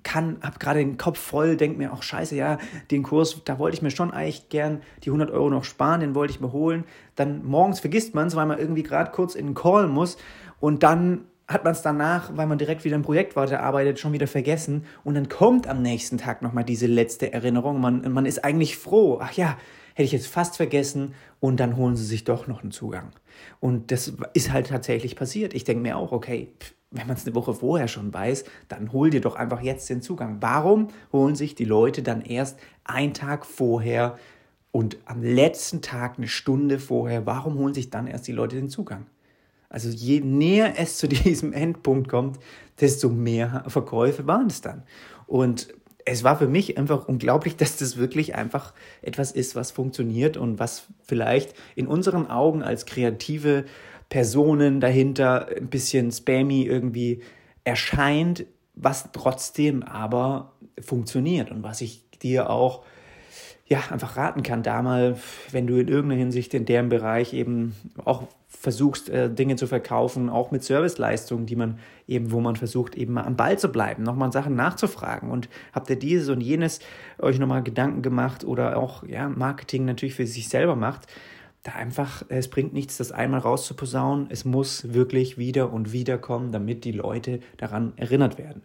kann, 0.02 0.38
hab 0.40 0.60
gerade 0.60 0.78
den 0.78 0.96
Kopf 0.96 1.18
voll, 1.18 1.56
denk 1.56 1.76
mir 1.76 1.92
auch, 1.92 2.02
scheiße, 2.02 2.34
ja, 2.34 2.58
den 2.90 3.02
Kurs, 3.02 3.42
da 3.44 3.58
wollte 3.58 3.76
ich 3.76 3.82
mir 3.82 3.90
schon 3.90 4.10
eigentlich 4.10 4.48
gern 4.48 4.80
die 5.04 5.10
100 5.10 5.30
Euro 5.30 5.50
noch 5.50 5.64
sparen, 5.64 6.00
den 6.00 6.14
wollte 6.14 6.32
ich 6.32 6.40
mir 6.40 6.52
holen. 6.52 6.84
Dann 7.16 7.44
morgens 7.44 7.80
vergisst 7.80 8.14
man 8.14 8.28
es, 8.28 8.36
weil 8.36 8.46
man 8.46 8.58
irgendwie 8.58 8.82
gerade 8.82 9.10
kurz 9.10 9.34
in 9.34 9.46
den 9.46 9.54
Call 9.54 9.88
muss 9.88 10.16
und 10.58 10.82
dann 10.82 11.26
hat 11.48 11.64
man 11.64 11.72
es 11.72 11.82
danach, 11.82 12.30
weil 12.36 12.46
man 12.46 12.58
direkt 12.58 12.84
wieder 12.84 12.94
im 12.94 13.02
Projekt 13.02 13.34
weiterarbeitet, 13.34 13.98
schon 13.98 14.12
wieder 14.12 14.28
vergessen 14.28 14.84
und 15.02 15.14
dann 15.14 15.28
kommt 15.28 15.66
am 15.66 15.82
nächsten 15.82 16.16
Tag 16.16 16.42
nochmal 16.42 16.64
diese 16.64 16.86
letzte 16.86 17.32
Erinnerung. 17.32 17.80
Man, 17.80 18.12
man 18.12 18.24
ist 18.24 18.44
eigentlich 18.44 18.78
froh. 18.78 19.18
Ach 19.20 19.32
ja, 19.32 19.58
hätte 20.00 20.06
ich 20.06 20.12
jetzt 20.12 20.28
fast 20.28 20.56
vergessen 20.56 21.14
und 21.40 21.60
dann 21.60 21.76
holen 21.76 21.94
sie 21.94 22.06
sich 22.06 22.24
doch 22.24 22.46
noch 22.46 22.62
einen 22.62 22.72
Zugang. 22.72 23.10
Und 23.60 23.92
das 23.92 24.14
ist 24.32 24.50
halt 24.50 24.68
tatsächlich 24.68 25.14
passiert. 25.14 25.52
Ich 25.52 25.64
denke 25.64 25.82
mir 25.82 25.98
auch, 25.98 26.10
okay, 26.10 26.48
wenn 26.90 27.06
man 27.06 27.16
es 27.16 27.26
eine 27.26 27.34
Woche 27.34 27.52
vorher 27.52 27.86
schon 27.86 28.12
weiß, 28.12 28.44
dann 28.68 28.92
hol 28.92 29.10
dir 29.10 29.20
doch 29.20 29.36
einfach 29.36 29.60
jetzt 29.60 29.90
den 29.90 30.00
Zugang. 30.00 30.38
Warum 30.40 30.88
holen 31.12 31.36
sich 31.36 31.54
die 31.54 31.66
Leute 31.66 32.02
dann 32.02 32.22
erst 32.22 32.58
einen 32.84 33.12
Tag 33.12 33.44
vorher 33.44 34.18
und 34.72 34.96
am 35.04 35.22
letzten 35.22 35.82
Tag 35.82 36.16
eine 36.16 36.28
Stunde 36.28 36.78
vorher, 36.78 37.26
warum 37.26 37.58
holen 37.58 37.74
sich 37.74 37.90
dann 37.90 38.06
erst 38.06 38.26
die 38.26 38.32
Leute 38.32 38.56
den 38.56 38.70
Zugang? 38.70 39.06
Also 39.68 39.90
je 39.90 40.20
näher 40.20 40.78
es 40.78 40.96
zu 40.96 41.08
diesem 41.08 41.52
Endpunkt 41.52 42.08
kommt, 42.08 42.38
desto 42.80 43.10
mehr 43.10 43.64
Verkäufe 43.68 44.26
waren 44.26 44.46
es 44.46 44.62
dann. 44.62 44.82
Und 45.26 45.74
es 46.04 46.24
war 46.24 46.38
für 46.38 46.48
mich 46.48 46.78
einfach 46.78 47.08
unglaublich, 47.08 47.56
dass 47.58 47.76
das 47.76 47.96
wirklich 47.96 48.34
einfach 48.34 48.72
etwas 49.02 49.32
ist, 49.32 49.56
was 49.56 49.70
funktioniert 49.70 50.36
und 50.36 50.58
was 50.58 50.86
vielleicht 51.02 51.54
in 51.74 51.86
unseren 51.86 52.28
Augen 52.28 52.62
als 52.62 52.86
kreative 52.86 53.64
Personen 54.08 54.80
dahinter 54.80 55.48
ein 55.56 55.68
bisschen 55.68 56.10
spammy 56.10 56.62
irgendwie 56.62 57.22
erscheint, 57.64 58.44
was 58.74 59.10
trotzdem 59.12 59.82
aber 59.82 60.52
funktioniert 60.80 61.50
und 61.50 61.62
was 61.62 61.80
ich 61.80 62.04
dir 62.22 62.50
auch 62.50 62.84
ja, 63.70 63.78
einfach 63.90 64.16
raten 64.16 64.42
kann, 64.42 64.64
da 64.64 64.83
mal, 64.83 65.16
wenn 65.52 65.68
du 65.68 65.78
in 65.78 65.87
irgendeiner 65.87 66.18
Hinsicht 66.18 66.52
in 66.54 66.64
deren 66.64 66.88
Bereich 66.88 67.33
eben 67.33 67.76
auch 68.04 68.24
versuchst, 68.48 69.09
äh, 69.09 69.33
Dinge 69.33 69.54
zu 69.54 69.68
verkaufen, 69.68 70.28
auch 70.28 70.50
mit 70.50 70.64
Serviceleistungen, 70.64 71.46
die 71.46 71.54
man 71.54 71.78
eben, 72.09 72.33
wo 72.33 72.40
man 72.40 72.56
versucht, 72.56 72.96
eben 72.96 73.14
mal 73.14 73.22
am 73.22 73.37
Ball 73.37 73.61
zu 73.61 73.68
bleiben, 73.68 74.02
nochmal 74.02 74.33
Sachen 74.33 74.56
nachzufragen 74.56 75.30
und 75.30 75.48
habt 75.72 75.88
ihr 75.88 75.96
dieses 75.96 76.28
und 76.30 76.40
jenes 76.40 76.80
euch 77.20 77.38
nochmal 77.38 77.62
Gedanken 77.62 78.02
gemacht 78.02 78.44
oder 78.44 78.76
auch, 78.76 79.04
ja, 79.04 79.28
Marketing 79.28 79.85
natürlich 79.85 80.14
für 80.14 80.26
sich 80.26 80.48
selber 80.48 80.74
macht, 80.74 81.06
da 81.62 81.72
einfach, 81.72 82.24
es 82.28 82.48
bringt 82.48 82.72
nichts, 82.72 82.96
das 82.96 83.12
einmal 83.12 83.40
rauszuposaunen, 83.40 84.26
es 84.30 84.44
muss 84.44 84.92
wirklich 84.92 85.38
wieder 85.38 85.72
und 85.72 85.92
wieder 85.92 86.18
kommen, 86.18 86.50
damit 86.50 86.85
die 86.85 86.92
Leute 86.92 87.38
daran 87.56 87.92
erinnert 87.96 88.37
werden. 88.37 88.62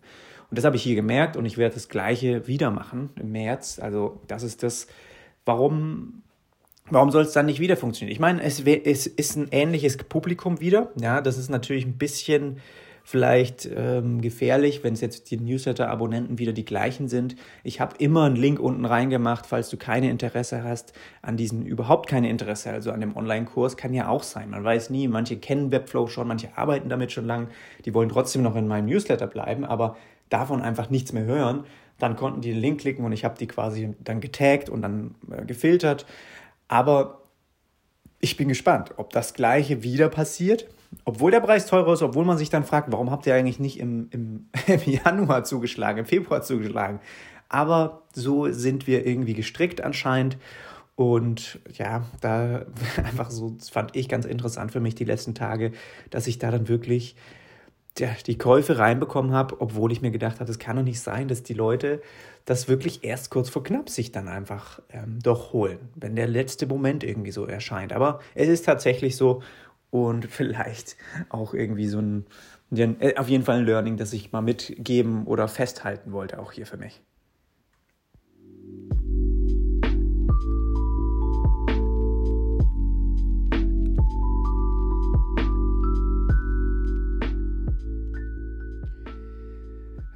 Und 0.49 0.57
das 0.57 0.65
habe 0.65 0.75
ich 0.75 0.83
hier 0.83 0.95
gemerkt 0.95 1.37
und 1.37 1.45
ich 1.45 1.57
werde 1.57 1.75
das 1.75 1.89
Gleiche 1.89 2.47
wieder 2.47 2.71
machen 2.71 3.09
im 3.19 3.31
März. 3.31 3.79
Also 3.79 4.21
das 4.27 4.43
ist 4.43 4.63
das, 4.63 4.87
warum, 5.45 6.23
warum 6.89 7.11
soll 7.11 7.23
es 7.23 7.33
dann 7.33 7.45
nicht 7.45 7.59
wieder 7.59 7.77
funktionieren? 7.77 8.13
Ich 8.13 8.19
meine, 8.19 8.43
es, 8.43 8.61
es 8.61 9.07
ist 9.07 9.35
ein 9.35 9.47
ähnliches 9.51 9.97
Publikum 9.97 10.59
wieder. 10.59 10.91
Ja, 10.99 11.21
das 11.21 11.37
ist 11.37 11.49
natürlich 11.49 11.85
ein 11.85 11.97
bisschen 11.97 12.57
vielleicht 13.07 13.69
ähm, 13.71 14.19
gefährlich, 14.19 14.83
wenn 14.83 14.93
es 14.93 15.01
jetzt 15.01 15.29
die 15.29 15.37
Newsletter-Abonnenten 15.37 16.39
wieder 16.39 16.53
die 16.53 16.65
gleichen 16.65 17.07
sind. 17.07 17.35
Ich 17.63 17.79
habe 17.79 17.95
immer 17.99 18.23
einen 18.23 18.35
Link 18.35 18.59
unten 18.59 18.83
reingemacht, 18.83 19.45
falls 19.45 19.69
du 19.69 19.77
keine 19.77 20.09
Interesse 20.09 20.63
hast 20.63 20.93
an 21.21 21.37
diesem, 21.37 21.61
überhaupt 21.61 22.09
keine 22.09 22.31
Interesse, 22.31 22.71
also 22.71 22.91
an 22.91 23.01
dem 23.01 23.15
Online-Kurs, 23.15 23.77
kann 23.77 23.93
ja 23.93 24.09
auch 24.09 24.23
sein. 24.23 24.49
Man 24.49 24.63
weiß 24.63 24.89
nie, 24.89 25.07
manche 25.07 25.37
kennen 25.37 25.71
Webflow 25.71 26.07
schon, 26.07 26.27
manche 26.27 26.57
arbeiten 26.57 26.89
damit 26.89 27.11
schon 27.11 27.27
lang, 27.27 27.49
die 27.85 27.93
wollen 27.93 28.09
trotzdem 28.09 28.41
noch 28.41 28.55
in 28.55 28.67
meinem 28.67 28.87
Newsletter 28.87 29.27
bleiben, 29.27 29.65
aber 29.65 29.97
davon 30.29 30.61
einfach 30.61 30.89
nichts 30.89 31.13
mehr 31.13 31.25
hören, 31.25 31.65
dann 31.99 32.15
konnten 32.15 32.41
die 32.41 32.51
den 32.51 32.59
Link 32.59 32.81
klicken 32.81 33.05
und 33.05 33.11
ich 33.11 33.23
habe 33.23 33.37
die 33.37 33.47
quasi 33.47 33.95
dann 34.03 34.19
getaggt 34.19 34.69
und 34.69 34.81
dann 34.81 35.15
äh, 35.31 35.45
gefiltert. 35.45 36.05
Aber 36.67 37.21
ich 38.19 38.37
bin 38.37 38.47
gespannt, 38.47 38.91
ob 38.97 39.11
das 39.11 39.33
gleiche 39.33 39.83
wieder 39.83 40.09
passiert. 40.09 40.67
Obwohl 41.03 41.31
der 41.31 41.41
Preis 41.41 41.65
teurer 41.65 41.93
ist, 41.93 42.01
obwohl 42.01 42.25
man 42.25 42.37
sich 42.37 42.49
dann 42.49 42.63
fragt, 42.63 42.91
warum 42.91 43.11
habt 43.11 43.27
ihr 43.27 43.35
eigentlich 43.35 43.59
nicht 43.59 43.79
im, 43.79 44.07
im, 44.11 44.49
im 44.67 44.91
Januar 44.91 45.43
zugeschlagen, 45.43 45.99
im 45.99 46.05
Februar 46.05 46.41
zugeschlagen. 46.41 46.99
Aber 47.49 48.03
so 48.13 48.51
sind 48.51 48.87
wir 48.87 49.05
irgendwie 49.05 49.33
gestrickt 49.33 49.81
anscheinend. 49.81 50.37
Und 50.95 51.59
ja, 51.73 52.05
da 52.21 52.65
einfach 53.03 53.29
so, 53.29 53.57
fand 53.71 53.95
ich 53.95 54.09
ganz 54.09 54.25
interessant 54.25 54.71
für 54.71 54.79
mich 54.79 54.95
die 54.95 55.03
letzten 55.03 55.35
Tage, 55.35 55.71
dass 56.09 56.27
ich 56.27 56.39
da 56.39 56.51
dann 56.51 56.67
wirklich 56.67 57.15
die 57.97 58.37
Käufe 58.37 58.77
reinbekommen 58.77 59.31
habe, 59.31 59.61
obwohl 59.61 59.91
ich 59.91 60.01
mir 60.01 60.11
gedacht 60.11 60.39
habe, 60.39 60.51
es 60.51 60.59
kann 60.59 60.75
doch 60.75 60.83
nicht 60.83 60.99
sein, 60.99 61.27
dass 61.27 61.43
die 61.43 61.53
Leute 61.53 62.01
das 62.43 62.67
wirklich 62.67 63.03
erst 63.03 63.31
kurz 63.31 63.49
vor 63.49 63.63
knapp 63.63 63.89
sich 63.89 64.11
dann 64.11 64.27
einfach 64.27 64.79
ähm, 64.89 65.19
doch 65.23 65.53
holen, 65.53 65.79
wenn 65.95 66.15
der 66.15 66.27
letzte 66.27 66.67
Moment 66.67 67.03
irgendwie 67.03 67.31
so 67.31 67.45
erscheint. 67.45 67.93
Aber 67.93 68.19
es 68.35 68.49
ist 68.49 68.65
tatsächlich 68.65 69.15
so 69.15 69.41
und 69.91 70.25
vielleicht 70.29 70.97
auch 71.29 71.53
irgendwie 71.53 71.87
so 71.87 71.99
ein, 71.99 72.25
auf 73.15 73.29
jeden 73.29 73.43
Fall 73.43 73.59
ein 73.59 73.65
Learning, 73.65 73.97
das 73.97 74.13
ich 74.13 74.31
mal 74.31 74.41
mitgeben 74.41 75.25
oder 75.25 75.47
festhalten 75.47 76.11
wollte, 76.11 76.39
auch 76.39 76.51
hier 76.51 76.65
für 76.65 76.77
mich. 76.77 77.01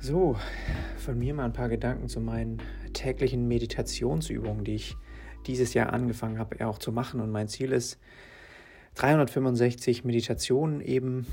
So, 0.02 0.38
von 0.98 1.20
mir 1.20 1.34
mal 1.34 1.44
ein 1.44 1.52
paar 1.52 1.68
Gedanken 1.68 2.08
zu 2.08 2.22
meinen 2.22 2.62
täglichen 2.94 3.50
Meditationsübungen, 3.50 4.64
die 4.64 4.76
ich 4.76 4.96
dieses 5.46 5.74
Jahr 5.74 5.92
angefangen 5.92 6.40
habe, 6.40 6.66
auch 6.66 6.78
zu 6.78 6.94
machen. 6.94 7.20
Und 7.20 7.32
mein 7.32 7.50
Ziel 7.50 7.74
ist, 7.74 8.00
365 8.96 10.06
Meditationen 10.06 10.80
eben 10.80 11.28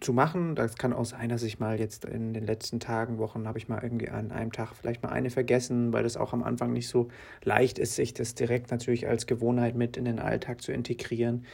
zu 0.00 0.12
machen. 0.12 0.54
Das 0.54 0.76
kann 0.76 0.92
auch 0.92 1.06
sein, 1.06 1.30
dass 1.30 1.42
ich 1.42 1.58
mal 1.58 1.80
jetzt 1.80 2.04
in 2.04 2.34
den 2.34 2.44
letzten 2.44 2.78
Tagen, 2.78 3.16
Wochen, 3.16 3.48
habe 3.48 3.56
ich 3.56 3.68
mal 3.68 3.82
irgendwie 3.82 4.10
an 4.10 4.32
einem 4.32 4.52
Tag 4.52 4.74
vielleicht 4.74 5.02
mal 5.02 5.08
eine 5.08 5.30
vergessen, 5.30 5.94
weil 5.94 6.02
das 6.02 6.18
auch 6.18 6.34
am 6.34 6.42
Anfang 6.42 6.74
nicht 6.74 6.88
so 6.88 7.08
leicht 7.42 7.78
ist, 7.78 7.94
sich 7.94 8.12
das 8.12 8.34
direkt 8.34 8.70
natürlich 8.70 9.08
als 9.08 9.26
Gewohnheit 9.26 9.76
mit 9.76 9.96
in 9.96 10.04
den 10.04 10.18
Alltag 10.18 10.60
zu 10.60 10.72
integrieren. 10.72 11.46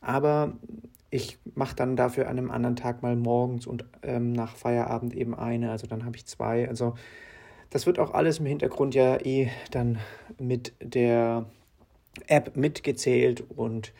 Aber 0.00 0.54
ich 1.10 1.38
mache 1.54 1.74
dann 1.74 1.96
dafür 1.96 2.28
an 2.28 2.38
einem 2.38 2.50
anderen 2.50 2.76
Tag 2.76 3.02
mal 3.02 3.16
morgens 3.16 3.66
und 3.66 3.84
ähm, 4.02 4.32
nach 4.32 4.56
Feierabend 4.56 5.14
eben 5.14 5.34
eine. 5.34 5.70
Also 5.70 5.86
dann 5.86 6.04
habe 6.04 6.16
ich 6.16 6.26
zwei. 6.26 6.68
Also 6.68 6.94
das 7.70 7.86
wird 7.86 7.98
auch 7.98 8.12
alles 8.12 8.38
im 8.38 8.46
Hintergrund 8.46 8.94
ja 8.94 9.18
eh 9.24 9.48
dann 9.70 9.98
mit 10.38 10.72
der 10.80 11.46
App 12.26 12.56
mitgezählt 12.56 13.44
und 13.48 13.92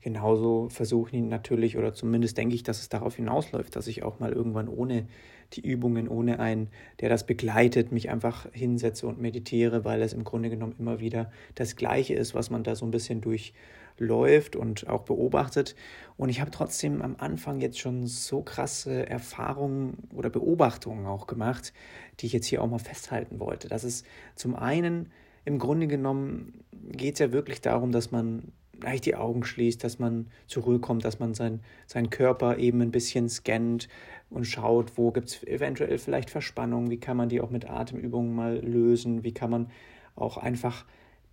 genauso 0.00 0.68
versuche 0.68 1.16
ich 1.16 1.22
natürlich, 1.22 1.78
oder 1.78 1.94
zumindest 1.94 2.36
denke 2.36 2.54
ich, 2.54 2.62
dass 2.62 2.80
es 2.80 2.88
darauf 2.88 3.16
hinausläuft, 3.16 3.74
dass 3.74 3.86
ich 3.86 4.02
auch 4.02 4.20
mal 4.20 4.32
irgendwann 4.32 4.68
ohne 4.68 5.06
die 5.54 5.60
Übungen, 5.60 6.08
ohne 6.08 6.40
einen, 6.40 6.68
der 7.00 7.08
das 7.08 7.26
begleitet, 7.26 7.92
mich 7.92 8.10
einfach 8.10 8.46
hinsetze 8.52 9.06
und 9.06 9.20
meditiere, 9.20 9.84
weil 9.84 10.02
es 10.02 10.12
im 10.12 10.24
Grunde 10.24 10.50
genommen 10.50 10.74
immer 10.78 11.00
wieder 11.00 11.30
das 11.54 11.76
Gleiche 11.76 12.14
ist, 12.14 12.34
was 12.34 12.50
man 12.50 12.64
da 12.64 12.74
so 12.74 12.84
ein 12.84 12.90
bisschen 12.90 13.20
durch 13.20 13.54
läuft 13.98 14.56
und 14.56 14.88
auch 14.88 15.02
beobachtet. 15.02 15.76
Und 16.16 16.28
ich 16.28 16.40
habe 16.40 16.50
trotzdem 16.50 17.02
am 17.02 17.16
Anfang 17.18 17.60
jetzt 17.60 17.78
schon 17.78 18.06
so 18.06 18.42
krasse 18.42 19.08
Erfahrungen 19.08 20.08
oder 20.12 20.30
Beobachtungen 20.30 21.06
auch 21.06 21.26
gemacht, 21.26 21.72
die 22.20 22.26
ich 22.26 22.32
jetzt 22.32 22.46
hier 22.46 22.62
auch 22.62 22.68
mal 22.68 22.78
festhalten 22.78 23.40
wollte. 23.40 23.68
Das 23.68 23.84
ist 23.84 24.06
zum 24.34 24.54
einen 24.54 25.10
im 25.44 25.58
Grunde 25.58 25.86
genommen 25.86 26.64
geht 26.72 27.14
es 27.14 27.20
ja 27.20 27.32
wirklich 27.32 27.60
darum, 27.60 27.92
dass 27.92 28.10
man 28.10 28.52
leicht 28.80 29.06
die 29.06 29.14
Augen 29.14 29.44
schließt, 29.44 29.82
dass 29.84 29.98
man 29.98 30.26
zur 30.46 30.64
Ruhe 30.64 30.78
kommt, 30.78 31.04
dass 31.04 31.18
man 31.18 31.34
sein, 31.34 31.60
seinen 31.86 32.10
Körper 32.10 32.58
eben 32.58 32.80
ein 32.82 32.90
bisschen 32.90 33.28
scannt 33.28 33.88
und 34.30 34.46
schaut, 34.46 34.96
wo 34.96 35.12
gibt 35.12 35.28
es 35.28 35.42
eventuell 35.44 35.98
vielleicht 35.98 36.30
Verspannungen, 36.30 36.90
wie 36.90 36.98
kann 36.98 37.16
man 37.16 37.28
die 37.28 37.40
auch 37.40 37.50
mit 37.50 37.68
Atemübungen 37.68 38.34
mal 38.34 38.58
lösen, 38.58 39.22
wie 39.22 39.32
kann 39.32 39.50
man 39.50 39.70
auch 40.16 40.36
einfach 40.36 40.84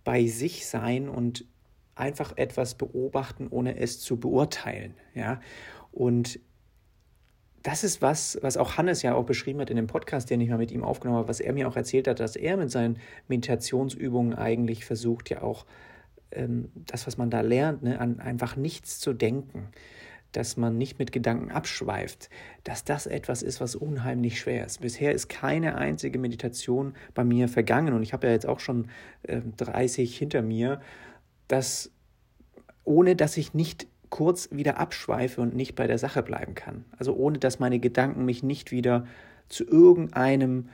bei 0.04 0.26
sich 0.26 0.66
sein 0.66 1.08
und 1.08 1.44
einfach 1.94 2.36
etwas 2.36 2.74
beobachten, 2.74 3.48
ohne 3.48 3.78
es 3.78 4.00
zu 4.00 4.18
beurteilen. 4.18 4.94
Ja? 5.14 5.40
Und 5.90 6.40
das 7.62 7.84
ist 7.84 8.02
was, 8.02 8.38
was 8.42 8.56
auch 8.56 8.76
Hannes 8.76 9.02
ja 9.02 9.14
auch 9.14 9.24
beschrieben 9.24 9.60
hat 9.60 9.70
in 9.70 9.76
dem 9.76 9.86
Podcast, 9.86 10.30
den 10.30 10.40
ich 10.40 10.48
mal 10.48 10.58
mit 10.58 10.72
ihm 10.72 10.82
aufgenommen 10.82 11.18
habe, 11.18 11.28
was 11.28 11.40
er 11.40 11.52
mir 11.52 11.68
auch 11.68 11.76
erzählt 11.76 12.08
hat, 12.08 12.18
dass 12.20 12.36
er 12.36 12.56
mit 12.56 12.70
seinen 12.70 12.98
Meditationsübungen 13.28 14.34
eigentlich 14.34 14.84
versucht, 14.84 15.30
ja 15.30 15.42
auch 15.42 15.66
ähm, 16.32 16.70
das, 16.74 17.06
was 17.06 17.18
man 17.18 17.30
da 17.30 17.40
lernt, 17.40 17.82
ne, 17.82 18.00
an 18.00 18.18
einfach 18.20 18.56
nichts 18.56 18.98
zu 18.98 19.12
denken, 19.12 19.68
dass 20.32 20.56
man 20.56 20.78
nicht 20.78 20.98
mit 20.98 21.12
Gedanken 21.12 21.50
abschweift, 21.50 22.30
dass 22.64 22.84
das 22.84 23.06
etwas 23.06 23.42
ist, 23.42 23.60
was 23.60 23.76
unheimlich 23.76 24.40
schwer 24.40 24.64
ist. 24.64 24.80
Bisher 24.80 25.12
ist 25.12 25.28
keine 25.28 25.76
einzige 25.76 26.18
Meditation 26.18 26.94
bei 27.14 27.22
mir 27.22 27.48
vergangen 27.48 27.92
und 27.92 28.02
ich 28.02 28.12
habe 28.14 28.26
ja 28.26 28.32
jetzt 28.32 28.46
auch 28.46 28.60
schon 28.60 28.88
äh, 29.24 29.42
30 29.58 30.16
hinter 30.16 30.42
mir 30.42 30.80
dass 31.52 31.90
ohne 32.84 33.14
dass 33.14 33.36
ich 33.36 33.54
nicht 33.54 33.86
kurz 34.10 34.48
wieder 34.50 34.78
abschweife 34.78 35.40
und 35.40 35.54
nicht 35.54 35.74
bei 35.74 35.86
der 35.86 35.98
Sache 35.98 36.22
bleiben 36.22 36.54
kann. 36.54 36.84
Also 36.98 37.14
ohne 37.14 37.38
dass 37.38 37.60
meine 37.60 37.78
Gedanken 37.78 38.24
mich 38.24 38.42
nicht 38.42 38.72
wieder 38.72 39.06
zu 39.48 39.64
irgendeinem 39.64 40.68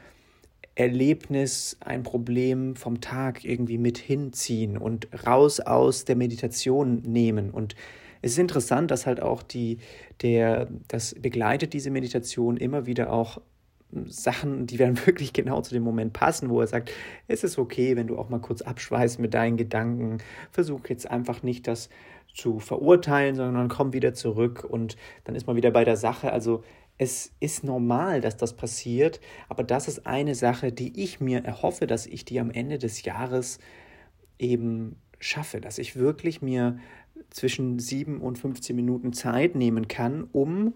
Erlebnis, 0.75 1.77
ein 1.81 2.03
Problem 2.03 2.77
vom 2.77 3.01
Tag 3.01 3.45
irgendwie 3.45 3.79
mit 3.79 3.99
hinziehen 3.99 4.79
und 4.79 5.09
raus 5.27 5.61
aus 5.61 6.05
der 6.05 6.17
Meditation 6.17 7.03
nehmen. 7.03 7.51
Und 7.51 7.75
es 8.23 8.33
ist 8.33 8.39
interessant, 8.39 8.91
dass 8.91 9.07
halt 9.07 9.21
auch 9.21 9.43
die, 9.43 9.79
der, 10.23 10.69
das 10.87 11.15
begleitet 11.15 11.73
diese 11.73 11.91
Meditation 11.91 12.57
immer 12.57 12.87
wieder 12.87 13.13
auch 13.13 13.41
Sachen, 14.07 14.67
die 14.67 14.77
dann 14.77 14.99
wirklich 15.07 15.33
genau 15.33 15.61
zu 15.63 15.73
dem 15.75 15.83
Moment 15.83 16.13
passen, 16.13 16.51
wo 16.51 16.61
er 16.61 16.67
sagt, 16.67 16.91
es 17.27 17.45
ist 17.45 17.59
okay, 17.59 17.97
wenn 17.97 18.07
du 18.07 18.19
auch 18.19 18.29
mal 18.29 18.41
kurz 18.41 18.63
abschweißt 18.63 19.19
mit 19.19 19.35
deinen 19.35 19.57
Gedanken. 19.57 20.19
Versuch 20.51 20.89
jetzt 20.89 21.11
einfach 21.11 21.43
nicht 21.43 21.67
das 21.67 21.89
zu 22.35 22.61
verurteilen, 22.61 23.35
sondern 23.35 23.69
komm 23.69 23.93
wieder 23.93 24.15
zurück 24.15 24.65
und 24.69 24.97
dann 25.25 25.35
ist 25.35 25.47
man 25.47 25.57
wieder 25.57 25.71
bei 25.71 25.85
der 25.85 25.97
Sache. 25.97 26.33
Also 26.33 26.63
es 26.99 27.33
ist 27.41 27.65
normal, 27.65 28.21
dass 28.21 28.37
das 28.37 28.55
passiert, 28.55 29.21
aber 29.49 29.63
das 29.63 29.89
ist 29.89 30.07
eine 30.07 30.35
Sache, 30.35 30.73
die 30.73 31.03
ich 31.03 31.21
mir 31.21 31.45
erhoffe, 31.45 31.87
dass 31.87 32.07
ich 32.07 32.25
die 32.25 32.41
am 32.41 32.51
Ende 32.51 32.79
des 32.79 33.03
Jahres 33.05 33.59
eben 34.39 34.97
schaffe, 35.21 35.61
dass 35.61 35.79
ich 35.79 35.97
wirklich 35.97 36.43
mir 36.43 36.79
zwischen 37.31 37.79
7 37.79 38.21
und 38.21 38.39
15 38.39 38.75
Minuten 38.75 39.13
Zeit 39.13 39.55
nehmen 39.55 39.89
kann, 39.89 40.29
um 40.33 40.75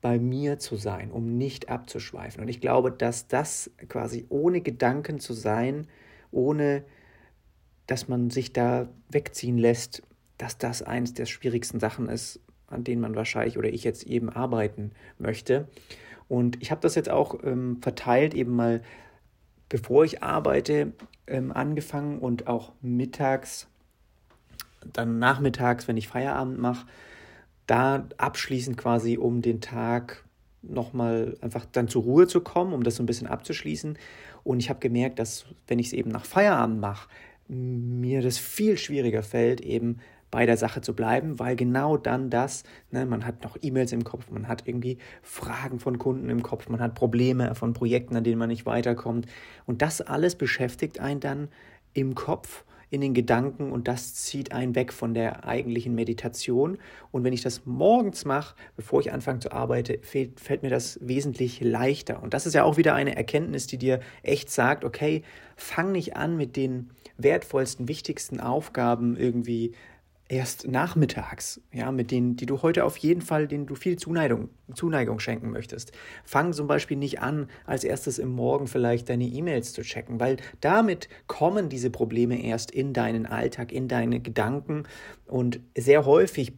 bei 0.00 0.18
mir 0.18 0.58
zu 0.58 0.76
sein, 0.76 1.10
um 1.10 1.36
nicht 1.36 1.68
abzuschweifen. 1.68 2.42
Und 2.42 2.48
ich 2.48 2.60
glaube, 2.60 2.90
dass 2.90 3.28
das 3.28 3.70
quasi 3.88 4.26
ohne 4.28 4.60
Gedanken 4.60 5.20
zu 5.20 5.32
sein, 5.32 5.86
ohne 6.30 6.84
dass 7.86 8.08
man 8.08 8.30
sich 8.30 8.52
da 8.52 8.88
wegziehen 9.10 9.58
lässt, 9.58 10.02
dass 10.38 10.58
das 10.58 10.82
eines 10.82 11.12
der 11.12 11.26
schwierigsten 11.26 11.80
Sachen 11.80 12.08
ist, 12.08 12.40
an 12.66 12.84
denen 12.84 13.02
man 13.02 13.16
wahrscheinlich 13.16 13.58
oder 13.58 13.68
ich 13.68 13.84
jetzt 13.84 14.04
eben 14.04 14.30
arbeiten 14.30 14.92
möchte. 15.18 15.68
Und 16.28 16.62
ich 16.62 16.70
habe 16.70 16.80
das 16.80 16.94
jetzt 16.94 17.10
auch 17.10 17.42
ähm, 17.42 17.78
verteilt, 17.82 18.34
eben 18.34 18.54
mal 18.54 18.82
bevor 19.68 20.04
ich 20.04 20.22
arbeite, 20.22 20.92
ähm, 21.26 21.52
angefangen 21.52 22.18
und 22.18 22.46
auch 22.46 22.72
mittags, 22.82 23.68
dann 24.92 25.18
nachmittags, 25.18 25.88
wenn 25.88 25.96
ich 25.96 26.08
Feierabend 26.08 26.58
mache, 26.58 26.86
da 27.70 28.08
abschließend 28.16 28.76
quasi, 28.76 29.16
um 29.16 29.42
den 29.42 29.60
Tag 29.60 30.24
nochmal 30.62 31.36
einfach 31.40 31.64
dann 31.70 31.88
zur 31.88 32.02
Ruhe 32.02 32.26
zu 32.26 32.40
kommen, 32.40 32.72
um 32.72 32.82
das 32.82 32.96
so 32.96 33.02
ein 33.02 33.06
bisschen 33.06 33.26
abzuschließen. 33.26 33.96
Und 34.42 34.58
ich 34.58 34.68
habe 34.68 34.80
gemerkt, 34.80 35.18
dass 35.18 35.46
wenn 35.68 35.78
ich 35.78 35.86
es 35.86 35.92
eben 35.92 36.10
nach 36.10 36.24
Feierabend 36.24 36.80
mache, 36.80 37.08
mir 37.48 38.22
das 38.22 38.38
viel 38.38 38.76
schwieriger 38.76 39.22
fällt, 39.22 39.60
eben 39.60 39.98
bei 40.30 40.46
der 40.46 40.56
Sache 40.56 40.80
zu 40.80 40.94
bleiben, 40.94 41.38
weil 41.38 41.56
genau 41.56 41.96
dann 41.96 42.30
das, 42.30 42.62
ne, 42.90 43.04
man 43.04 43.26
hat 43.26 43.42
noch 43.42 43.56
E-Mails 43.60 43.92
im 43.92 44.04
Kopf, 44.04 44.30
man 44.30 44.46
hat 44.46 44.66
irgendwie 44.66 44.98
Fragen 45.22 45.80
von 45.80 45.98
Kunden 45.98 46.28
im 46.28 46.42
Kopf, 46.42 46.68
man 46.68 46.80
hat 46.80 46.94
Probleme 46.94 47.54
von 47.54 47.72
Projekten, 47.72 48.16
an 48.16 48.24
denen 48.24 48.38
man 48.38 48.48
nicht 48.48 48.66
weiterkommt. 48.66 49.26
Und 49.66 49.82
das 49.82 50.00
alles 50.00 50.36
beschäftigt 50.36 51.00
einen 51.00 51.20
dann 51.20 51.48
im 51.94 52.14
Kopf 52.14 52.64
in 52.90 53.00
den 53.00 53.14
Gedanken 53.14 53.70
und 53.70 53.86
das 53.86 54.14
zieht 54.14 54.52
einen 54.52 54.74
weg 54.74 54.92
von 54.92 55.14
der 55.14 55.44
eigentlichen 55.46 55.94
Meditation. 55.94 56.78
Und 57.12 57.22
wenn 57.22 57.32
ich 57.32 57.42
das 57.42 57.64
morgens 57.64 58.24
mache, 58.24 58.56
bevor 58.76 59.00
ich 59.00 59.12
anfange 59.12 59.38
zu 59.38 59.52
arbeiten, 59.52 60.02
fällt, 60.02 60.40
fällt 60.40 60.62
mir 60.62 60.70
das 60.70 60.98
wesentlich 61.00 61.60
leichter. 61.60 62.22
Und 62.22 62.34
das 62.34 62.46
ist 62.46 62.54
ja 62.54 62.64
auch 62.64 62.76
wieder 62.76 62.94
eine 62.94 63.14
Erkenntnis, 63.16 63.68
die 63.68 63.78
dir 63.78 64.00
echt 64.22 64.50
sagt, 64.50 64.84
okay, 64.84 65.22
fang 65.56 65.92
nicht 65.92 66.16
an 66.16 66.36
mit 66.36 66.56
den 66.56 66.90
wertvollsten, 67.16 67.86
wichtigsten 67.86 68.40
Aufgaben 68.40 69.16
irgendwie 69.16 69.72
erst 70.30 70.68
nachmittags, 70.68 71.60
ja, 71.72 71.90
mit 71.90 72.12
denen, 72.12 72.36
die 72.36 72.46
du 72.46 72.62
heute 72.62 72.84
auf 72.84 72.96
jeden 72.98 73.20
Fall, 73.20 73.48
denen 73.48 73.66
du 73.66 73.74
viel 73.74 73.96
Zuneigung, 73.96 74.48
Zuneigung 74.72 75.18
schenken 75.18 75.50
möchtest. 75.50 75.92
Fang 76.24 76.52
zum 76.52 76.68
Beispiel 76.68 76.96
nicht 76.96 77.20
an, 77.20 77.48
als 77.66 77.82
erstes 77.82 78.20
im 78.20 78.30
Morgen 78.30 78.68
vielleicht 78.68 79.08
deine 79.08 79.24
E-Mails 79.24 79.72
zu 79.72 79.82
checken, 79.82 80.20
weil 80.20 80.36
damit 80.60 81.08
kommen 81.26 81.68
diese 81.68 81.90
Probleme 81.90 82.40
erst 82.42 82.70
in 82.70 82.92
deinen 82.92 83.26
Alltag, 83.26 83.72
in 83.72 83.88
deine 83.88 84.20
Gedanken 84.20 84.84
und 85.26 85.60
sehr 85.76 86.06
häufig 86.06 86.52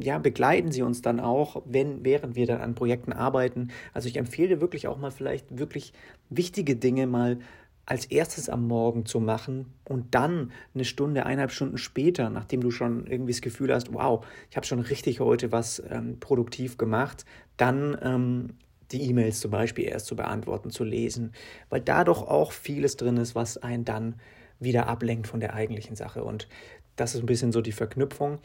ja, 0.00 0.18
begleiten 0.18 0.70
sie 0.70 0.82
uns 0.82 1.02
dann 1.02 1.20
auch, 1.20 1.62
wenn, 1.64 2.04
während 2.04 2.36
wir 2.36 2.46
dann 2.46 2.60
an 2.60 2.74
Projekten 2.74 3.12
arbeiten. 3.12 3.68
Also 3.92 4.08
ich 4.08 4.16
empfehle 4.16 4.60
wirklich 4.60 4.86
auch 4.86 4.98
mal 4.98 5.10
vielleicht 5.10 5.58
wirklich 5.58 5.92
wichtige 6.28 6.76
Dinge 6.76 7.06
mal 7.06 7.38
als 7.86 8.06
erstes 8.06 8.48
am 8.48 8.66
Morgen 8.66 9.04
zu 9.04 9.20
machen 9.20 9.66
und 9.84 10.14
dann 10.14 10.52
eine 10.74 10.84
Stunde, 10.84 11.26
eineinhalb 11.26 11.50
Stunden 11.50 11.78
später, 11.78 12.30
nachdem 12.30 12.60
du 12.60 12.70
schon 12.70 13.06
irgendwie 13.06 13.32
das 13.32 13.40
Gefühl 13.40 13.74
hast, 13.74 13.92
wow, 13.92 14.24
ich 14.48 14.56
habe 14.56 14.66
schon 14.66 14.80
richtig 14.80 15.20
heute 15.20 15.50
was 15.50 15.82
ähm, 15.90 16.20
produktiv 16.20 16.78
gemacht, 16.78 17.24
dann 17.56 17.96
ähm, 18.02 18.54
die 18.92 19.02
E-Mails 19.02 19.40
zum 19.40 19.50
Beispiel 19.50 19.84
erst 19.84 20.06
zu 20.06 20.16
beantworten, 20.16 20.70
zu 20.70 20.84
lesen, 20.84 21.32
weil 21.68 21.80
da 21.80 22.04
doch 22.04 22.26
auch 22.26 22.52
vieles 22.52 22.96
drin 22.96 23.16
ist, 23.16 23.34
was 23.34 23.58
einen 23.58 23.84
dann 23.84 24.16
wieder 24.58 24.86
ablenkt 24.86 25.26
von 25.26 25.40
der 25.40 25.54
eigentlichen 25.54 25.96
Sache. 25.96 26.22
Und 26.22 26.48
das 26.96 27.14
ist 27.14 27.22
ein 27.22 27.26
bisschen 27.26 27.52
so 27.52 27.60
die 27.60 27.72
Verknüpfung. 27.72 28.38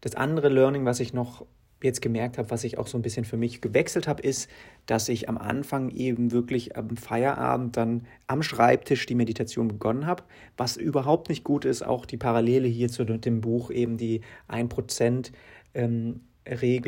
Das 0.00 0.14
andere 0.14 0.48
Learning, 0.48 0.84
was 0.84 1.00
ich 1.00 1.12
noch 1.14 1.46
jetzt 1.84 2.02
gemerkt 2.02 2.38
habe, 2.38 2.50
was 2.50 2.64
ich 2.64 2.78
auch 2.78 2.86
so 2.86 2.98
ein 2.98 3.02
bisschen 3.02 3.24
für 3.24 3.36
mich 3.36 3.60
gewechselt 3.60 4.08
habe, 4.08 4.22
ist, 4.22 4.50
dass 4.86 5.08
ich 5.08 5.28
am 5.28 5.38
Anfang 5.38 5.90
eben 5.90 6.32
wirklich 6.32 6.76
am 6.76 6.96
Feierabend 6.96 7.76
dann 7.76 8.06
am 8.26 8.42
Schreibtisch 8.42 9.06
die 9.06 9.14
Meditation 9.14 9.68
begonnen 9.68 10.06
habe, 10.06 10.22
was 10.56 10.76
überhaupt 10.76 11.28
nicht 11.28 11.44
gut 11.44 11.64
ist. 11.64 11.82
Auch 11.82 12.06
die 12.06 12.16
Parallele 12.16 12.68
hier 12.68 12.88
zu 12.88 13.04
dem 13.04 13.40
Buch, 13.40 13.70
eben 13.70 13.96
die 13.96 14.20
1% 14.48 15.32
ähm, 15.74 16.20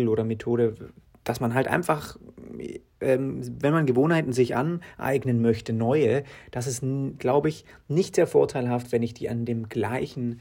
oder 0.08 0.24
Methode, 0.24 0.74
dass 1.24 1.40
man 1.40 1.54
halt 1.54 1.68
einfach, 1.68 2.18
ähm, 3.00 3.40
wenn 3.60 3.72
man 3.72 3.86
Gewohnheiten 3.86 4.32
sich 4.32 4.54
aneignen 4.54 5.40
möchte, 5.40 5.72
neue, 5.72 6.24
das 6.50 6.66
ist, 6.66 6.84
glaube 7.18 7.48
ich, 7.48 7.64
nicht 7.88 8.14
sehr 8.14 8.26
vorteilhaft, 8.26 8.92
wenn 8.92 9.02
ich 9.02 9.14
die 9.14 9.28
an 9.28 9.44
dem 9.44 9.68
gleichen 9.68 10.40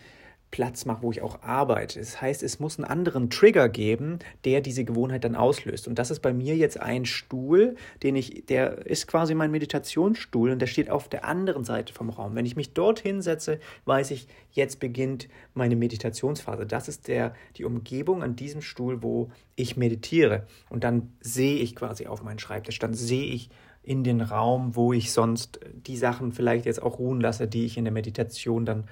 Platz 0.54 0.86
mache, 0.86 1.02
wo 1.02 1.10
ich 1.10 1.24
auch 1.24 1.42
arbeite. 1.42 1.98
Das 1.98 2.22
heißt, 2.22 2.44
es 2.44 2.60
muss 2.60 2.78
einen 2.78 2.88
anderen 2.88 3.32
Trigger 3.32 3.70
geben, 3.70 4.20
der 4.46 4.62
diese 4.62 4.86
Gewohnheit 4.86 5.24
dann 5.24 5.36
auslöst. 5.36 5.88
Und 5.88 5.98
das 5.98 6.12
ist 6.12 6.20
bei 6.20 6.32
mir 6.32 6.56
jetzt 6.56 6.80
ein 6.80 7.06
Stuhl, 7.06 7.76
den 8.04 8.16
ich, 8.16 8.46
der 8.46 8.86
ist 8.86 9.08
quasi 9.08 9.34
mein 9.34 9.50
Meditationsstuhl 9.50 10.52
und 10.52 10.60
der 10.60 10.68
steht 10.68 10.92
auf 10.92 11.10
der 11.10 11.26
anderen 11.26 11.64
Seite 11.64 11.92
vom 11.92 12.12
Raum. 12.12 12.36
Wenn 12.36 12.46
ich 12.46 12.56
mich 12.56 12.74
dort 12.74 13.00
hinsetze, 13.00 13.60
weiß 13.86 14.12
ich, 14.12 14.28
jetzt 14.52 14.80
beginnt 14.80 15.28
meine 15.56 15.76
Meditationsphase. 15.76 16.68
Das 16.68 16.88
ist 16.88 17.08
der, 17.08 17.34
die 17.58 17.66
Umgebung 17.66 18.22
an 18.22 18.36
diesem 18.36 18.62
Stuhl, 18.62 19.02
wo 19.02 19.32
ich 19.56 19.76
meditiere. 19.76 20.46
Und 20.70 20.84
dann 20.84 21.14
sehe 21.20 21.58
ich 21.58 21.76
quasi 21.76 22.06
auf 22.06 22.22
meinen 22.22 22.38
Schreibtisch, 22.38 22.78
dann 22.78 22.94
sehe 22.94 23.26
ich 23.26 23.50
in 23.82 24.04
den 24.04 24.22
Raum, 24.22 24.76
wo 24.76 24.94
ich 24.94 25.12
sonst 25.14 25.60
die 25.74 25.98
Sachen 25.98 26.32
vielleicht 26.32 26.68
jetzt 26.68 26.84
auch 26.84 27.00
ruhen 27.00 27.20
lasse, 27.20 27.48
die 27.48 27.66
ich 27.66 27.76
in 27.76 27.86
der 27.86 27.92
Meditation 27.92 28.68
dann 28.68 28.84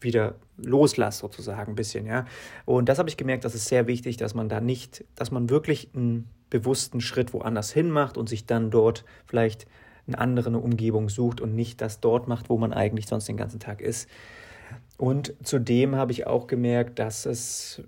wieder 0.00 0.34
loslasse, 0.56 1.20
sozusagen 1.20 1.72
ein 1.72 1.76
bisschen, 1.76 2.06
ja. 2.06 2.26
Und 2.64 2.88
das 2.88 2.98
habe 2.98 3.08
ich 3.08 3.16
gemerkt, 3.16 3.44
das 3.44 3.54
ist 3.54 3.66
sehr 3.66 3.86
wichtig, 3.86 4.16
dass 4.16 4.34
man 4.34 4.48
da 4.48 4.60
nicht, 4.60 5.04
dass 5.14 5.30
man 5.30 5.50
wirklich 5.50 5.88
einen 5.94 6.28
bewussten 6.50 7.00
Schritt 7.00 7.32
woanders 7.32 7.72
hin 7.72 7.90
macht 7.90 8.16
und 8.16 8.28
sich 8.28 8.46
dann 8.46 8.70
dort 8.70 9.04
vielleicht 9.26 9.66
eine 10.06 10.18
andere 10.18 10.50
Umgebung 10.58 11.08
sucht 11.08 11.40
und 11.40 11.54
nicht 11.54 11.80
das 11.80 12.00
dort 12.00 12.28
macht, 12.28 12.50
wo 12.50 12.58
man 12.58 12.72
eigentlich 12.72 13.06
sonst 13.06 13.26
den 13.26 13.36
ganzen 13.36 13.58
Tag 13.58 13.80
ist. 13.80 14.08
Und 14.98 15.34
zudem 15.42 15.96
habe 15.96 16.12
ich 16.12 16.26
auch 16.26 16.46
gemerkt, 16.46 16.98
dass 16.98 17.26
es 17.26 17.82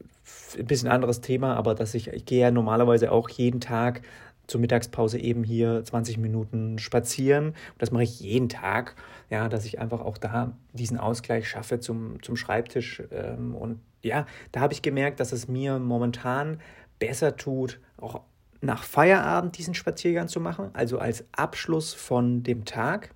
ein 0.59 0.67
bisschen 0.67 0.89
anderes 0.89 1.21
Thema, 1.21 1.55
aber 1.55 1.75
dass 1.75 1.95
ich, 1.95 2.09
ich 2.09 2.25
gehe 2.25 2.41
ja 2.41 2.51
normalerweise 2.51 3.13
auch 3.13 3.29
jeden 3.29 3.61
Tag 3.61 4.03
zur 4.47 4.61
Mittagspause 4.61 5.19
eben 5.19 5.45
hier 5.45 5.85
20 5.85 6.19
Minuten 6.19 6.79
spazieren. 6.79 7.55
Das 7.79 7.91
mache 7.91 8.05
ich 8.05 8.21
jeden 8.21 8.49
Tag, 8.49 8.97
ja, 9.31 9.49
dass 9.49 9.65
ich 9.65 9.79
einfach 9.79 10.01
auch 10.01 10.19
da 10.19 10.57
diesen 10.73 10.99
Ausgleich 10.99 11.49
schaffe 11.49 11.81
zum, 11.81 12.23
zum 12.23 12.37
Schreibtisch. 12.37 13.03
Ähm, 13.11 13.55
und 13.55 13.81
ja, 14.03 14.27
da 14.53 14.61
habe 14.61 14.73
ich 14.73 14.83
gemerkt, 14.83 15.21
dass 15.21 15.33
es 15.33 15.49
mir 15.49 15.79
momentan 15.79 16.61
besser 16.99 17.37
tut, 17.37 17.81
auch 17.97 18.21
nach 18.61 18.83
Feierabend 18.83 19.59
diesen 19.59 19.75
Spaziergang 19.75 20.29
zu 20.29 20.41
machen, 20.41 20.71
also 20.73 20.99
als 20.99 21.25
Abschluss 21.33 21.93
von 21.95 22.43
dem 22.43 22.65
Tag. 22.65 23.11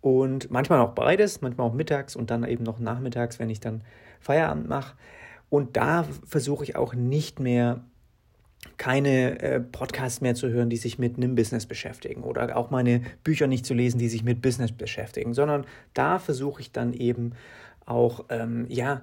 Und 0.00 0.50
manchmal 0.50 0.80
auch 0.80 0.92
beides, 0.92 1.40
manchmal 1.40 1.68
auch 1.68 1.74
mittags 1.74 2.16
und 2.16 2.30
dann 2.30 2.44
eben 2.44 2.64
noch 2.64 2.78
nachmittags, 2.78 3.38
wenn 3.38 3.50
ich 3.50 3.60
dann 3.60 3.82
Feierabend 4.20 4.68
mache. 4.68 4.96
Und 5.50 5.76
da 5.76 6.04
versuche 6.26 6.64
ich 6.64 6.76
auch 6.76 6.94
nicht 6.94 7.40
mehr 7.40 7.82
keine 8.76 9.40
äh, 9.40 9.60
Podcasts 9.60 10.20
mehr 10.20 10.34
zu 10.34 10.48
hören, 10.48 10.70
die 10.70 10.76
sich 10.76 10.98
mit 10.98 11.16
einem 11.16 11.34
Business 11.34 11.66
beschäftigen 11.66 12.22
oder 12.22 12.56
auch 12.56 12.70
meine 12.70 13.02
Bücher 13.24 13.46
nicht 13.46 13.66
zu 13.66 13.74
lesen, 13.74 13.98
die 13.98 14.08
sich 14.08 14.24
mit 14.24 14.42
Business 14.42 14.72
beschäftigen, 14.72 15.34
sondern 15.34 15.64
da 15.94 16.18
versuche 16.18 16.60
ich 16.60 16.72
dann 16.72 16.92
eben 16.92 17.32
auch, 17.86 18.26
ähm, 18.28 18.66
ja, 18.68 19.02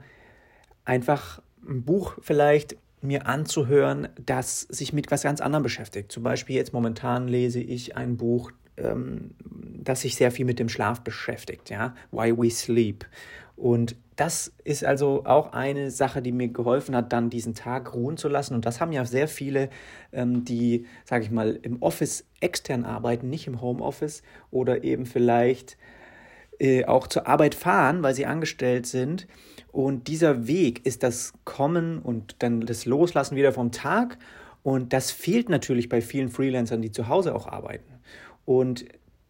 einfach 0.84 1.42
ein 1.68 1.84
Buch 1.84 2.18
vielleicht 2.22 2.78
mir 3.02 3.28
anzuhören, 3.28 4.08
das 4.24 4.62
sich 4.62 4.94
mit 4.94 5.12
was 5.12 5.24
ganz 5.24 5.42
anderem 5.42 5.64
beschäftigt. 5.64 6.12
Zum 6.12 6.24
Beispiel 6.24 6.56
jetzt 6.56 6.74
momentan 6.74 7.28
lese 7.28 7.60
ich 7.60 7.96
ein 7.96 8.18
Buch, 8.18 8.52
ähm, 8.78 9.32
das 9.84 10.02
sich 10.02 10.16
sehr 10.16 10.32
viel 10.32 10.46
mit 10.46 10.60
dem 10.60 10.70
Schlaf 10.70 11.02
beschäftigt, 11.02 11.70
ja, 11.70 11.96
Why 12.12 12.36
We 12.38 12.50
Sleep. 12.50 13.06
Und 13.56 13.96
das 14.16 14.54
ist 14.64 14.84
also 14.84 15.26
auch 15.26 15.54
eine 15.54 15.92
Sache, 15.92 16.22
die 16.22 16.32
mir 16.32 16.50
geholfen 16.50 16.96
hat, 16.96 17.12
dann 17.12 17.30
diesen 17.30 17.54
Tag 17.54 17.94
ruhen 17.94 18.18
zu 18.18 18.28
lassen. 18.28 18.54
Und 18.54 18.66
das 18.66 18.80
haben 18.80 18.92
ja 18.92 19.06
sehr 19.06 19.28
viele, 19.28 19.70
ähm, 20.12 20.46
die, 20.46 20.86
sage 21.04 21.26
ich 21.26 21.32
mal, 21.32 21.60
im 21.62 21.82
Office 21.82 22.26
extern 22.40 22.86
arbeiten, 22.86 23.30
nicht 23.30 23.48
im 23.48 23.62
Homeoffice 23.62 24.24
oder 24.52 24.84
eben 24.84 25.06
vielleicht 25.06 25.78
äh, 26.60 26.86
auch 26.86 27.08
zur 27.08 27.28
Arbeit 27.28 27.56
fahren, 27.56 28.04
weil 28.04 28.14
sie 28.14 28.26
angestellt 28.26 28.88
sind. 28.88 29.28
Und 29.72 30.08
dieser 30.08 30.48
Weg 30.48 30.86
ist 30.86 31.04
das 31.04 31.34
Kommen 31.44 32.00
und 32.00 32.38
dann 32.40 32.62
das 32.62 32.86
Loslassen 32.86 33.36
wieder 33.36 33.52
vom 33.52 33.72
Tag. 33.72 34.18
Und 34.64 34.94
das 34.94 35.12
fehlt 35.12 35.50
natürlich 35.50 35.90
bei 35.90 36.02
vielen 36.02 36.30
Freelancern, 36.30 36.82
die 36.82 36.92
zu 36.92 37.10
Hause 37.10 37.36
auch 37.36 37.48
arbeiten. 37.48 38.00
Und 38.46 38.86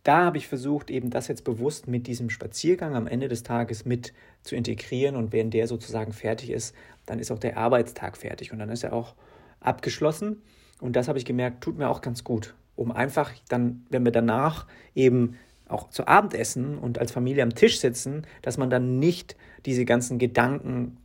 da 0.06 0.26
habe 0.26 0.38
ich 0.38 0.47
versucht, 0.47 0.91
eben 0.91 1.10
das 1.10 1.28
jetzt 1.28 1.43
bewusst 1.43 1.88
mit 1.88 2.06
diesem 2.06 2.30
Spaziergang 2.30 2.95
am 2.95 3.08
Ende 3.08 3.28
des 3.28 3.41
Tages 3.41 3.86
mit 3.86 4.14
zu 4.43 4.56
integrieren. 4.56 5.16
Und 5.16 5.34
wenn 5.34 5.49
der 5.49 5.68
sozusagen 5.68 6.14
fertig 6.14 6.51
ist, 6.51 6.76
dann 7.08 7.18
ist 7.18 7.32
auch 7.32 7.39
der 7.39 7.58
Arbeitstag 7.58 8.16
fertig 8.16 8.53
und 8.53 8.60
dann 8.60 8.70
ist 8.70 8.84
er 8.84 8.93
auch 8.93 9.16
abgeschlossen. 9.60 10.43
Und 10.80 10.95
das 10.95 11.08
habe 11.08 11.18
ich 11.18 11.26
gemerkt, 11.26 11.64
tut 11.64 11.80
mir 11.80 11.89
auch 11.89 12.01
ganz 12.01 12.24
gut, 12.24 12.53
um 12.76 12.91
einfach 12.91 13.32
dann, 13.49 13.84
wenn 13.89 14.06
wir 14.06 14.12
danach 14.12 14.68
eben 14.93 15.38
auch 15.68 15.89
zu 15.89 16.08
Abendessen 16.08 16.78
und 16.78 16.99
als 16.99 17.12
Familie 17.12 17.41
am 17.41 17.56
Tisch 17.56 17.80
sitzen, 17.80 18.28
dass 18.43 18.60
man 18.60 18.70
dann 18.70 18.99
nicht 18.99 19.36
diese 19.66 19.86
ganzen 19.86 20.20
Gedanken 20.20 20.97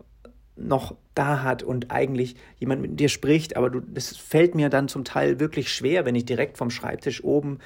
noch 0.56 0.94
da 1.14 1.42
hat 1.42 1.62
und 1.62 1.90
eigentlich 1.90 2.36
jemand 2.58 2.82
mit 2.82 3.00
dir 3.00 3.08
spricht, 3.08 3.56
aber 3.56 3.70
du, 3.70 3.80
das 3.80 4.14
fällt 4.14 4.54
mir 4.54 4.68
dann 4.68 4.88
zum 4.88 5.04
Teil 5.04 5.40
wirklich 5.40 5.72
schwer, 5.72 6.04
wenn 6.04 6.14
ich 6.14 6.26
direkt 6.26 6.58
vom 6.58 6.68
Schreibtisch 6.68 7.24
oben 7.24 7.60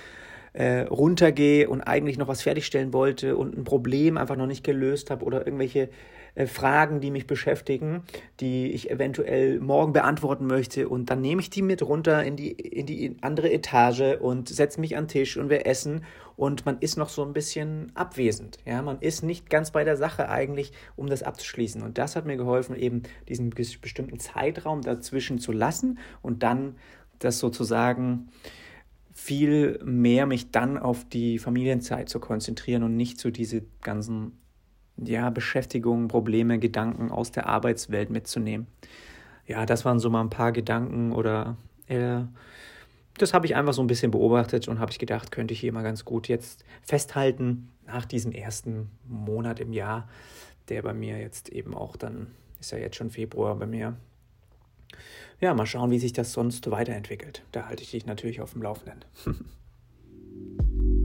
äh, 0.54 0.82
runtergehe 0.82 1.68
und 1.68 1.82
eigentlich 1.82 2.16
noch 2.16 2.28
was 2.28 2.42
fertigstellen 2.42 2.92
wollte 2.92 3.36
und 3.36 3.56
ein 3.56 3.64
Problem 3.64 4.16
einfach 4.16 4.36
noch 4.36 4.46
nicht 4.46 4.64
gelöst 4.64 5.10
habe 5.10 5.24
oder 5.24 5.46
irgendwelche 5.46 5.90
äh, 6.36 6.46
Fragen, 6.46 7.00
die 7.00 7.10
mich 7.10 7.26
beschäftigen, 7.26 8.02
die 8.40 8.70
ich 8.70 8.90
eventuell 8.90 9.58
morgen 9.58 9.92
beantworten 9.92 10.46
möchte. 10.46 10.88
Und 10.88 11.10
dann 11.10 11.20
nehme 11.20 11.40
ich 11.40 11.50
die 11.50 11.62
mit 11.62 11.82
runter 11.82 12.22
in 12.24 12.36
die, 12.36 12.52
in 12.52 12.86
die 12.86 13.16
andere 13.20 13.52
Etage 13.52 14.16
und 14.20 14.48
setze 14.48 14.80
mich 14.80 14.96
an 14.96 15.04
den 15.04 15.08
Tisch 15.08 15.36
und 15.36 15.50
wir 15.50 15.66
essen. 15.66 16.04
Und 16.36 16.66
man 16.66 16.78
ist 16.78 16.96
noch 16.96 17.08
so 17.08 17.24
ein 17.24 17.32
bisschen 17.32 17.90
abwesend. 17.94 18.58
Ja, 18.64 18.80
man 18.82 19.00
ist 19.00 19.22
nicht 19.22 19.50
ganz 19.50 19.72
bei 19.72 19.82
der 19.82 19.96
Sache 19.96 20.28
eigentlich, 20.28 20.72
um 20.94 21.08
das 21.08 21.24
abzuschließen. 21.24 21.82
Und 21.82 21.98
das 21.98 22.14
hat 22.14 22.26
mir 22.26 22.36
geholfen, 22.36 22.76
eben 22.76 23.02
diesen 23.28 23.50
bestimmten 23.50 24.20
Zeitraum 24.20 24.82
dazwischen 24.82 25.38
zu 25.38 25.50
lassen 25.50 25.98
und 26.22 26.44
dann 26.44 26.76
das 27.18 27.38
sozusagen 27.38 28.28
viel 29.14 29.80
mehr 29.84 30.26
mich 30.26 30.50
dann 30.50 30.76
auf 30.76 31.04
die 31.08 31.38
Familienzeit 31.38 32.08
zu 32.08 32.18
konzentrieren 32.18 32.82
und 32.82 32.96
nicht 32.96 33.18
so 33.18 33.30
diese 33.30 33.62
ganzen 33.80 34.38
ja, 34.96 35.30
Beschäftigungen, 35.30 36.08
Probleme, 36.08 36.58
Gedanken 36.58 37.10
aus 37.10 37.30
der 37.30 37.46
Arbeitswelt 37.46 38.10
mitzunehmen. 38.10 38.66
Ja, 39.46 39.66
das 39.66 39.84
waren 39.84 40.00
so 40.00 40.10
mal 40.10 40.20
ein 40.20 40.30
paar 40.30 40.52
Gedanken 40.52 41.12
oder 41.12 41.56
äh, 41.86 42.22
das 43.16 43.32
habe 43.32 43.46
ich 43.46 43.54
einfach 43.54 43.72
so 43.72 43.82
ein 43.82 43.86
bisschen 43.86 44.10
beobachtet 44.10 44.66
und 44.66 44.80
habe 44.80 44.90
ich 44.90 44.98
gedacht, 44.98 45.30
könnte 45.30 45.54
ich 45.54 45.60
hier 45.60 45.72
mal 45.72 45.82
ganz 45.82 46.04
gut 46.04 46.26
jetzt 46.26 46.64
festhalten 46.82 47.70
nach 47.86 48.06
diesem 48.06 48.32
ersten 48.32 48.90
Monat 49.06 49.60
im 49.60 49.72
Jahr, 49.72 50.08
der 50.68 50.82
bei 50.82 50.92
mir 50.92 51.18
jetzt 51.18 51.50
eben 51.50 51.74
auch 51.74 51.96
dann, 51.96 52.28
ist 52.58 52.72
ja 52.72 52.78
jetzt 52.78 52.96
schon 52.96 53.10
Februar 53.10 53.54
bei 53.54 53.66
mir 53.66 53.96
ja, 55.44 55.52
mal 55.52 55.66
schauen, 55.66 55.90
wie 55.90 55.98
sich 55.98 56.14
das 56.14 56.32
sonst 56.32 56.70
weiterentwickelt. 56.70 57.42
Da 57.52 57.66
halte 57.66 57.82
ich 57.82 57.90
dich 57.90 58.06
natürlich 58.06 58.40
auf 58.40 58.52
dem 58.54 58.62
Laufenden. 58.62 59.04